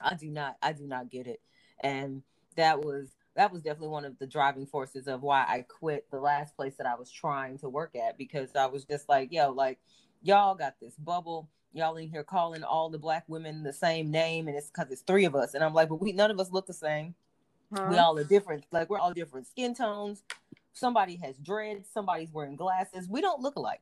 I 0.00 0.14
do 0.14 0.30
not 0.30 0.56
I 0.62 0.72
do 0.72 0.86
not 0.86 1.10
get 1.10 1.26
it. 1.26 1.40
And 1.82 2.22
that 2.56 2.80
was 2.80 3.08
that 3.36 3.52
was 3.52 3.62
definitely 3.62 3.88
one 3.88 4.04
of 4.04 4.18
the 4.18 4.26
driving 4.26 4.66
forces 4.66 5.06
of 5.06 5.22
why 5.22 5.42
I 5.42 5.64
quit 5.68 6.10
the 6.10 6.20
last 6.20 6.56
place 6.56 6.76
that 6.76 6.86
I 6.86 6.96
was 6.96 7.10
trying 7.10 7.58
to 7.58 7.68
work 7.68 7.94
at 7.94 8.18
because 8.18 8.54
I 8.56 8.66
was 8.66 8.84
just 8.84 9.08
like, 9.08 9.32
yo, 9.32 9.50
like 9.50 9.78
y'all 10.22 10.54
got 10.54 10.74
this 10.80 10.94
bubble. 10.96 11.48
Y'all 11.72 11.96
in 11.96 12.08
here 12.08 12.24
calling 12.24 12.62
all 12.64 12.88
the 12.90 12.98
black 12.98 13.24
women 13.28 13.62
the 13.62 13.72
same 13.72 14.10
name, 14.10 14.48
and 14.48 14.56
it's 14.56 14.68
because 14.68 14.90
it's 14.90 15.02
three 15.02 15.24
of 15.24 15.34
us. 15.34 15.54
And 15.54 15.62
I'm 15.62 15.74
like, 15.74 15.88
but 15.88 16.00
we 16.00 16.12
none 16.12 16.30
of 16.30 16.38
us 16.40 16.50
look 16.50 16.66
the 16.66 16.72
same. 16.72 17.14
Huh? 17.72 17.86
We 17.88 17.98
all 17.98 18.18
are 18.18 18.24
different. 18.24 18.64
Like 18.72 18.90
we're 18.90 18.98
all 18.98 19.12
different 19.12 19.46
skin 19.46 19.74
tones. 19.74 20.22
Somebody 20.72 21.16
has 21.16 21.36
dreads. 21.36 21.88
Somebody's 21.92 22.32
wearing 22.32 22.56
glasses. 22.56 23.08
We 23.08 23.20
don't 23.20 23.40
look 23.40 23.56
alike. 23.56 23.80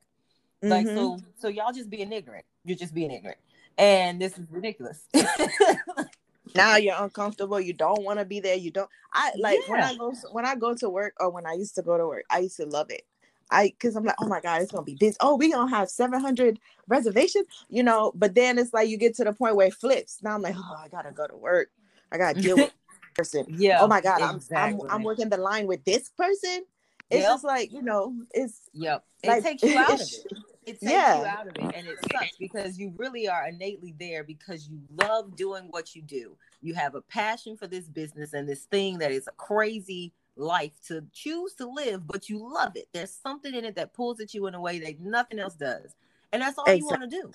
Like 0.62 0.86
Mhm. 0.86 0.94
so, 0.94 1.18
so 1.36 1.48
y'all 1.48 1.72
just 1.72 1.88
being 1.90 2.12
ignorant. 2.12 2.44
You're 2.64 2.76
just 2.76 2.92
being 2.94 3.10
ignorant, 3.10 3.38
and 3.76 4.20
this 4.20 4.36
is 4.38 4.46
ridiculous. 4.50 5.06
now 6.54 6.76
you're 6.76 6.96
uncomfortable 6.98 7.60
you 7.60 7.72
don't 7.72 8.02
want 8.04 8.18
to 8.18 8.24
be 8.24 8.40
there 8.40 8.56
you 8.56 8.70
don't 8.70 8.88
i 9.12 9.30
like 9.38 9.58
when 9.68 9.82
i 9.82 9.94
go 9.94 10.12
when 10.32 10.46
i 10.46 10.54
go 10.54 10.74
to 10.74 10.88
work 10.88 11.14
or 11.20 11.28
when 11.28 11.46
i 11.46 11.52
used 11.52 11.74
to 11.74 11.82
go 11.82 11.98
to 11.98 12.06
work 12.06 12.24
i 12.30 12.38
used 12.38 12.56
to 12.56 12.64
love 12.64 12.90
it 12.90 13.02
i 13.50 13.68
because 13.68 13.96
i'm 13.96 14.04
like 14.04 14.16
oh 14.20 14.28
my 14.28 14.40
god 14.40 14.62
it's 14.62 14.72
gonna 14.72 14.84
be 14.84 14.94
busy 14.94 15.16
oh 15.20 15.36
we 15.36 15.52
gonna 15.52 15.70
have 15.70 15.88
700 15.88 16.58
reservations 16.86 17.46
you 17.68 17.82
know 17.82 18.12
but 18.14 18.34
then 18.34 18.58
it's 18.58 18.72
like 18.72 18.88
you 18.88 18.96
get 18.96 19.14
to 19.16 19.24
the 19.24 19.32
point 19.32 19.56
where 19.56 19.66
it 19.68 19.74
flips 19.74 20.22
now 20.22 20.34
i'm 20.34 20.42
like 20.42 20.56
oh 20.56 20.76
i 20.78 20.88
gotta 20.88 21.12
go 21.12 21.26
to 21.26 21.36
work 21.36 21.68
i 22.12 22.18
gotta 22.18 22.40
deal 22.40 22.56
with 22.56 22.72
this 22.90 22.98
person 23.14 23.44
yeah. 23.48 23.78
oh 23.80 23.86
my 23.86 24.00
god 24.00 24.20
I'm, 24.20 24.40
I'm 24.54 24.80
i'm 24.90 25.02
working 25.02 25.28
the 25.28 25.36
line 25.38 25.66
with 25.66 25.84
this 25.84 26.10
person 26.10 26.64
it's 27.10 27.22
Yep. 27.22 27.30
just 27.30 27.44
like 27.44 27.72
you 27.72 27.82
know 27.82 28.14
it's 28.32 28.68
Yep. 28.74 29.04
It 29.22 29.28
like 29.28 29.42
takes 29.42 29.62
you 29.62 29.76
out 29.78 29.94
of 29.94 30.00
it. 30.00 30.32
It 30.66 30.80
takes 30.80 30.92
you 30.92 31.24
out 31.24 31.48
of 31.48 31.56
it. 31.56 31.74
And 31.74 31.86
it 31.86 31.98
sucks 32.12 32.36
because 32.38 32.78
you 32.78 32.92
really 32.98 33.26
are 33.26 33.48
innately 33.48 33.94
there 33.98 34.22
because 34.22 34.68
you 34.68 34.78
love 34.98 35.34
doing 35.34 35.68
what 35.70 35.96
you 35.96 36.02
do. 36.02 36.36
You 36.60 36.74
have 36.74 36.94
a 36.94 37.00
passion 37.00 37.56
for 37.56 37.66
this 37.66 37.88
business 37.88 38.34
and 38.34 38.46
this 38.46 38.64
thing 38.64 38.98
that 38.98 39.10
is 39.10 39.26
a 39.26 39.32
crazy 39.32 40.12
life 40.38 40.72
to 40.86 41.04
choose 41.12 41.54
to 41.54 41.68
live, 41.68 42.06
but 42.06 42.28
you 42.28 42.38
love 42.38 42.76
it. 42.76 42.88
There's 42.92 43.12
something 43.12 43.54
in 43.54 43.64
it 43.64 43.74
that 43.76 43.92
pulls 43.92 44.20
at 44.20 44.32
you 44.32 44.46
in 44.46 44.54
a 44.54 44.60
way 44.60 44.78
that 44.78 45.00
nothing 45.00 45.38
else 45.38 45.54
does. 45.54 45.94
And 46.32 46.42
that's 46.42 46.58
all 46.58 46.72
you 46.72 46.86
want 46.86 47.02
to 47.02 47.08
do. 47.08 47.32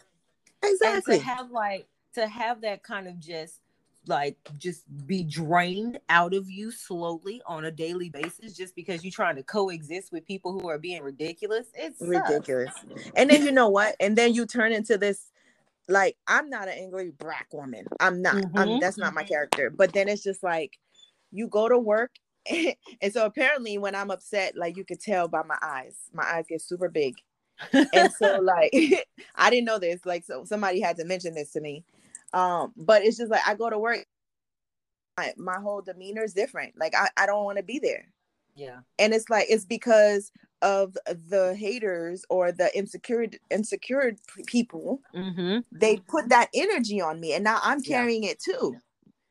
exactly 0.64 1.16
And 1.16 1.24
to 1.24 1.30
have 1.30 1.52
like 1.52 1.88
to 2.16 2.28
have 2.28 2.62
that 2.62 2.84
kind 2.84 3.08
of 3.08 3.20
just 3.20 3.60
like 4.08 4.38
just 4.58 4.84
be 5.08 5.24
drained 5.24 6.00
out 6.10 6.34
of 6.34 6.50
you 6.50 6.72
slowly 6.72 7.42
on 7.46 7.66
a 7.66 7.72
daily 7.72 8.10
basis 8.10 8.56
just 8.56 8.76
because 8.76 9.04
you're 9.04 9.12
trying 9.12 9.36
to 9.38 9.44
coexist 9.44 10.12
with 10.12 10.26
people 10.26 10.52
who 10.52 10.68
are 10.68 10.78
being 10.78 11.02
ridiculous. 11.02 11.68
It's 11.74 12.02
ridiculous. 12.02 12.74
And 13.16 13.30
then 13.30 13.44
you 13.46 13.52
know 13.52 13.70
what? 13.70 13.96
And 14.00 14.18
then 14.18 14.34
you 14.34 14.46
turn 14.46 14.74
into 14.74 14.98
this 14.98 15.32
like 15.88 16.18
I'm 16.28 16.50
not 16.50 16.68
an 16.68 16.76
angry 16.76 17.12
black 17.12 17.48
woman. 17.52 17.86
I'm 18.00 18.22
not. 18.22 18.36
I'm, 18.56 18.70
Mhm. 18.70 18.80
that's 18.80 18.98
not 18.98 19.14
my 19.14 19.24
character. 19.24 19.70
But 19.70 19.94
then 19.94 20.08
it's 20.08 20.24
just 20.24 20.44
like 20.44 20.78
you 21.32 21.48
go 21.48 21.68
to 21.68 21.78
work 21.78 22.12
and 23.02 23.14
so 23.14 23.26
apparently 23.26 23.78
when 23.78 23.96
I'm 23.96 24.12
upset, 24.12 24.56
like 24.58 24.78
you 24.78 24.86
could 24.86 25.00
tell 25.00 25.28
by 25.28 25.44
my 25.44 25.58
eyes, 25.62 25.98
my 26.14 26.24
eyes 26.24 26.46
get 26.48 26.62
super 26.62 26.90
big. 26.90 27.16
And 27.94 28.12
so 28.12 28.38
like 28.42 28.72
I 29.36 29.50
didn't 29.50 29.66
know 29.66 29.80
this. 29.80 30.06
Like 30.06 30.26
so 30.26 30.46
somebody 30.46 30.82
had 30.82 30.98
to 30.98 31.06
mention 31.06 31.34
this 31.36 31.52
to 31.52 31.62
me. 31.62 31.84
Um, 32.34 32.74
but 32.76 33.04
it's 33.04 33.18
just 33.18 33.32
like 33.32 33.48
I 33.48 33.56
go 33.56 33.70
to 33.70 33.78
work, 33.80 34.06
my, 35.18 35.34
my 35.38 35.60
whole 35.60 35.82
demeanor 35.82 36.24
is 36.24 36.34
different. 36.34 36.74
Like 36.78 36.96
I, 36.96 37.10
I 37.18 37.26
don't 37.26 37.46
want 37.46 37.58
to 37.58 37.64
be 37.64 37.80
there 37.80 38.08
yeah. 38.56 38.80
and 39.00 39.14
it's 39.14 39.30
like 39.30 39.48
it's 39.50 39.66
because 39.66 40.32
of 40.62 40.96
the 41.06 41.56
haters 41.58 42.26
or 42.30 42.52
the 42.52 42.76
insecure 42.78 43.28
insecure 43.52 44.14
people 44.46 45.02
Mm-hmm. 45.16 45.60
they 45.72 45.98
put 45.98 46.30
that 46.30 46.50
energy 46.56 47.00
on 47.02 47.20
me 47.20 47.34
and 47.34 47.44
now 47.44 47.60
i'm 47.64 47.80
Yeah. 47.84 47.98
carrying 47.98 48.24
it 48.24 48.40
too 48.40 48.76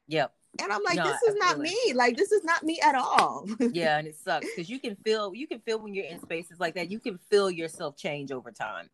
Yep. 0.09 0.33
And 0.61 0.73
i'm 0.73 0.83
like 0.85 0.97
No, 0.97 1.05
this 1.05 1.23
is 1.23 1.37
not 1.37 1.57
it. 1.59 1.63
me 1.63 1.93
like 1.95 2.17
this 2.17 2.33
is 2.33 2.45
not 2.45 2.63
me 2.63 2.81
at 2.83 2.95
all 2.95 3.47
Yeah, 3.73 3.97
and 3.99 4.07
it 4.07 4.17
sucks 4.17 4.47
because 4.47 4.69
you 4.69 4.79
can 4.79 4.97
feel 4.97 5.35
you 5.35 5.47
can 5.47 5.61
feel 5.61 5.79
when 5.79 5.95
you're 5.95 6.05
in 6.07 6.21
spaces 6.21 6.61
like 6.61 6.75
that. 6.75 6.91
You 6.91 6.99
can 6.99 7.19
feel 7.31 7.51
yourself 7.51 7.97
change 7.97 8.31
over 8.31 8.51
time 8.51 8.91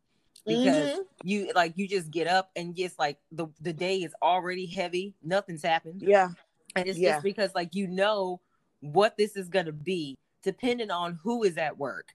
because 0.46 0.90
Mhm. 0.90 1.04
you 1.24 1.52
like 1.54 1.72
you 1.76 1.88
just 1.88 2.10
get 2.10 2.26
up 2.28 2.50
and 2.54 2.76
just 2.76 2.98
like 2.98 3.18
the 3.32 3.48
the 3.60 3.72
day 3.72 3.98
is 4.02 4.14
already 4.22 4.66
heavy. 4.66 5.14
Nothing's 5.22 5.62
happened. 5.62 6.02
yeah 6.02 6.30
And 6.76 6.88
it's 6.88 6.98
Yeah. 6.98 7.12
just 7.12 7.22
because 7.24 7.54
like 7.54 7.74
you 7.74 7.88
know 7.88 8.40
what 8.80 9.16
this 9.16 9.36
is 9.36 9.48
gonna 9.48 9.72
be 9.72 10.16
depending 10.44 10.90
on 10.90 11.18
who 11.22 11.42
is 11.42 11.58
at 11.58 11.76
work. 11.76 12.08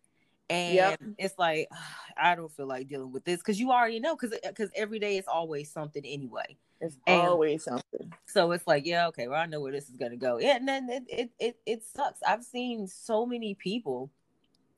And 0.50 0.76
Yep. 0.76 1.00
it's 1.18 1.38
like 1.38 1.68
I 2.18 2.36
don't 2.36 2.52
feel 2.52 2.68
like 2.68 2.88
dealing 2.88 3.12
with 3.12 3.26
this 3.26 3.39
because 3.39 3.60
you 3.60 3.72
already 3.72 4.00
know 4.00 4.16
because 4.16 4.38
because 4.48 4.70
every 4.76 5.00
day 5.00 5.18
is 5.18 5.28
always 5.28 5.70
something 5.72 6.04
anyway. 6.06 6.58
It's 6.84 6.97
And- 7.07 7.21
always 7.27 7.63
something 7.63 8.13
So 8.25 8.51
it's 8.51 8.65
like, 8.67 8.86
yeah, 8.86 9.07
okay, 9.09 9.27
well, 9.27 9.39
I 9.41 9.45
know 9.45 9.61
where 9.61 9.71
this 9.71 9.89
is 9.89 9.97
gonna 9.97 10.15
go. 10.17 10.38
Yeah, 10.39 10.55
and 10.57 10.67
then 10.67 10.89
it 10.89 11.03
it 11.09 11.29
it, 11.39 11.57
it 11.65 11.84
sucks. 11.84 12.19
I've 12.27 12.43
seen 12.43 12.88
so 12.88 13.25
many 13.25 13.53
people 13.55 14.09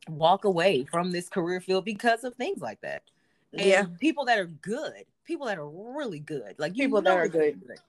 walk 0.09 0.45
away 0.45 0.85
from 0.85 1.11
this 1.11 1.29
career 1.29 1.59
field 1.61 1.83
because 1.85 2.23
of 2.23 2.35
things 2.35 2.61
like 2.61 2.81
that. 2.81 3.01
And 3.53 3.61
yeah 3.61 3.85
people 3.99 4.25
that 4.25 4.37
are 4.39 4.45
good, 4.45 5.05
people 5.25 5.47
that 5.47 5.57
are 5.57 5.67
really 5.69 6.19
good, 6.19 6.55
like 6.57 6.73
People 6.73 7.01
that 7.01 7.17
are 7.17 7.27
they're 7.29 7.51
good. 7.53 7.79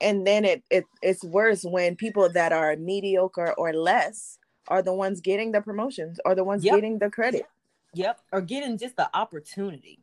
and 0.00 0.26
then 0.26 0.44
it, 0.44 0.62
it 0.70 0.84
it's 1.02 1.24
worse 1.24 1.64
when 1.64 1.96
people 1.96 2.28
that 2.28 2.52
are 2.52 2.76
mediocre 2.76 3.52
or 3.56 3.72
less 3.72 4.38
are 4.68 4.82
the 4.82 4.92
ones 4.94 5.20
getting 5.20 5.52
the 5.52 5.60
promotions 5.60 6.20
or 6.24 6.34
the 6.34 6.44
ones 6.44 6.62
Yep. 6.64 6.74
getting 6.74 6.98
the 6.98 7.10
credit 7.10 7.46
Yep, 7.94 8.20
or 8.32 8.40
getting 8.40 8.78
just 8.78 8.96
the 8.96 9.08
opportunity. 9.16 9.98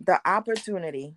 the 0.00 0.20
opportunity 0.28 1.14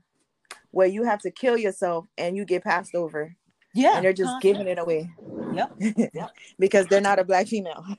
where 0.72 0.88
you 0.88 1.04
have 1.04 1.22
to 1.22 1.32
kill 1.32 1.58
yourself 1.58 2.06
and 2.18 2.36
you 2.38 2.46
get 2.46 2.64
passed 2.64 2.96
over 2.96 3.36
Yeah, 3.74 3.96
and 3.96 4.06
they're 4.06 4.14
just 4.14 4.42
giving 4.42 4.68
it 4.68 4.80
away 4.80 5.10
Yep. 5.54 5.72
Yep. 6.14 6.32
because 6.60 6.88
they're 6.88 7.02
not 7.02 7.20
a 7.20 7.24
black 7.24 7.48
female. 7.48 7.86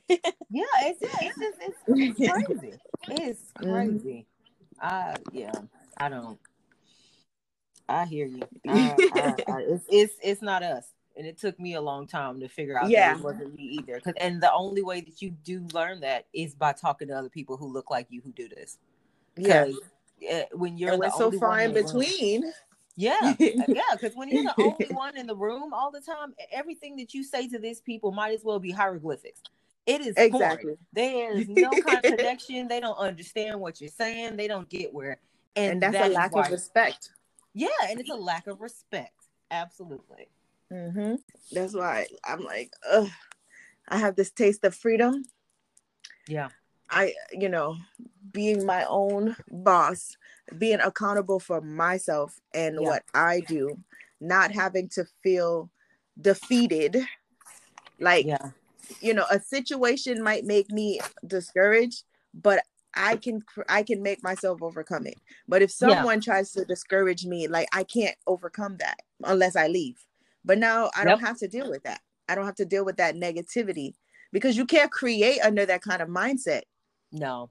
Yeah, 0.51 0.63
it's 0.81 0.99
it's 1.01 1.37
just 1.37 1.57
it's, 1.87 2.17
it's 2.17 2.57
crazy. 2.59 2.73
It's 3.07 3.41
Mhm. 3.61 3.71
crazy. 4.01 4.25
I 4.81 5.15
yeah, 5.31 5.51
I 5.97 6.09
don't. 6.09 6.39
I 7.87 8.05
hear 8.05 8.25
you. 8.25 8.41
I, 8.67 8.97
I, 9.13 9.35
I, 9.47 9.59
it's 9.61 9.85
it's 9.89 10.13
it's 10.23 10.41
not 10.41 10.63
us, 10.63 10.85
and 11.17 11.27
it 11.27 11.37
took 11.37 11.59
me 11.59 11.75
a 11.75 11.81
long 11.81 12.07
time 12.07 12.39
to 12.39 12.47
figure 12.47 12.79
out 12.79 12.89
Yeah. 12.89 13.13
that 13.13 13.19
it 13.19 13.23
wasn't 13.23 13.55
me 13.55 13.63
either. 13.79 13.99
'Cause- 13.99 14.13
and 14.17 14.41
the 14.41 14.51
only 14.51 14.81
way 14.81 15.01
that 15.01 15.21
you 15.21 15.29
do 15.29 15.67
learn 15.73 15.99
that 16.01 16.25
is 16.33 16.55
by 16.55 16.73
talking 16.73 17.07
to 17.09 17.13
other 17.17 17.29
people 17.29 17.57
who 17.57 17.67
look 17.71 17.89
like 17.91 18.07
you 18.09 18.21
who 18.21 18.31
do 18.31 18.47
this. 18.49 18.77
yeah, 19.37 19.65
uh, 20.31 20.43
when 20.53 20.77
you're 20.77 20.93
and 20.93 21.03
the 21.03 21.09
so 21.11 21.31
far 21.31 21.49
one 21.49 21.59
in 21.61 21.73
the 21.73 21.83
room- 21.83 21.99
between. 21.99 22.53
yeah, 22.95 23.35
yeah, 23.39 23.81
because 23.93 24.15
when 24.15 24.29
you're 24.29 24.43
the 24.43 24.55
only 24.57 24.87
one 24.91 25.17
in 25.17 25.27
the 25.27 25.35
room 25.35 25.73
all 25.73 25.91
the 25.91 26.01
time, 26.01 26.33
everything 26.51 26.95
that 26.97 27.13
you 27.13 27.23
say 27.23 27.47
to 27.47 27.59
these 27.59 27.81
people 27.81 28.11
might 28.11 28.33
as 28.33 28.43
well 28.43 28.59
be 28.59 28.71
hieroglyphics. 28.71 29.41
It 29.85 30.01
is 30.01 30.15
foreign. 30.15 30.33
Exactly. 30.33 30.73
There's 30.93 31.47
no 31.47 31.69
kind 31.81 31.97
of 31.97 32.03
connection. 32.03 32.67
They 32.67 32.79
don't 32.79 32.97
understand 32.97 33.59
what 33.59 33.81
you're 33.81 33.89
saying. 33.89 34.37
They 34.37 34.47
don't 34.47 34.69
get 34.69 34.93
where, 34.93 35.19
and, 35.55 35.73
And 35.73 35.81
that's 35.81 35.93
that 35.93 36.11
a 36.11 36.13
lack 36.13 36.35
of 36.35 36.51
respect. 36.51 37.09
Yeah, 37.53 37.67
and 37.87 37.99
it's 37.99 38.09
a 38.11 38.15
lack 38.15 38.47
of 38.47 38.61
respect. 38.61 39.13
Absolutely. 39.51 40.27
hmm 40.71 41.15
That's 41.51 41.73
why 41.73 42.07
I'm 42.23 42.43
like, 42.43 42.71
ugh, 42.91 43.09
I 43.87 43.97
have 43.97 44.15
this 44.15 44.29
taste 44.31 44.63
of 44.63 44.75
freedom. 44.75 45.25
Yeah. 46.27 46.49
I, 46.89 47.13
you 47.31 47.49
know, 47.49 47.77
being 48.31 48.65
my 48.65 48.85
own 48.85 49.35
boss, 49.49 50.15
being 50.57 50.79
accountable 50.79 51.39
for 51.39 51.61
myself 51.61 52.39
and 52.53 52.79
Yeah. 52.79 52.89
what 52.89 53.03
I 53.13 53.41
do, 53.41 53.77
not 54.19 54.51
having 54.51 54.89
to 54.89 55.05
feel 55.23 55.69
defeated. 56.19 56.97
Like, 57.99 58.25
Yeah. 58.25 58.51
you 59.01 59.13
know, 59.13 59.25
a 59.29 59.39
situation 59.39 60.23
might 60.23 60.45
make 60.45 60.69
me 60.71 60.99
discouraged, 61.25 62.03
but 62.33 62.63
I 62.95 63.17
can 63.17 63.43
I 63.67 63.83
can 63.83 64.01
make 64.01 64.23
myself 64.23 64.61
overcome 64.61 65.05
it. 65.05 65.19
But 65.47 65.61
if 65.61 65.71
Yeah. 65.79 65.95
someone 65.95 66.21
tries 66.21 66.51
to 66.53 66.65
discourage 66.65 67.25
me, 67.25 67.47
like 67.47 67.67
I 67.73 67.83
can't 67.83 68.15
overcome 68.25 68.77
that 68.77 68.97
unless 69.23 69.55
I 69.55 69.67
leave. 69.67 70.03
But 70.43 70.57
now 70.57 70.89
I 70.95 71.05
don't 71.05 71.19
have 71.19 71.37
to 71.39 71.47
deal 71.47 71.69
with 71.69 71.83
that. 71.83 72.01
I 72.27 72.35
don't 72.35 72.45
have 72.45 72.55
to 72.55 72.65
deal 72.65 72.85
with 72.85 72.97
that 72.97 73.15
negativity 73.15 73.93
because 74.31 74.57
you 74.57 74.65
can't 74.65 74.91
create 74.91 75.39
under 75.41 75.65
that 75.65 75.81
kind 75.81 76.01
of 76.01 76.09
mindset. 76.09 76.61
No, 77.11 77.49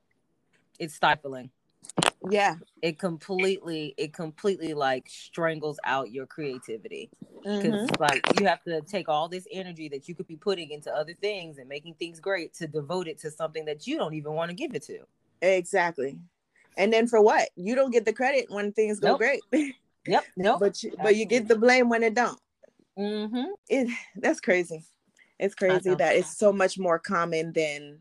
it's 0.78 0.94
stifling. 0.94 1.50
Yeah. 2.30 2.56
It 2.82 2.98
completely, 2.98 3.94
it 3.96 4.12
completely 4.12 4.74
like 4.74 5.08
strangles 5.08 5.78
out 5.84 6.10
your 6.10 6.26
creativity. 6.26 7.10
because 7.44 7.88
Mhm. 7.88 8.00
like 8.00 8.22
you 8.38 8.46
have 8.46 8.62
to 8.64 8.80
take 8.82 9.08
all 9.08 9.28
this 9.28 9.46
energy 9.52 9.88
that 9.88 10.08
you 10.08 10.14
could 10.14 10.26
be 10.26 10.36
putting 10.36 10.70
into 10.72 10.92
other 10.92 11.14
things 11.14 11.58
and 11.58 11.68
making 11.68 11.94
things 11.94 12.18
great 12.20 12.52
to 12.54 12.66
devote 12.66 13.06
it 13.06 13.16
to 13.20 13.30
something 13.30 13.64
that 13.64 13.86
you 13.86 13.96
don't 13.96 14.12
even 14.14 14.32
want 14.32 14.50
to 14.50 14.54
give 14.54 14.74
it 14.74 14.82
to. 14.82 14.98
Exactly. 15.40 16.18
And 16.76 16.92
then 16.92 17.06
for 17.06 17.20
what? 17.22 17.48
You 17.54 17.74
don't 17.76 17.92
get 17.92 18.04
the 18.04 18.12
credit 18.12 18.46
when 18.50 18.72
things 18.72 18.98
go 19.00 19.10
Nope. 19.10 19.18
great. 19.18 19.42
Yep. 20.06 20.24
Nope. 20.36 20.60
but 20.60 20.82
you, 20.82 20.92
but 21.02 21.16
you 21.16 21.26
get 21.26 21.46
the 21.48 21.56
blame 21.56 21.88
when 21.88 22.02
it 22.02 22.14
don't. 22.14 22.40
mm-hmm. 22.98 23.50
it 23.68 23.88
that's 24.16 24.40
crazy 24.40 24.82
it's 25.38 25.54
crazy 25.54 25.94
that 25.94 26.16
it's 26.16 26.36
so 26.36 26.52
much 26.52 26.78
more 26.78 26.98
common 26.98 27.52
than 27.52 28.00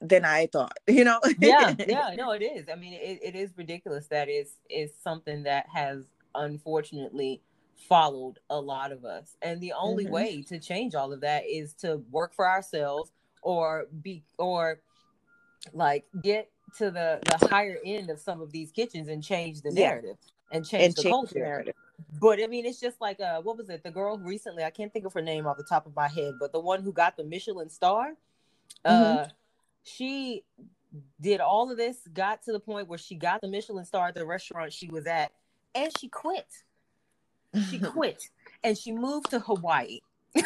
than 0.00 0.24
i 0.24 0.46
thought 0.46 0.76
you 0.86 1.04
know 1.04 1.20
Yeah. 1.40 1.74
Yeah. 1.86 2.14
No, 2.16 2.30
it 2.32 2.42
is. 2.42 2.68
I 2.70 2.74
mean, 2.76 2.92
it, 2.94 3.20
it 3.22 3.34
is 3.34 3.50
ridiculous 3.56 4.06
that 4.08 4.28
is 4.28 4.52
is 4.70 4.90
something 5.02 5.42
that 5.44 5.66
has 5.72 6.04
unfortunately 6.34 7.42
followed 7.88 8.38
a 8.50 8.60
lot 8.60 8.92
of 8.92 9.04
us. 9.04 9.36
And 9.42 9.60
the 9.60 9.72
only 9.72 10.06
Mhm. 10.06 10.10
way 10.10 10.42
to 10.42 10.58
change 10.58 10.94
all 10.94 11.12
of 11.12 11.20
that 11.22 11.44
is 11.46 11.74
to 11.74 11.96
work 12.10 12.34
for 12.34 12.48
ourselves 12.48 13.12
or 13.42 13.86
be 14.02 14.24
or 14.38 14.80
like 15.72 16.04
get 16.22 16.50
to 16.78 16.90
the 16.90 17.20
the 17.24 17.46
higher 17.48 17.78
end 17.84 18.10
of 18.10 18.20
some 18.20 18.40
of 18.40 18.52
these 18.52 18.70
kitchens 18.70 19.08
and 19.08 19.22
change 19.22 19.62
the 19.62 19.70
Yeah. 19.70 19.90
narrative 19.90 20.16
and 20.52 20.66
change 20.66 20.84
and 20.84 20.94
the 20.96 21.02
change 21.02 21.12
culture. 21.12 21.34
the 21.34 21.40
narrative. 21.40 21.74
But 22.20 22.42
I 22.42 22.46
mean, 22.46 22.66
it's 22.66 22.80
just 22.80 23.00
like 23.00 23.20
uh, 23.20 23.40
what 23.42 23.56
was 23.56 23.68
it? 23.68 23.82
The 23.84 23.90
girl 23.90 24.18
recently, 24.18 24.64
I 24.64 24.70
can't 24.70 24.92
think 24.92 25.04
of 25.06 25.12
her 25.14 25.22
name 25.22 25.46
off 25.46 25.56
the 25.56 25.64
top 25.64 25.86
of 25.86 25.94
my 25.96 26.08
head, 26.08 26.34
but 26.38 26.52
the 26.52 26.60
one 26.60 26.82
who 26.82 26.92
got 26.92 27.16
the 27.16 27.24
Michelin 27.24 27.70
star, 27.70 28.14
uh, 28.84 28.92
Mm-hmm. 28.92 29.30
She 29.88 30.44
did 31.20 31.40
all 31.40 31.70
of 31.70 31.76
this, 31.76 31.96
got 32.12 32.42
to 32.44 32.52
the 32.52 32.60
point 32.60 32.88
where 32.88 32.98
she 32.98 33.14
got 33.14 33.40
the 33.40 33.48
Michelin 33.48 33.84
star 33.84 34.08
at 34.08 34.14
the 34.14 34.24
restaurant 34.26 34.72
she 34.72 34.88
was 34.88 35.06
at, 35.06 35.32
and 35.74 35.92
she 35.98 36.08
quit. 36.08 36.46
She 37.68 37.78
quit, 37.78 38.22
and 38.62 38.76
she 38.76 38.92
moved 38.92 39.30
to 39.30 39.40
Hawaii. 39.40 40.00
and 40.34 40.44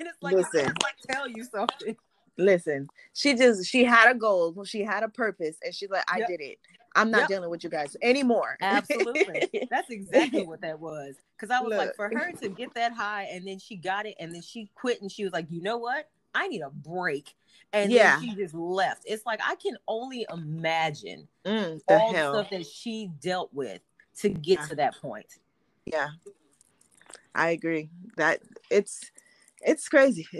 it's 0.00 0.22
like, 0.22 0.34
Listen. 0.34 0.60
it's 0.70 0.82
like 0.82 0.96
tell 1.10 1.28
you 1.28 1.44
something. 1.44 1.96
Listen, 2.36 2.88
she 3.14 3.34
just 3.34 3.66
she 3.68 3.84
had 3.84 4.10
a 4.10 4.14
goal, 4.14 4.64
she 4.64 4.82
had 4.82 5.02
a 5.02 5.08
purpose, 5.08 5.56
and 5.64 5.74
she's 5.74 5.90
like, 5.90 6.04
I 6.08 6.18
Yep. 6.18 6.28
did 6.28 6.40
it. 6.40 6.58
I'm 6.94 7.10
not 7.10 7.22
Yep. 7.22 7.28
dealing 7.28 7.50
with 7.50 7.64
you 7.64 7.70
guys 7.70 7.96
anymore. 8.00 8.56
Absolutely. 8.60 9.50
That's 9.70 9.90
exactly 9.90 10.46
what 10.46 10.60
that 10.62 10.78
was. 10.80 11.16
Because 11.36 11.50
I 11.50 11.60
was 11.60 11.76
like, 11.76 11.94
for 11.96 12.08
her 12.08 12.32
to 12.40 12.48
get 12.48 12.74
that 12.74 12.92
high 12.92 13.24
and 13.24 13.46
then 13.46 13.58
she 13.58 13.76
got 13.76 14.06
it 14.06 14.14
and 14.18 14.34
then 14.34 14.42
she 14.42 14.70
quit 14.74 15.00
and 15.02 15.10
she 15.10 15.24
was 15.24 15.32
like, 15.32 15.46
you 15.50 15.60
know 15.62 15.76
what? 15.78 16.08
I 16.34 16.48
need 16.48 16.62
a 16.62 16.70
break. 16.70 17.34
And 17.72 17.92
Yeah. 17.92 18.18
she 18.20 18.34
just 18.34 18.54
left. 18.54 19.02
It's 19.04 19.26
like 19.26 19.40
I 19.44 19.54
can 19.56 19.76
only 19.86 20.26
imagine 20.32 21.28
Mm, 21.44 21.80
the 21.86 21.94
all 21.94 22.12
hell. 22.12 22.32
the 22.32 22.38
stuff 22.38 22.50
that 22.50 22.66
she 22.66 23.10
dealt 23.20 23.52
with 23.52 23.80
to 24.18 24.28
get 24.28 24.60
Yeah. 24.60 24.66
to 24.66 24.74
that 24.76 24.96
point. 25.00 25.38
Yeah, 25.86 26.08
I 27.34 27.50
agree. 27.50 27.90
That 28.16 28.40
it's 28.70 29.10
it's 29.60 29.88
crazy. 29.88 30.26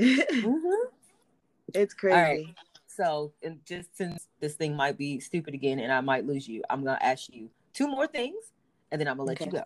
it's 1.74 1.95
crazy. 1.95 2.18
right. 2.20 2.47
So, 2.87 3.33
and 3.43 3.64
just 3.64 3.97
since 3.97 4.26
this 4.41 4.55
thing 4.55 4.74
might 4.74 4.99
be 4.99 5.20
stupid 5.20 5.55
again 5.55 5.79
and 5.79 5.93
I 5.93 6.01
might 6.01 6.26
lose 6.26 6.49
you, 6.49 6.62
I'm 6.68 6.83
gonna 6.85 6.99
ask 7.01 7.33
you 7.33 7.49
two 7.72 7.87
more 7.87 8.07
things 8.07 8.53
and 8.91 9.01
then 9.01 9.07
I'm 9.09 9.16
gonna 9.16 9.29
let 9.29 9.41
you 9.41 9.53
go. 9.53 9.62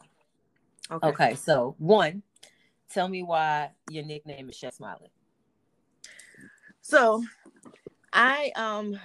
Okay. 0.90 1.08
Okay, 1.08 1.34
so 1.34 1.74
one, 1.78 2.22
tell 2.90 3.08
me 3.08 3.22
why 3.22 3.70
your 3.90 4.04
nickname 4.04 4.50
is 4.50 4.56
Chef 4.56 4.76
Smily. 4.76 5.08
So, 6.82 7.24
I 8.12 8.52
um 8.56 8.98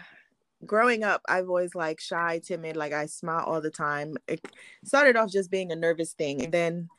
growing 0.65 1.03
up, 1.03 1.21
I've 1.27 1.49
always 1.49 1.75
like 1.75 1.99
shy, 1.99 2.39
timid, 2.43 2.75
like 2.77 2.93
I 2.93 3.05
smile 3.07 3.45
all 3.45 3.61
the 3.61 3.71
time. 3.71 4.17
It 4.27 4.41
started 4.85 5.15
off 5.15 5.31
just 5.31 5.51
being 5.51 5.71
a 5.71 5.75
nervous 5.75 6.13
thing, 6.13 6.43
and 6.43 6.53
then 6.53 6.89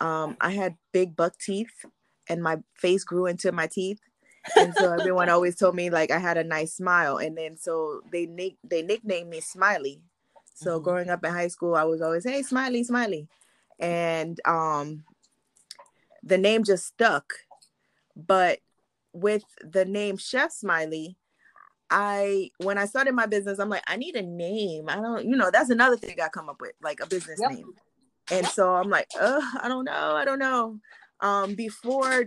um 0.00 0.36
I 0.40 0.50
had 0.52 0.76
big 0.92 1.16
buck 1.16 1.38
teeth, 1.38 1.84
and 2.28 2.42
my 2.42 2.58
face 2.74 3.04
grew 3.04 3.26
into 3.26 3.52
my 3.52 3.66
teeth, 3.66 4.00
and 4.58 4.74
so 4.74 4.92
everyone 4.92 5.28
always 5.30 5.56
told 5.56 5.74
me 5.76 5.90
like 5.90 6.10
I 6.10 6.18
had 6.18 6.38
a 6.38 6.44
nice 6.44 6.74
smile, 6.74 7.18
and 7.18 7.36
then 7.36 7.56
so 7.56 8.02
they 8.12 8.26
nick 8.26 8.56
they 8.64 8.82
nicknamed 8.82 9.30
me 9.30 9.40
Smily. 9.40 10.00
So 10.54 10.80
Mhm. 10.80 10.84
growing 10.84 11.10
up 11.10 11.24
in 11.24 11.32
high 11.32 11.48
school, 11.48 11.74
I 11.74 11.84
was 11.84 12.02
always 12.02 12.24
hey 12.24 12.42
Smily, 12.42 12.86
Smily, 12.88 13.28
and 13.78 14.40
um 14.46 15.04
the 16.22 16.38
name 16.38 16.64
just 16.64 16.86
stuck, 16.86 17.32
but 18.16 18.60
with 19.12 19.44
the 19.62 19.84
name 19.84 20.16
Chef 20.16 20.50
Smily, 20.52 21.16
I 21.90 22.50
when 22.58 22.78
I 22.78 22.86
started 22.86 23.14
my 23.14 23.26
business, 23.26 23.58
I'm 23.58 23.70
like, 23.70 23.84
I 23.88 23.96
need 23.96 24.16
a 24.16 24.22
name. 24.22 24.88
I 24.88 24.96
don't, 24.96 25.24
you 25.24 25.36
know, 25.36 25.50
that's 25.50 25.70
another 25.70 25.96
thing 25.96 26.20
I 26.20 26.28
come 26.28 26.48
up 26.48 26.60
with, 26.60 26.72
like 26.82 27.00
a 27.00 27.06
business 27.06 27.40
Yep. 27.40 27.50
name. 27.50 27.74
And 28.30 28.46
so 28.46 28.74
I'm 28.74 28.90
like, 28.90 29.08
uh, 29.18 29.40
I 29.62 29.68
don't 29.68 29.84
know, 29.84 30.14
I 30.16 30.24
don't 30.24 30.38
know. 30.38 30.78
Um, 31.20 31.54
before 31.54 32.26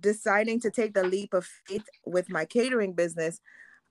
deciding 0.00 0.60
to 0.60 0.70
take 0.70 0.94
the 0.94 1.04
leap 1.04 1.34
of 1.34 1.46
faith 1.66 1.84
with 2.06 2.30
my 2.30 2.44
catering 2.44 2.94
business, 2.94 3.40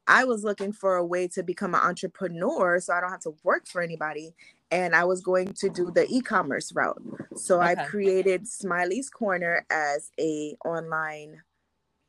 I 0.07 0.25
was 0.25 0.43
looking 0.43 0.73
for 0.73 0.95
a 0.95 1.05
way 1.05 1.27
to 1.29 1.43
become 1.43 1.75
an 1.75 1.81
entrepreneur 1.81 2.79
so 2.79 2.93
I 2.93 3.01
don't 3.01 3.11
have 3.11 3.21
to 3.21 3.35
work 3.43 3.67
for 3.67 3.81
anybody. 3.81 4.33
And 4.71 4.95
I 4.95 5.03
was 5.03 5.21
going 5.21 5.53
to 5.55 5.69
do 5.69 5.91
the 5.91 6.07
e-commerce 6.09 6.73
route. 6.73 7.01
So 7.35 7.59
I 7.61 7.75
created 7.75 8.47
Smily's 8.47 9.09
Corner 9.09 9.65
as 9.69 10.11
a 10.19 10.55
online 10.65 11.41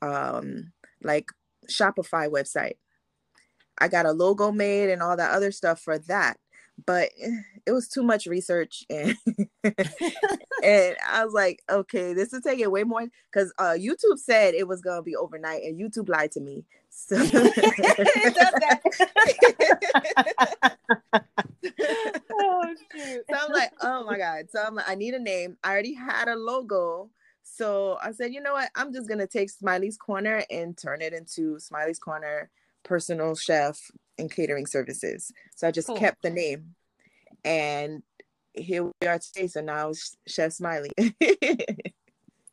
um 0.00 0.72
like 1.02 1.30
Shopify 1.70 2.28
website. 2.28 2.76
I 3.78 3.88
got 3.88 4.06
a 4.06 4.12
logo 4.12 4.52
made 4.52 4.90
and 4.90 5.02
all 5.02 5.16
that 5.16 5.32
other 5.32 5.50
stuff 5.52 5.80
for 5.80 5.98
that. 5.98 6.36
But 6.86 7.10
eh, 7.20 7.30
it 7.66 7.72
was 7.72 7.88
too 7.88 8.02
much 8.02 8.26
research 8.26 8.84
and 8.90 9.16
and 9.64 10.96
I 11.06 11.24
was 11.24 11.34
like, 11.34 11.62
okay, 11.70 12.14
this 12.14 12.32
is 12.32 12.42
taking 12.42 12.70
way 12.70 12.84
more 12.84 13.06
because 13.30 13.52
uh 13.58 13.74
YouTube 13.78 14.18
said 14.18 14.54
it 14.54 14.66
was 14.66 14.80
gonna 14.80 15.02
be 15.02 15.16
overnight 15.16 15.62
and 15.64 15.78
YouTube 15.78 16.08
lied 16.08 16.32
to 16.32 16.40
me. 16.40 16.64
So 16.90 17.16
oh 22.32 22.74
shoot. 22.92 23.24
so 23.30 23.36
I'm 23.38 23.52
like, 23.52 23.72
oh 23.80 24.04
my 24.04 24.18
god. 24.18 24.46
So 24.50 24.62
I'm 24.62 24.74
like, 24.74 24.88
I 24.88 24.94
need 24.94 25.14
a 25.14 25.18
name. 25.20 25.56
I 25.62 25.72
already 25.72 25.94
had 25.94 26.28
a 26.28 26.36
logo. 26.36 27.10
So 27.42 27.98
I 28.02 28.12
said, 28.12 28.32
you 28.32 28.40
know 28.40 28.54
what? 28.54 28.70
I'm 28.74 28.92
just 28.92 29.08
gonna 29.08 29.26
take 29.26 29.50
Smily's 29.50 29.96
Corner 29.96 30.44
and 30.50 30.76
turn 30.76 31.02
it 31.02 31.12
into 31.12 31.58
Smily's 31.58 31.98
Corner 31.98 32.50
personal 32.84 33.34
chef 33.34 33.78
and 34.18 34.30
catering 34.30 34.66
services. 34.66 35.32
So 35.56 35.66
I 35.68 35.70
just 35.70 35.88
Cool. 35.88 35.96
kept 35.96 36.22
the 36.22 36.30
name. 36.30 36.74
And 37.44 38.02
here 38.52 38.84
we 38.84 39.06
are 39.06 39.18
today. 39.18 39.46
So 39.46 39.60
now 39.60 39.90
it's 39.90 40.16
Chef 40.26 40.52
Smily. 40.52 40.90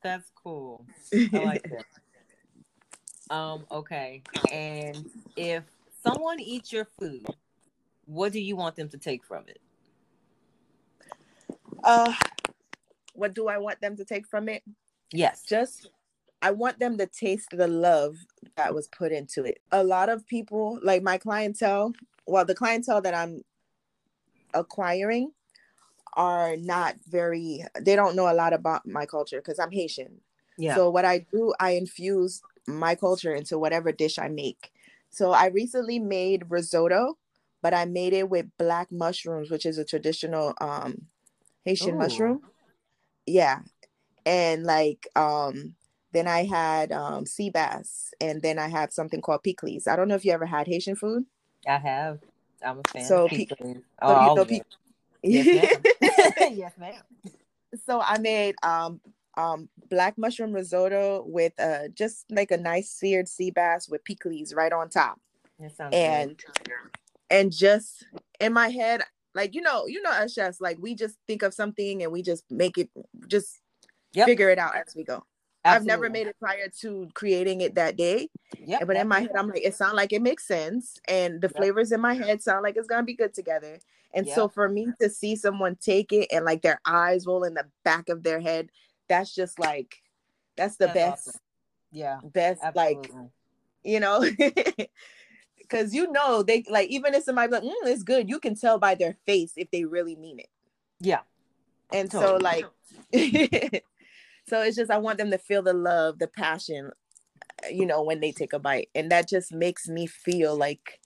That's 0.04 0.32
cool. 0.42 0.86
I 1.14 1.30
like 1.34 1.64
that. 3.30 3.36
Um, 3.36 3.66
okay. 3.70 4.24
And 4.52 5.10
if 5.36 5.64
someone 6.02 6.40
eats 6.40 6.72
your 6.72 6.86
food, 6.86 7.26
what 8.06 8.32
do 8.32 8.40
you 8.40 8.56
want 8.56 8.76
them 8.76 8.90
to 8.90 8.98
take 8.98 9.24
from 9.26 9.44
it? 9.48 9.60
uh 11.84 12.14
what 13.14 13.34
do 13.34 13.48
I 13.48 13.58
want 13.58 13.80
them 13.80 13.96
to 13.98 14.04
take 14.06 14.28
from 14.28 14.50
it? 14.50 14.64
Yes. 15.12 15.44
just 15.48 15.90
I 16.42 16.52
want 16.52 16.80
them 16.80 16.98
to 16.98 17.06
taste 17.06 17.50
the 17.52 17.68
love 17.68 18.16
that 18.56 18.74
was 18.74 18.88
put 18.88 19.12
into 19.12 19.44
it. 19.44 19.60
A 19.72 19.84
lot 19.84 20.10
of 20.10 20.26
people, 20.26 20.80
like 20.82 21.04
my 21.04 21.18
clientele, 21.18 21.94
well, 22.26 22.46
the 22.46 22.56
clientele 22.56 23.02
that 23.02 23.14
I'm 23.14 23.44
acquiring 24.54 25.32
are 26.14 26.58
not 26.58 26.96
very 27.08 27.64
they 27.80 27.96
don't 27.96 28.16
know 28.16 28.32
a 28.32 28.34
lot 28.34 28.52
about 28.52 28.86
my 28.86 29.06
culture 29.06 29.38
because 29.38 29.60
I'm 29.60 29.72
Haitian. 29.72 30.22
Yeah. 30.58 30.76
So 30.76 30.90
what 30.90 31.06
I 31.06 31.26
do, 31.32 31.54
I 31.60 31.72
infuse 31.72 32.42
my 32.68 32.96
culture 32.96 33.34
into 33.34 33.58
whatever 33.58 33.92
dish 33.92 34.18
I 34.18 34.28
make. 34.28 34.72
So 35.10 35.32
I 35.32 35.48
recently 35.48 36.00
made 36.00 36.50
risotto, 36.50 37.18
but 37.62 37.74
I 37.74 37.86
made 37.86 38.14
it 38.14 38.30
with 38.30 38.46
black 38.58 38.92
mushrooms, 38.92 39.50
which 39.50 39.66
is 39.66 39.78
a 39.78 39.86
traditional 39.86 40.54
um 40.62 41.08
Haitian 41.66 41.96
Ooh. 41.96 42.00
mushroom. 42.00 42.42
Yeah. 43.26 43.60
And 44.26 44.64
like 44.64 45.08
um 45.16 45.76
then 46.12 46.28
I 46.28 46.44
had 46.46 46.92
um 46.92 47.26
sea 47.26 47.50
bass 47.50 48.14
and 48.20 48.42
then 48.42 48.58
I 48.60 48.68
have 48.68 48.92
something 48.92 49.22
called 49.22 49.44
pickles. 49.44 49.88
I 49.88 49.96
don't 49.96 50.08
know 50.08 50.16
if 50.16 50.26
you 50.26 50.32
ever 50.32 50.46
had 50.46 50.68
Haitian 50.68 50.96
food. 50.96 51.26
I 51.68 51.78
have. 51.78 52.20
I'm 52.64 52.80
a 52.80 52.84
fan 52.92 53.06
So 53.06 53.26
of 53.26 53.32
pe- 53.32 53.46
pickles. 53.46 53.78
So 53.78 53.84
Oh, 54.02 54.10
you 54.24 54.30
all 54.30 54.36
know 54.36 54.42
of 54.44 54.52
Yes, 55.24 55.46
ma'am. 55.54 55.84
yes, 56.58 56.74
ma'am. 56.78 57.02
so 57.86 58.02
I 58.02 58.18
made 58.18 58.56
um 58.64 59.02
um 59.38 59.70
black 59.90 60.18
mushroom 60.18 60.54
risotto 60.54 61.24
with 61.26 61.54
uh 61.60 61.88
just 61.94 62.26
like 62.30 62.52
a 62.52 62.58
nice 62.58 62.90
seared 62.90 63.28
sea 63.28 63.52
bass 63.52 63.88
with 63.90 64.04
pickles 64.04 64.54
right 64.54 64.72
on 64.74 64.90
top. 64.90 65.20
And 65.94 66.40
and 67.30 67.52
just 67.52 68.06
in 68.40 68.54
my 68.54 68.70
head 68.70 69.04
like 69.36 69.54
you 69.54 69.62
know 69.62 69.86
you 69.86 70.02
know 70.02 70.10
us 70.10 70.34
chefs 70.34 70.60
like 70.60 70.78
we 70.80 70.96
just 70.96 71.16
think 71.28 71.44
of 71.44 71.54
something 71.54 72.02
and 72.02 72.12
we 72.12 72.22
just 72.24 72.44
make 72.50 72.78
it 72.78 72.90
just 73.28 73.60
Yep. 74.14 74.26
figure 74.26 74.50
it 74.50 74.58
out 74.58 74.76
as 74.76 74.96
we 74.96 75.04
go 75.04 75.24
good. 75.64 75.70
i've 75.72 75.86
never 75.86 76.10
made 76.10 76.28
it 76.28 76.36
prior 76.40 76.68
to 76.82 77.08
creating 77.14 77.62
it 77.62 77.76
that 77.76 77.96
day 77.98 78.30
Yeah. 78.66 78.84
but 78.86 78.96
in 78.96 79.08
my 79.08 79.22
head 79.22 79.32
i'm 79.36 79.48
like 79.50 79.66
it 79.66 79.76
sounds 79.76 79.94
like 79.96 80.14
it 80.14 80.22
makes 80.22 80.48
sense 80.48 80.98
and 81.08 81.42
the 81.42 81.48
Yep. 81.48 81.56
flavors 81.58 81.92
in 81.92 82.02
my 82.02 82.14
head 82.14 82.42
sound 82.42 82.64
like 82.64 82.76
it's 82.78 82.88
gonna 82.88 83.04
be 83.04 83.16
good 83.16 83.34
together 83.34 83.80
and 84.14 84.28
so 84.28 84.48
for 84.48 84.68
me 84.68 84.88
to 85.00 85.10
see 85.10 85.36
someone 85.36 85.76
take 85.76 86.12
it 86.12 86.28
and 86.32 86.46
like 86.46 86.62
their 86.62 86.80
eyes 86.86 87.26
roll 87.28 87.44
in 87.44 87.54
the 87.54 87.66
back 87.84 88.10
of 88.10 88.24
their 88.24 88.40
head 88.40 88.70
that's 89.08 89.34
just 89.36 89.60
like 89.60 90.02
that's 90.56 90.78
the 90.78 90.88
That's 90.88 90.96
best 90.96 91.28
awesome. 91.28 91.42
Yeah, 91.92 92.20
best 92.24 92.62
like 92.76 93.12
you 93.84 94.00
know 94.00 94.24
because 95.58 95.94
you 95.94 96.12
know 96.12 96.44
they 96.44 96.64
like 96.70 96.90
even 96.90 97.14
if 97.14 97.24
somebody 97.24 97.52
like 97.52 97.64
mm, 97.64 97.74
it's 97.86 98.04
good 98.04 98.30
you 98.30 98.40
can 98.40 98.56
tell 98.56 98.78
by 98.78 98.94
their 98.96 99.16
face 99.26 99.54
if 99.56 99.72
they 99.72 99.86
really 99.86 100.16
mean 100.16 100.40
it 100.40 100.50
yeah. 101.00 101.22
and 101.94 102.12
so 102.12 102.36
like 102.38 102.66
so 104.50 104.62
it's 104.62 104.76
just 104.76 104.92
i 104.92 104.98
want 104.98 105.18
them 105.18 105.32
to 105.32 105.38
feel 105.38 105.62
the 105.62 105.74
love 105.74 106.20
the 106.20 106.28
passion 106.28 106.92
you 107.72 107.86
know 107.86 108.02
when 108.04 108.20
they 108.20 108.32
take 108.32 108.54
a 108.54 108.60
bite 108.60 108.90
and 108.96 109.12
that 109.12 109.28
just 109.28 109.54
makes 109.54 109.88
me 109.88 110.08
feel 110.08 110.56
like 110.56 111.00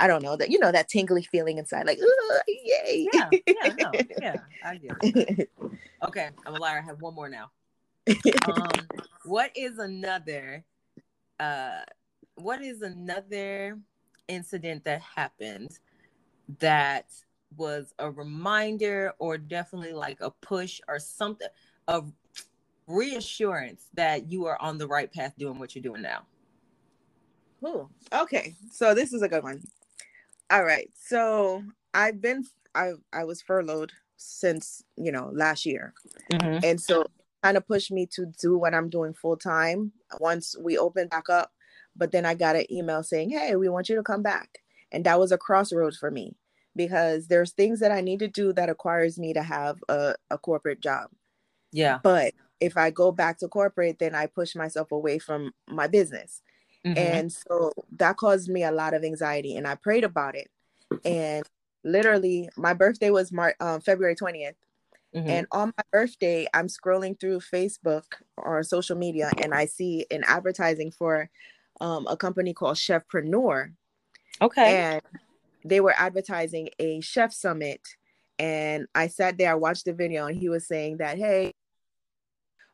i 0.00 0.06
don't 0.06 0.22
know 0.22 0.36
that 0.36 0.50
you 0.50 0.58
know 0.58 0.72
that 0.72 0.88
tingly 0.88 1.22
feeling 1.22 1.58
inside 1.58 1.86
like 1.86 1.98
"Ooh, 1.98 2.40
yay 2.46 3.08
Yeah, 3.12 3.30
yeah, 3.46 3.74
no, 3.78 3.92
yeah, 4.20 4.36
I 4.64 4.76
get 4.76 4.96
it. 5.02 5.50
Okay, 6.06 6.28
I'm 6.46 6.54
a 6.54 6.58
liar. 6.58 6.78
I 6.78 6.86
have 6.86 7.00
one 7.00 7.14
more 7.14 7.28
now. 7.28 7.50
Um, 8.44 8.70
what 9.24 9.50
is 9.56 9.78
another, 9.78 10.64
uh, 11.40 11.80
what 12.36 12.62
is 12.62 12.82
another 12.82 13.78
incident 14.28 14.84
that 14.84 15.00
happened 15.02 15.78
that 16.60 17.06
was 17.56 17.92
a 17.98 18.10
reminder 18.10 19.12
or 19.18 19.38
definitely 19.38 19.92
like 19.92 20.18
a 20.20 20.30
push 20.30 20.80
or 20.88 20.98
something 20.98 21.48
of 21.88 22.12
reassurance 22.88 23.86
that 23.94 24.30
you 24.30 24.46
are 24.46 24.60
on 24.60 24.78
the 24.78 24.86
right 24.86 25.12
path 25.12 25.34
doing 25.38 25.58
what 25.58 25.74
you're 25.74 25.82
doing 25.82 26.02
now? 26.02 26.22
Ooh, 27.64 27.88
okay. 28.12 28.54
So 28.70 28.94
this 28.94 29.12
is 29.12 29.22
a 29.22 29.28
good 29.28 29.42
one. 29.42 29.62
All 30.50 30.64
right. 30.64 30.90
So 30.94 31.62
I've 31.94 32.20
been 32.20 32.44
I 32.74 32.92
I 33.12 33.24
was 33.24 33.42
furloughed 33.42 33.92
since, 34.16 34.82
you 34.96 35.12
know, 35.12 35.30
last 35.32 35.66
year. 35.66 35.94
Mm-hmm. 36.32 36.64
And 36.64 36.80
so 36.80 37.06
kind 37.42 37.56
of 37.56 37.66
pushed 37.66 37.92
me 37.92 38.06
to 38.06 38.26
do 38.40 38.58
what 38.58 38.74
I'm 38.74 38.88
doing 38.88 39.14
full 39.14 39.36
time 39.36 39.92
once 40.18 40.56
we 40.60 40.78
opened 40.78 41.10
back 41.10 41.28
up. 41.28 41.52
But 41.96 42.12
then 42.12 42.24
I 42.24 42.34
got 42.34 42.56
an 42.56 42.72
email 42.72 43.02
saying, 43.02 43.30
Hey, 43.30 43.56
we 43.56 43.68
want 43.68 43.88
you 43.88 43.96
to 43.96 44.02
come 44.02 44.22
back. 44.22 44.58
And 44.92 45.04
that 45.04 45.18
was 45.18 45.32
a 45.32 45.38
crossroads 45.38 45.98
for 45.98 46.10
me 46.10 46.36
because 46.76 47.26
there's 47.26 47.52
things 47.52 47.80
that 47.80 47.92
I 47.92 48.00
need 48.00 48.20
to 48.20 48.28
do 48.28 48.52
that 48.54 48.68
requires 48.68 49.18
me 49.18 49.32
to 49.34 49.42
have 49.42 49.78
a, 49.88 50.14
a 50.30 50.38
corporate 50.38 50.80
job. 50.80 51.10
Yeah. 51.72 51.98
But 52.02 52.34
if 52.60 52.76
I 52.76 52.90
go 52.90 53.12
back 53.12 53.38
to 53.38 53.48
corporate, 53.48 53.98
then 53.98 54.14
I 54.14 54.26
push 54.26 54.54
myself 54.54 54.92
away 54.92 55.18
from 55.18 55.52
my 55.66 55.86
business. 55.86 56.42
Mm-hmm. 56.84 56.98
And 56.98 57.32
so 57.32 57.72
that 57.96 58.16
caused 58.16 58.48
me 58.48 58.64
a 58.64 58.72
lot 58.72 58.94
of 58.94 59.04
anxiety 59.04 59.56
and 59.56 59.66
I 59.66 59.74
prayed 59.74 60.04
about 60.04 60.36
it. 60.36 60.50
And 61.04 61.44
literally 61.84 62.48
my 62.56 62.74
birthday 62.74 63.10
was 63.10 63.32
Mar- 63.32 63.56
um, 63.60 63.80
February 63.80 64.14
20th. 64.14 64.54
Mm-hmm. 65.14 65.28
And 65.28 65.46
on 65.52 65.72
my 65.76 65.84
birthday, 65.90 66.46
I'm 66.52 66.68
scrolling 66.68 67.18
through 67.18 67.40
Facebook 67.40 68.04
or 68.36 68.62
social 68.62 68.96
media 68.96 69.30
and 69.38 69.54
I 69.54 69.66
see 69.66 70.06
an 70.10 70.22
advertising 70.26 70.90
for 70.90 71.30
um, 71.80 72.06
a 72.08 72.16
company 72.16 72.52
called 72.52 72.76
Chefpreneur. 72.76 73.72
Okay. 74.40 74.76
And 74.76 75.02
they 75.64 75.80
were 75.80 75.94
advertising 75.96 76.70
a 76.78 77.00
chef 77.00 77.32
summit. 77.32 77.80
And 78.38 78.86
I 78.94 79.08
sat 79.08 79.36
there, 79.36 79.50
I 79.50 79.54
watched 79.54 79.84
the 79.84 79.92
video, 79.92 80.26
and 80.26 80.36
he 80.36 80.48
was 80.48 80.66
saying 80.66 80.98
that, 80.98 81.18
hey, 81.18 81.52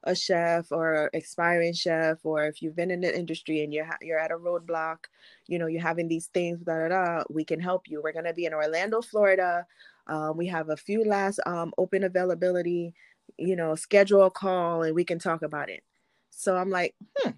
a 0.05 0.15
chef 0.15 0.71
or 0.71 1.11
aspiring 1.15 1.73
chef, 1.73 2.19
or 2.25 2.45
if 2.45 2.63
you've 2.63 2.77
been 2.77 2.91
in 2.91 3.01
the 3.01 3.19
industry 3.19 3.65
and 3.65 3.73
you're 3.73 3.89
you're 4.01 4.19
at 4.19 4.31
a 4.31 4.37
roadblock, 4.37 5.07
you 5.47 5.59
know, 5.59 5.67
you're 5.67 5.83
having 5.83 6.09
these 6.09 6.27
things, 6.27 6.61
da 6.61 6.79
da 6.81 6.89
da, 6.89 7.25
we 7.31 7.45
can 7.45 7.61
help 7.61 7.89
you. 7.89 8.01
We're 8.03 8.13
gonna 8.13 8.35
be 8.35 8.47
in 8.47 8.55
Orlando, 8.55 9.03
Florida. 9.03 9.67
Um, 10.07 10.37
we 10.37 10.47
have 10.49 10.69
a 10.69 10.77
few 10.77 11.05
last 11.05 11.41
um, 11.47 11.73
open 11.79 12.05
availability. 12.05 12.95
You 13.39 13.57
know, 13.57 13.75
schedule 13.75 14.23
a 14.25 14.31
call 14.31 14.83
and 14.83 14.95
we 14.95 15.05
can 15.05 15.19
talk 15.19 15.43
about 15.43 15.71
it. 15.71 15.83
So 16.31 16.57
I'm 16.57 16.71
like, 16.71 16.95
hmm, 17.17 17.31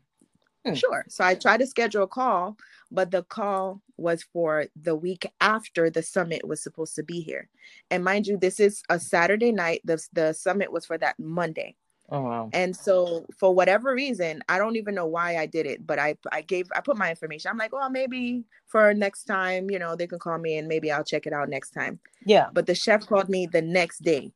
hmm. 0.66 0.74
sure. 0.74 1.04
So 1.08 1.24
I 1.24 1.34
tried 1.34 1.58
to 1.58 1.66
schedule 1.66 2.02
a 2.02 2.08
call, 2.08 2.56
but 2.90 3.10
the 3.10 3.22
call 3.22 3.82
was 3.96 4.22
for 4.32 4.66
the 4.80 4.94
week 4.94 5.26
after 5.40 5.88
the 5.90 6.02
summit 6.02 6.46
was 6.46 6.62
supposed 6.62 6.96
to 6.96 7.02
be 7.02 7.20
here. 7.20 7.48
And 7.90 8.04
mind 8.04 8.26
you, 8.26 8.36
this 8.36 8.60
is 8.60 8.82
a 8.88 8.98
Saturday 8.98 9.52
night. 9.52 9.80
The, 9.84 10.04
the 10.12 10.32
summit 10.32 10.72
was 10.72 10.84
for 10.84 10.98
that 10.98 11.18
Monday. 11.18 11.76
Oh 12.08 12.20
wow. 12.22 12.52
And 12.52 12.76
so 12.76 13.26
for 13.38 13.54
whatever 13.54 13.92
reason, 13.92 14.42
I 14.48 14.58
don't 14.58 14.76
even 14.76 14.94
know 14.94 15.06
why 15.06 15.36
I 15.36 15.46
did 15.46 15.66
it, 15.66 15.86
but 15.86 15.98
I 15.98 16.16
I 16.32 16.42
gave 16.42 16.68
I 16.74 16.80
put 16.80 16.96
my 16.96 17.10
information. 17.10 17.50
I'm 17.50 17.58
like, 17.58 17.72
well, 17.72 17.90
maybe 17.90 18.44
for 18.66 18.94
next 18.94 19.24
time, 19.24 19.70
you 19.70 19.78
know, 19.78 19.96
they 19.96 20.06
can 20.06 20.18
call 20.18 20.38
me 20.38 20.56
and 20.56 20.68
maybe 20.68 20.90
I'll 20.92 21.04
check 21.04 21.26
it 21.26 21.32
out 21.32 21.48
next 21.48 21.70
time. 21.70 22.00
Yeah. 22.24 22.50
But 22.52 22.66
the 22.66 22.74
chef 22.74 23.06
called 23.06 23.28
me 23.28 23.46
the 23.46 23.62
next 23.62 24.00
day. 24.02 24.32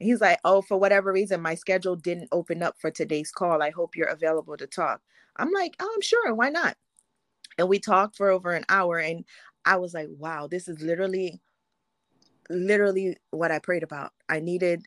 He's 0.00 0.20
like, 0.20 0.40
"Oh, 0.44 0.62
for 0.62 0.78
whatever 0.78 1.12
reason, 1.12 1.42
my 1.42 1.54
schedule 1.56 1.96
didn't 1.96 2.28
open 2.32 2.62
up 2.62 2.76
for 2.80 2.90
today's 2.90 3.32
call. 3.32 3.62
I 3.62 3.70
hope 3.70 3.96
you're 3.96 4.08
available 4.08 4.56
to 4.58 4.66
talk." 4.66 5.02
I'm 5.36 5.52
like, 5.52 5.76
"Oh, 5.80 5.92
I'm 5.94 6.02
sure. 6.02 6.34
Why 6.34 6.50
not?" 6.50 6.76
And 7.58 7.68
we 7.68 7.78
talked 7.80 8.16
for 8.16 8.30
over 8.30 8.52
an 8.54 8.64
hour 8.70 8.98
and 9.00 9.24
I 9.66 9.76
was 9.76 9.94
like, 9.94 10.08
"Wow, 10.10 10.48
this 10.48 10.68
is 10.68 10.80
literally 10.82 11.40
literally 12.50 13.16
what 13.30 13.50
I 13.50 13.58
prayed 13.58 13.82
about. 13.82 14.12
I 14.28 14.40
needed 14.40 14.86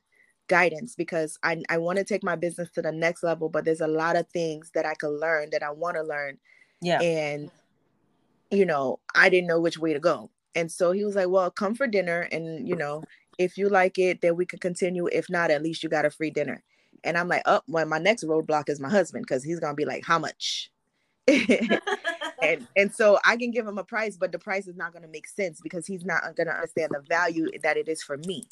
guidance 0.50 0.96
because 0.96 1.40
I, 1.44 1.62
I 1.70 1.78
want 1.78 1.98
to 2.00 2.04
take 2.04 2.24
my 2.24 2.36
business 2.36 2.70
to 2.72 2.82
the 2.82 2.92
next 2.92 3.24
level, 3.24 3.48
but 3.48 3.64
there's 3.64 3.82
a 3.82 3.88
lot 3.88 4.18
of 4.18 4.28
things 4.28 4.72
that 4.74 4.86
I 4.86 4.96
could 4.96 5.18
learn 5.18 5.52
that 5.52 5.64
I 5.64 5.72
want 5.72 5.96
to 5.96 6.04
learn. 6.04 6.38
Yeah. 6.82 7.02
And, 7.02 7.50
you 8.52 8.66
know, 8.66 9.00
I 9.16 9.30
didn't 9.30 9.48
know 9.48 9.60
which 9.60 9.78
way 9.78 9.94
to 9.94 10.00
go. 10.00 10.30
And 10.56 10.72
so 10.72 10.92
he 10.92 11.06
was 11.06 11.16
like, 11.16 11.30
well, 11.30 11.50
come 11.50 11.76
for 11.76 11.88
dinner. 11.88 12.28
And, 12.32 12.68
you 12.68 12.76
know, 12.76 13.04
if 13.38 13.58
you 13.58 13.70
like 13.70 13.98
it, 13.98 14.22
then 14.22 14.36
we 14.36 14.46
could 14.46 14.60
continue. 14.60 15.08
If 15.08 15.30
not, 15.30 15.52
at 15.52 15.64
least 15.64 15.84
you 15.84 15.90
got 15.90 16.06
a 16.06 16.10
free 16.10 16.32
dinner. 16.32 16.64
And 17.04 17.18
I'm 17.18 17.30
like, 17.30 17.44
oh, 17.46 17.62
well, 17.68 17.86
my 17.86 18.00
next 18.00 18.26
roadblock 18.26 18.68
is 18.68 18.80
my 18.80 18.90
husband 18.90 19.26
because 19.26 19.44
he's 19.44 19.60
going 19.60 19.72
to 19.72 19.78
be 19.78 19.86
like, 19.86 20.04
how 20.04 20.20
much? 20.20 20.72
and 22.42 22.68
and 22.76 22.94
so 22.94 23.20
I 23.24 23.38
can 23.38 23.52
give 23.52 23.68
him 23.68 23.78
a 23.78 23.84
price, 23.84 24.18
but 24.18 24.32
the 24.32 24.40
price 24.40 24.68
is 24.68 24.76
not 24.76 24.92
going 24.92 25.04
to 25.04 25.10
make 25.10 25.28
sense 25.28 25.62
because 25.62 25.86
he's 25.86 26.04
not 26.04 26.36
going 26.36 26.48
to 26.48 26.54
understand 26.54 26.92
the 26.92 27.02
value 27.08 27.48
that 27.64 27.78
it 27.78 27.88
is 27.88 28.02
for 28.02 28.18
me. 28.18 28.48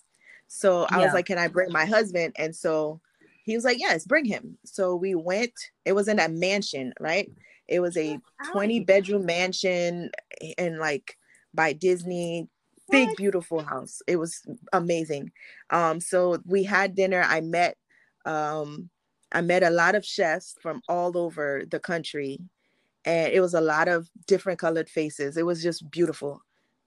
So 0.47 0.87
I 0.91 0.99
yeah. 0.99 1.05
was 1.05 1.13
like, 1.13 1.25
Can 1.25 1.37
I 1.37 1.47
bring 1.47 1.71
my 1.71 1.85
husband? 1.85 2.35
And 2.37 2.55
so 2.55 2.99
he 3.43 3.55
was 3.55 3.65
like, 3.65 3.79
Yes, 3.79 4.05
bring 4.05 4.25
him. 4.25 4.57
So 4.65 4.95
we 4.95 5.15
went, 5.15 5.53
it 5.85 5.93
was 5.93 6.07
in 6.07 6.19
a 6.19 6.29
mansion, 6.29 6.93
right? 6.99 7.29
It 7.67 7.79
was 7.79 7.97
a 7.97 8.19
20 8.51 8.81
bedroom 8.81 9.25
mansion 9.25 10.09
and 10.57 10.79
like 10.79 11.17
by 11.53 11.73
Disney, 11.73 12.47
big, 12.89 13.09
what? 13.09 13.17
beautiful 13.17 13.61
house. 13.61 14.01
It 14.07 14.17
was 14.17 14.41
amazing. 14.71 15.31
Um, 15.69 15.99
so 15.99 16.39
we 16.45 16.63
had 16.63 16.95
dinner. 16.95 17.23
I 17.25 17.41
met 17.41 17.77
um 18.25 18.89
I 19.31 19.41
met 19.41 19.63
a 19.63 19.69
lot 19.69 19.95
of 19.95 20.05
chefs 20.05 20.55
from 20.61 20.81
all 20.87 21.17
over 21.17 21.63
the 21.69 21.79
country. 21.79 22.39
And 23.03 23.31
it 23.31 23.41
was 23.41 23.53
a 23.53 23.61
lot 23.61 23.87
of 23.87 24.09
different 24.25 24.59
colored 24.59 24.89
faces. 24.89 25.37
It 25.37 25.45
was 25.45 25.61
just 25.61 25.89
beautiful. 25.91 26.41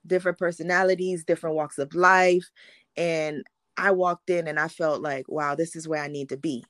Different 0.06 0.38
personalities, 0.38 1.24
different 1.24 1.56
walks 1.56 1.78
of 1.78 1.94
life 1.94 2.50
and 2.96 3.44
I 3.76 3.92
walked 3.92 4.30
in 4.30 4.46
and 4.46 4.58
I 4.58 4.68
felt 4.68 5.00
like, 5.00 5.28
wow, 5.28 5.54
this 5.54 5.74
is 5.74 5.88
where 5.88 6.02
I 6.02 6.08
need 6.08 6.28
to 6.30 6.36
be. 6.36 6.64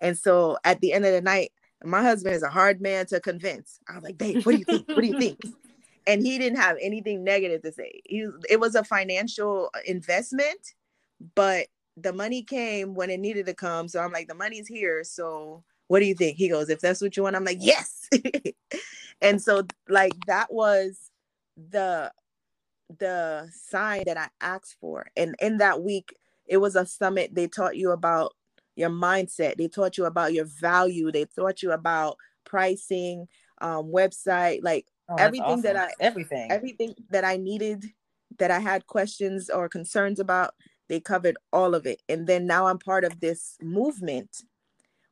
And 0.00 0.16
so 0.16 0.58
at 0.64 0.80
the 0.80 0.92
end 0.92 1.04
of 1.04 1.12
the 1.12 1.20
night, 1.20 1.52
my 1.84 2.02
husband 2.02 2.34
is 2.34 2.42
a 2.42 2.48
hard 2.48 2.80
man 2.80 3.06
to 3.06 3.20
convince. 3.20 3.78
I 3.88 3.94
was 3.94 4.04
like, 4.04 4.18
babe, 4.18 4.44
what 4.44 4.52
do 4.52 4.58
you 4.58 4.64
think? 4.64 4.88
What 4.88 5.00
do 5.00 5.06
you 5.06 5.18
think? 5.18 5.40
and 6.06 6.22
he 6.22 6.38
didn't 6.38 6.58
have 6.58 6.76
anything 6.80 7.24
negative 7.24 7.62
to 7.62 7.72
say. 7.72 8.00
He, 8.04 8.26
it 8.48 8.60
was 8.60 8.74
a 8.74 8.84
financial 8.84 9.70
investment, 9.86 10.74
but 11.34 11.66
the 11.96 12.12
money 12.12 12.42
came 12.42 12.94
when 12.94 13.10
it 13.10 13.20
needed 13.20 13.46
to 13.46 13.54
come. 13.54 13.88
So 13.88 14.00
I'm 14.00 14.12
like, 14.12 14.28
the 14.28 14.34
money's 14.34 14.66
here. 14.66 15.04
So 15.04 15.62
what 15.88 16.00
do 16.00 16.06
you 16.06 16.14
think? 16.14 16.36
He 16.36 16.48
goes, 16.48 16.68
if 16.68 16.80
that's 16.80 17.00
what 17.00 17.16
you 17.16 17.22
want, 17.22 17.36
I'm 17.36 17.44
like, 17.44 17.58
yes. 17.60 18.08
and 19.20 19.40
so 19.40 19.66
like 19.88 20.12
that 20.26 20.52
was 20.52 21.10
the 21.56 22.12
the 22.98 23.50
sign 23.52 24.04
that 24.06 24.16
I 24.16 24.28
asked 24.40 24.76
for. 24.80 25.06
And 25.16 25.34
in 25.40 25.58
that 25.58 25.82
week, 25.82 26.14
it 26.46 26.58
was 26.58 26.76
a 26.76 26.86
summit. 26.86 27.34
They 27.34 27.48
taught 27.48 27.76
you 27.76 27.90
about 27.90 28.32
your 28.76 28.90
mindset. 28.90 29.56
They 29.56 29.68
taught 29.68 29.96
you 29.96 30.04
about 30.04 30.32
your 30.32 30.46
value. 30.60 31.10
They 31.12 31.26
taught 31.26 31.62
you 31.62 31.72
about 31.72 32.16
pricing, 32.44 33.26
um, 33.60 33.86
website, 33.86 34.60
like 34.62 34.86
oh, 35.08 35.16
everything 35.16 35.46
awesome. 35.46 35.62
that 35.62 35.76
I 35.76 35.90
everything 36.00 36.50
everything 36.50 36.94
that 37.10 37.24
I 37.24 37.36
needed 37.36 37.84
that 38.38 38.50
I 38.50 38.58
had 38.58 38.86
questions 38.86 39.48
or 39.48 39.68
concerns 39.68 40.20
about. 40.20 40.54
They 40.88 41.00
covered 41.00 41.36
all 41.52 41.74
of 41.74 41.86
it. 41.86 42.02
And 42.08 42.26
then 42.26 42.46
now 42.46 42.66
I'm 42.66 42.78
part 42.78 43.04
of 43.04 43.20
this 43.20 43.56
movement 43.62 44.42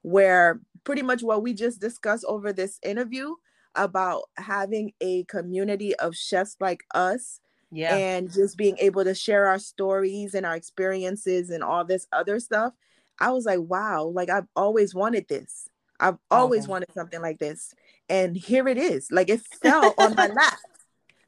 where 0.03 0.61
pretty 0.85 1.03
much 1.03 1.23
what 1.23 1.43
we 1.43 1.55
just 1.55 1.81
discussed 1.81 2.25
over 2.29 2.53
this 2.53 2.79
interview 2.83 3.35
about 3.75 4.25
having 4.37 4.93
a 5.01 5.25
community 5.25 5.95
of 5.97 6.15
chefs 6.15 6.57
like 6.61 6.85
us 6.95 7.41
yeah. 7.73 7.97
and 7.97 8.33
just 8.33 8.57
being 8.57 8.77
able 8.79 9.03
to 9.03 9.15
share 9.15 9.47
our 9.47 9.59
stories 9.59 10.35
and 10.35 10.47
our 10.47 10.55
experiences 10.55 11.51
and 11.51 11.65
all 11.65 11.85
this 11.85 12.07
other 12.13 12.39
stuff 12.39 12.73
i 13.19 13.31
was 13.31 13.45
like 13.45 13.59
wow 13.61 14.05
like 14.05 14.31
i've 14.31 14.47
always 14.55 14.95
wanted 14.95 15.27
this. 15.29 15.69
I've 16.03 16.19
always 16.31 16.67
wanted 16.67 16.93
something 16.93 17.23
like 17.23 17.39
this. 17.39 17.73
And 18.09 18.37
here 18.37 18.67
it 18.67 18.77
is. 18.77 19.09
Like 19.11 19.31
it 19.31 19.41
fell 19.63 19.95
on 19.97 20.15
my 20.17 20.27
lap. 20.27 20.59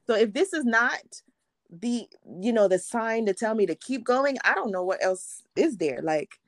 So 0.07 0.15
if 0.15 0.33
this 0.33 0.53
is 0.53 0.65
not 0.65 1.01
the 1.81 2.07
you 2.41 2.53
know 2.53 2.69
the 2.69 2.79
sign 2.79 3.27
to 3.27 3.35
tell 3.35 3.53
me 3.53 3.67
to 3.67 3.75
keep 3.75 4.05
going 4.05 4.37
i 4.45 4.55
don't 4.55 4.71
know 4.71 4.85
what 4.85 5.03
else 5.03 5.43
is 5.57 5.77
there. 5.77 6.01
Like 6.03 6.39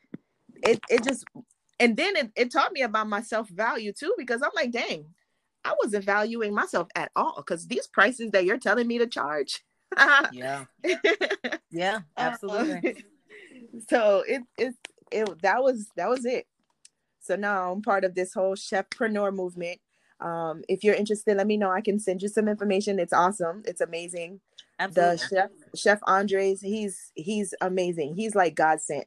it 0.63 0.81
it 0.89 1.05
just 1.05 1.25
and 1.81 1.97
then 1.97 2.17
it, 2.17 2.31
it 2.37 2.53
taught 2.53 2.73
me 2.73 2.83
about 2.83 3.09
my 3.09 3.21
self-value 3.21 3.93
too 3.93 4.15
because 4.17 4.41
i'm 4.41 4.51
like 4.55 4.71
dang 4.71 5.05
i 5.67 5.75
wasn't 5.83 6.03
valuing 6.03 6.55
myself 6.55 6.89
at 6.95 7.11
all 7.15 7.35
because 7.37 7.67
these 7.67 7.87
prices 7.87 8.31
that 8.31 8.47
you're 8.47 8.57
telling 8.57 8.87
me 8.87 8.97
to 8.97 9.07
charge 9.07 9.63
yeah. 10.33 10.65
Yeah, 11.71 12.01
absolutely. 12.17 13.05
so 13.91 14.25
it 14.27 14.43
it 14.57 14.75
it 15.13 15.43
that 15.43 15.63
was 15.63 15.91
that 15.97 16.09
was 16.09 16.25
it. 16.25 16.47
So 17.21 17.37
now 17.37 17.73
I'm 17.73 17.83
part 17.83 18.05
of 18.05 18.15
this 18.15 18.33
whole 18.33 18.55
chefpreneur 18.55 19.35
movement. 19.35 19.79
Um, 20.21 20.63
if 20.69 20.83
you're 20.83 20.95
interested, 20.95 21.37
let 21.37 21.47
me 21.47 21.59
know. 21.59 21.71
I 21.71 21.83
can 21.83 21.99
send 21.99 22.23
you 22.23 22.29
some 22.29 22.49
information. 22.49 22.99
It's 22.99 23.13
awesome. 23.13 23.63
It's 23.67 23.83
amazing. 23.83 24.41
Absolutely. 24.79 25.17
The 25.17 25.29
chef 25.29 25.51
Chef 25.75 25.99
Andres, 26.05 26.63
he's 26.63 27.13
he's 27.15 27.53
amazing. 27.61 28.15
He's 28.17 28.35
like 28.35 28.55
God 28.55 28.81
sent. 28.81 29.07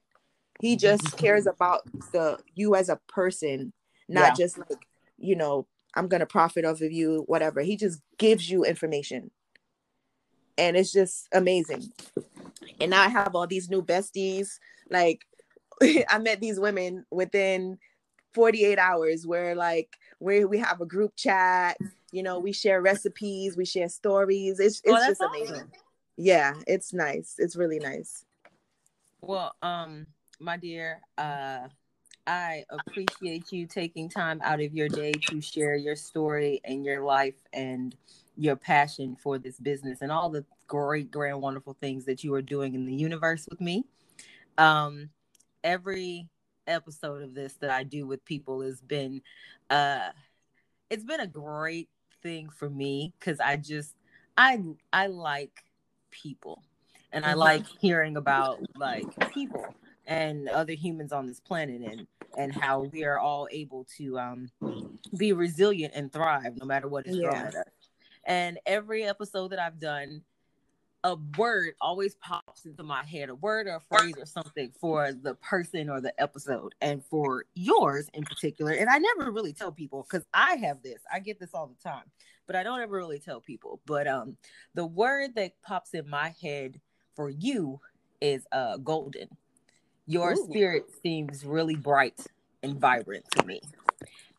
He 0.62 0.76
just 0.76 1.18
cares 1.18 1.48
about 1.48 1.82
the 2.12 2.38
you 2.54 2.76
as 2.76 2.90
a 2.90 3.00
person, 3.08 3.74
not 4.08 4.38
yeah. 4.38 4.46
just 4.46 4.60
like, 4.60 4.86
you 5.18 5.36
know, 5.36 5.66
I'm 5.96 6.08
gonna 6.08 6.28
profit 6.28 6.66
off 6.66 6.82
of 6.82 6.92
you, 6.92 7.24
whatever. 7.26 7.62
He 7.62 7.78
just 7.78 8.02
gives 8.20 8.50
you 8.50 8.64
information 8.64 9.32
and 10.60 10.78
it's 10.78 10.91
just 10.91 11.28
amazing. 11.34 11.91
and 12.80 12.91
now 12.91 13.01
I 13.01 13.07
have 13.07 13.36
all 13.36 13.47
these 13.47 13.70
new 13.70 13.82
besties. 13.82 14.60
Like 14.89 15.26
I 16.10 16.18
met 16.20 16.41
these 16.41 16.60
women 16.60 17.05
within 17.10 17.78
48 18.34 18.78
hours 18.78 19.26
where 19.26 19.55
like 19.55 19.97
where 20.20 20.47
we 20.47 20.60
have 20.60 20.82
a 20.82 20.86
group 20.86 21.16
chat, 21.16 21.78
you 22.12 22.22
know, 22.22 22.39
we 22.39 22.51
share 22.51 22.82
recipes, 22.82 23.57
we 23.57 23.66
share 23.66 23.89
stories. 23.89 24.60
It's 24.60 24.82
it's 24.84 25.01
Oh, 25.01 25.07
just 25.07 25.22
amazing. 25.22 25.72
Yeah, 26.18 26.53
it's 26.68 26.93
nice. 26.93 27.36
It's 27.38 27.55
really 27.55 27.80
nice. 27.80 28.26
Well, 29.22 29.53
um, 29.62 30.07
my 30.39 30.57
dear, 30.57 31.01
uh, 31.18 31.68
I 32.28 32.66
appreciate 32.70 33.51
you 33.51 33.66
taking 33.66 34.10
time 34.10 34.41
out 34.43 34.62
of 34.62 34.74
your 34.74 34.89
day 34.89 35.14
to 35.14 35.41
share 35.41 35.76
your 35.76 35.95
story 35.95 36.62
and 36.64 36.86
your 36.86 37.03
life 37.03 37.36
and 37.53 37.95
your 38.40 38.56
passion 38.56 39.18
for 39.22 39.38
this 39.38 39.60
business 39.60 40.02
and 40.02 40.12
all 40.12 40.30
the 40.30 40.46
great, 40.68 41.12
grand, 41.12 41.42
wonderful 41.42 41.76
things 41.82 42.06
that 42.06 42.24
you 42.24 42.34
are 42.34 42.42
doing 42.42 42.74
in 42.74 42.86
the 42.86 42.94
universe 42.94 43.46
with 43.50 43.60
me. 43.60 43.84
Um, 44.58 45.10
every 45.62 46.30
episode 46.66 47.22
of 47.22 47.34
this 47.34 47.56
that 47.56 47.70
I 47.70 47.84
do 47.84 48.08
with 48.08 48.24
people 48.24 48.62
has 48.62 48.80
been, 48.80 49.22
uh, 49.70 50.12
it's 50.90 51.04
been 51.04 51.20
a 51.20 51.28
great 51.28 51.90
thing 52.24 52.50
for 52.50 52.70
me 52.70 53.14
because 53.20 53.42
I 53.42 53.58
just, 53.58 53.96
I, 54.38 54.64
I 54.94 55.08
like 55.08 55.66
people 56.10 56.64
and 57.12 57.26
I 57.26 57.34
Mhm. 57.34 57.38
like 57.40 57.66
hearing 57.82 58.16
about 58.16 58.62
like 58.78 59.08
people 59.34 59.76
and 60.08 60.48
other 60.48 60.74
humans 60.74 61.12
on 61.12 61.28
this 61.28 61.42
planet 61.42 61.82
and 61.82 62.08
and 62.38 62.54
how 62.54 62.84
we 62.84 63.04
are 63.04 63.20
all 63.20 63.48
able 63.52 63.86
to 63.98 64.18
um 64.18 64.50
be 65.18 65.34
resilient 65.34 65.94
and 65.96 66.12
thrive 66.14 66.56
no 66.58 66.66
matter 66.66 66.88
what 66.88 67.06
is 67.08 67.16
thrown 67.16 67.36
Yeah. 67.36 67.48
at 67.48 67.56
us. 67.56 67.79
And 68.26 68.59
every 68.65 69.03
episode 69.03 69.49
that 69.49 69.59
I've 69.59 69.80
done, 69.80 70.22
a 71.03 71.15
word 71.38 71.76
always 71.80 72.15
pops 72.15 72.65
into 72.65 72.84
my 72.84 73.03
head, 73.03 73.30
a 73.30 73.36
word 73.36 73.67
or 73.67 73.76
a 73.76 73.97
phrase 73.97 74.15
or 74.17 74.26
something 74.26 74.72
for 74.80 75.13
the 75.13 75.36
person 75.36 75.89
or 75.89 76.01
the 76.01 76.13
episode, 76.22 76.76
and 76.82 77.03
for 77.05 77.45
yours 77.55 78.09
in 78.13 78.24
particular. 78.24 78.72
And 78.72 78.89
I 78.89 78.97
never 78.97 79.32
really 79.32 79.53
tell 79.53 79.72
people 79.72 80.05
because 80.09 80.26
I 80.34 80.55
have 80.57 80.84
this, 80.84 81.01
I 81.11 81.20
get 81.20 81.39
this 81.39 81.51
all 81.53 81.67
the 81.67 81.89
time, 81.89 82.03
but 82.47 82.55
I 82.55 82.63
don't 82.63 82.82
ever 82.82 82.97
really 82.97 83.20
tell 83.20 83.39
people. 83.39 83.80
But 83.86 84.07
um, 84.07 84.36
the 84.74 84.86
word 84.86 85.36
that 85.36 85.61
pops 85.61 85.93
in 85.93 86.09
my 86.09 86.36
head 86.41 86.80
for 87.15 87.30
you 87.30 87.80
is 88.22 88.45
uh 88.51 88.78
golden. 88.78 89.30
Your 90.05 90.34
Ooh. 90.34 90.43
spirit 90.43 90.89
seems 91.01 91.45
really 91.45 91.76
bright 91.76 92.20
and 92.63 92.80
vibrant 92.80 93.26
to 93.38 93.45
me. 93.45 93.61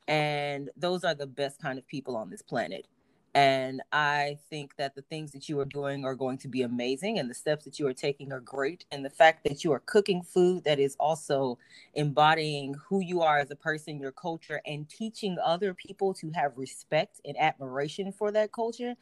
And 0.08 0.68
those 0.76 1.04
are 1.04 1.14
the 1.14 1.26
best 1.26 1.62
kind 1.62 1.78
of 1.78 1.86
people 1.86 2.16
on 2.16 2.28
this 2.28 2.42
planet. 2.42 2.86
And 3.34 3.80
I 3.92 4.38
think 4.50 4.74
that 4.76 4.96
the 4.96 5.02
things 5.02 5.30
that 5.32 5.48
you 5.48 5.60
are 5.60 5.64
doing 5.64 6.04
are 6.04 6.16
going 6.16 6.38
to 6.38 6.48
be 6.48 6.62
amazing, 6.62 7.18
and 7.18 7.30
the 7.30 7.34
steps 7.34 7.64
that 7.64 7.78
you 7.78 7.86
are 7.86 7.94
taking 7.94 8.32
are 8.32 8.40
great. 8.40 8.84
And 8.90 9.04
the 9.04 9.10
fact 9.10 9.44
that 9.44 9.62
you 9.62 9.72
are 9.72 9.78
cooking 9.80 10.22
food 10.22 10.64
that 10.64 10.80
is 10.80 10.96
also 10.98 11.58
embodying 11.94 12.74
who 12.88 13.00
you 13.00 13.22
are 13.22 13.38
as 13.38 13.52
a 13.52 13.56
person, 13.56 14.00
your 14.00 14.10
culture, 14.10 14.60
and 14.66 14.88
teaching 14.88 15.36
other 15.44 15.74
people 15.74 16.12
to 16.14 16.30
have 16.32 16.58
respect 16.58 17.20
and 17.24 17.36
admiration 17.38 18.10
for 18.12 18.32
that 18.32 18.52
culture 18.52 18.96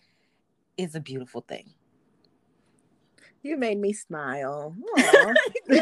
is 0.76 0.94
a 0.94 1.00
beautiful 1.00 1.40
thing. 1.40 1.72
You 3.42 3.56
made 3.56 3.78
me 3.78 3.94
smile. 3.94 4.74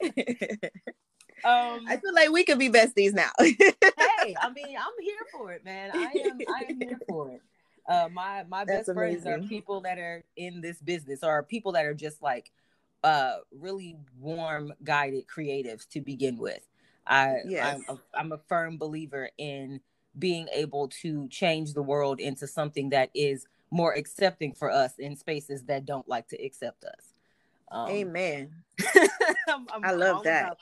Um, 1.44 1.84
I 1.88 1.96
feel 1.96 2.14
like 2.14 2.30
we 2.30 2.44
could 2.44 2.58
be 2.58 2.68
besties 2.68 3.12
now. 3.12 3.30
hey, 3.40 4.36
I 4.40 4.50
mean, 4.50 4.76
I'm 4.76 4.92
here 5.00 5.26
for 5.32 5.52
it, 5.52 5.64
man. 5.64 5.90
I 5.94 6.12
am 6.24 6.38
I 6.48 6.66
am 6.68 6.80
here 6.80 7.00
for 7.08 7.30
it. 7.30 7.42
Uh, 7.88 8.08
my 8.12 8.44
my 8.48 8.64
That's 8.64 8.86
best 8.86 8.94
friends 8.94 9.26
are 9.26 9.38
people 9.40 9.80
that 9.82 9.98
are 9.98 10.22
in 10.36 10.60
this 10.60 10.80
business 10.80 11.20
or 11.22 11.42
people 11.42 11.72
that 11.72 11.84
are 11.84 11.94
just 11.94 12.22
like 12.22 12.52
uh 13.02 13.36
really 13.58 13.96
warm 14.18 14.72
guided 14.84 15.26
creatives 15.26 15.88
to 15.90 16.00
begin 16.00 16.36
with. 16.38 16.66
I 17.06 17.36
Yes. 17.46 17.80
I'm, 17.88 17.96
a, 17.96 18.18
I'm 18.18 18.32
a 18.32 18.38
firm 18.48 18.78
believer 18.78 19.30
in 19.38 19.80
being 20.18 20.48
able 20.52 20.88
to 20.88 21.28
change 21.28 21.72
the 21.72 21.82
world 21.82 22.20
into 22.20 22.46
something 22.46 22.90
that 22.90 23.10
is 23.14 23.46
more 23.70 23.94
accepting 23.94 24.52
for 24.52 24.70
us 24.70 24.94
in 24.98 25.16
spaces 25.16 25.62
that 25.64 25.84
don't 25.86 26.08
like 26.08 26.28
to 26.28 26.44
accept 26.44 26.84
us. 26.84 27.14
Um, 27.70 27.88
Amen. 27.88 28.50
I'm- 29.48 29.66
I'm 29.72 29.84
I 29.84 29.92
love 29.92 30.24
that. 30.24 30.56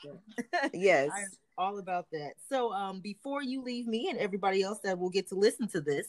that. 0.51 0.71
Yes. 0.73 1.09
I'm 1.13 1.27
all 1.57 1.79
about 1.79 2.07
that. 2.11 2.33
So 2.49 2.71
um 2.73 2.99
before 3.01 3.43
you 3.43 3.61
leave 3.61 3.87
me 3.87 4.09
and 4.09 4.17
everybody 4.19 4.61
else 4.63 4.79
that 4.83 4.97
will 4.97 5.09
get 5.09 5.27
to 5.29 5.35
listen 5.35 5.67
to 5.69 5.81
this, 5.81 6.07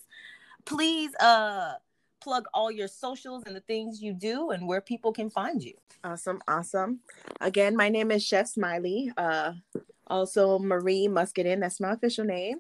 please 0.65 1.15
uh 1.17 1.75
plug 2.21 2.45
all 2.53 2.71
your 2.71 2.89
socials 2.89 3.43
and 3.47 3.57
the 3.57 3.61
things 3.61 4.03
you 4.03 4.13
do 4.13 4.51
and 4.51 4.67
where 4.69 4.81
people 4.81 5.13
can 5.13 5.31
find 5.31 5.63
you. 5.63 5.75
Awesome, 6.05 6.41
awesome. 6.47 7.01
Again, 7.41 7.75
my 7.77 7.89
name 7.89 8.11
is 8.11 8.23
Chef 8.25 8.47
Smily. 8.55 9.09
Uh, 9.17 9.53
also 10.07 10.59
Marie 10.59 11.09
Muscadine. 11.09 11.61
That's 11.61 11.81
my 11.81 11.93
official 11.93 12.25
name. 12.27 12.59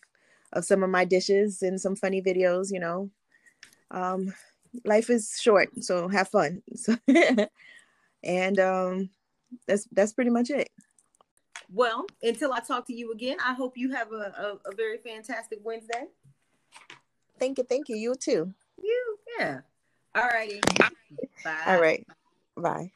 of 0.53 0.65
some 0.65 0.81
of 0.81 0.89
my 0.89 1.05
dishes 1.05 1.61
and 1.61 1.79
some 1.79 1.95
funny 1.95 2.21
videos. 2.21 2.71
You 2.71 2.79
know, 2.79 3.11
um, 3.91 4.33
life 4.85 5.09
is 5.09 5.37
short, 5.41 5.69
so 5.83 6.07
have 6.07 6.29
fun. 6.29 6.61
So, 6.75 6.95
and 8.23 8.59
um, 8.59 9.09
that's 9.67 9.87
that's 9.91 10.13
pretty 10.13 10.31
much 10.31 10.49
it. 10.49 10.69
Well, 11.73 12.05
until 12.23 12.53
I 12.53 12.59
talk 12.59 12.87
to 12.87 12.93
you 12.93 13.11
again, 13.11 13.37
I 13.43 13.53
hope 13.53 13.77
you 13.77 13.91
have 13.91 14.11
a, 14.11 14.59
a, 14.65 14.71
a 14.71 14.75
very 14.75 14.97
fantastic 14.97 15.59
Wednesday. 15.63 16.05
Thank 17.39 17.57
you, 17.57 17.65
thank 17.65 17.89
you. 17.89 17.95
You 17.95 18.15
too. 18.15 18.53
You, 18.81 19.17
yeah. 19.39 19.59
All 20.15 20.27
righty. 20.27 20.61
Bye. 21.43 21.63
All 21.65 21.81
right, 21.81 22.05
bye. 22.55 22.91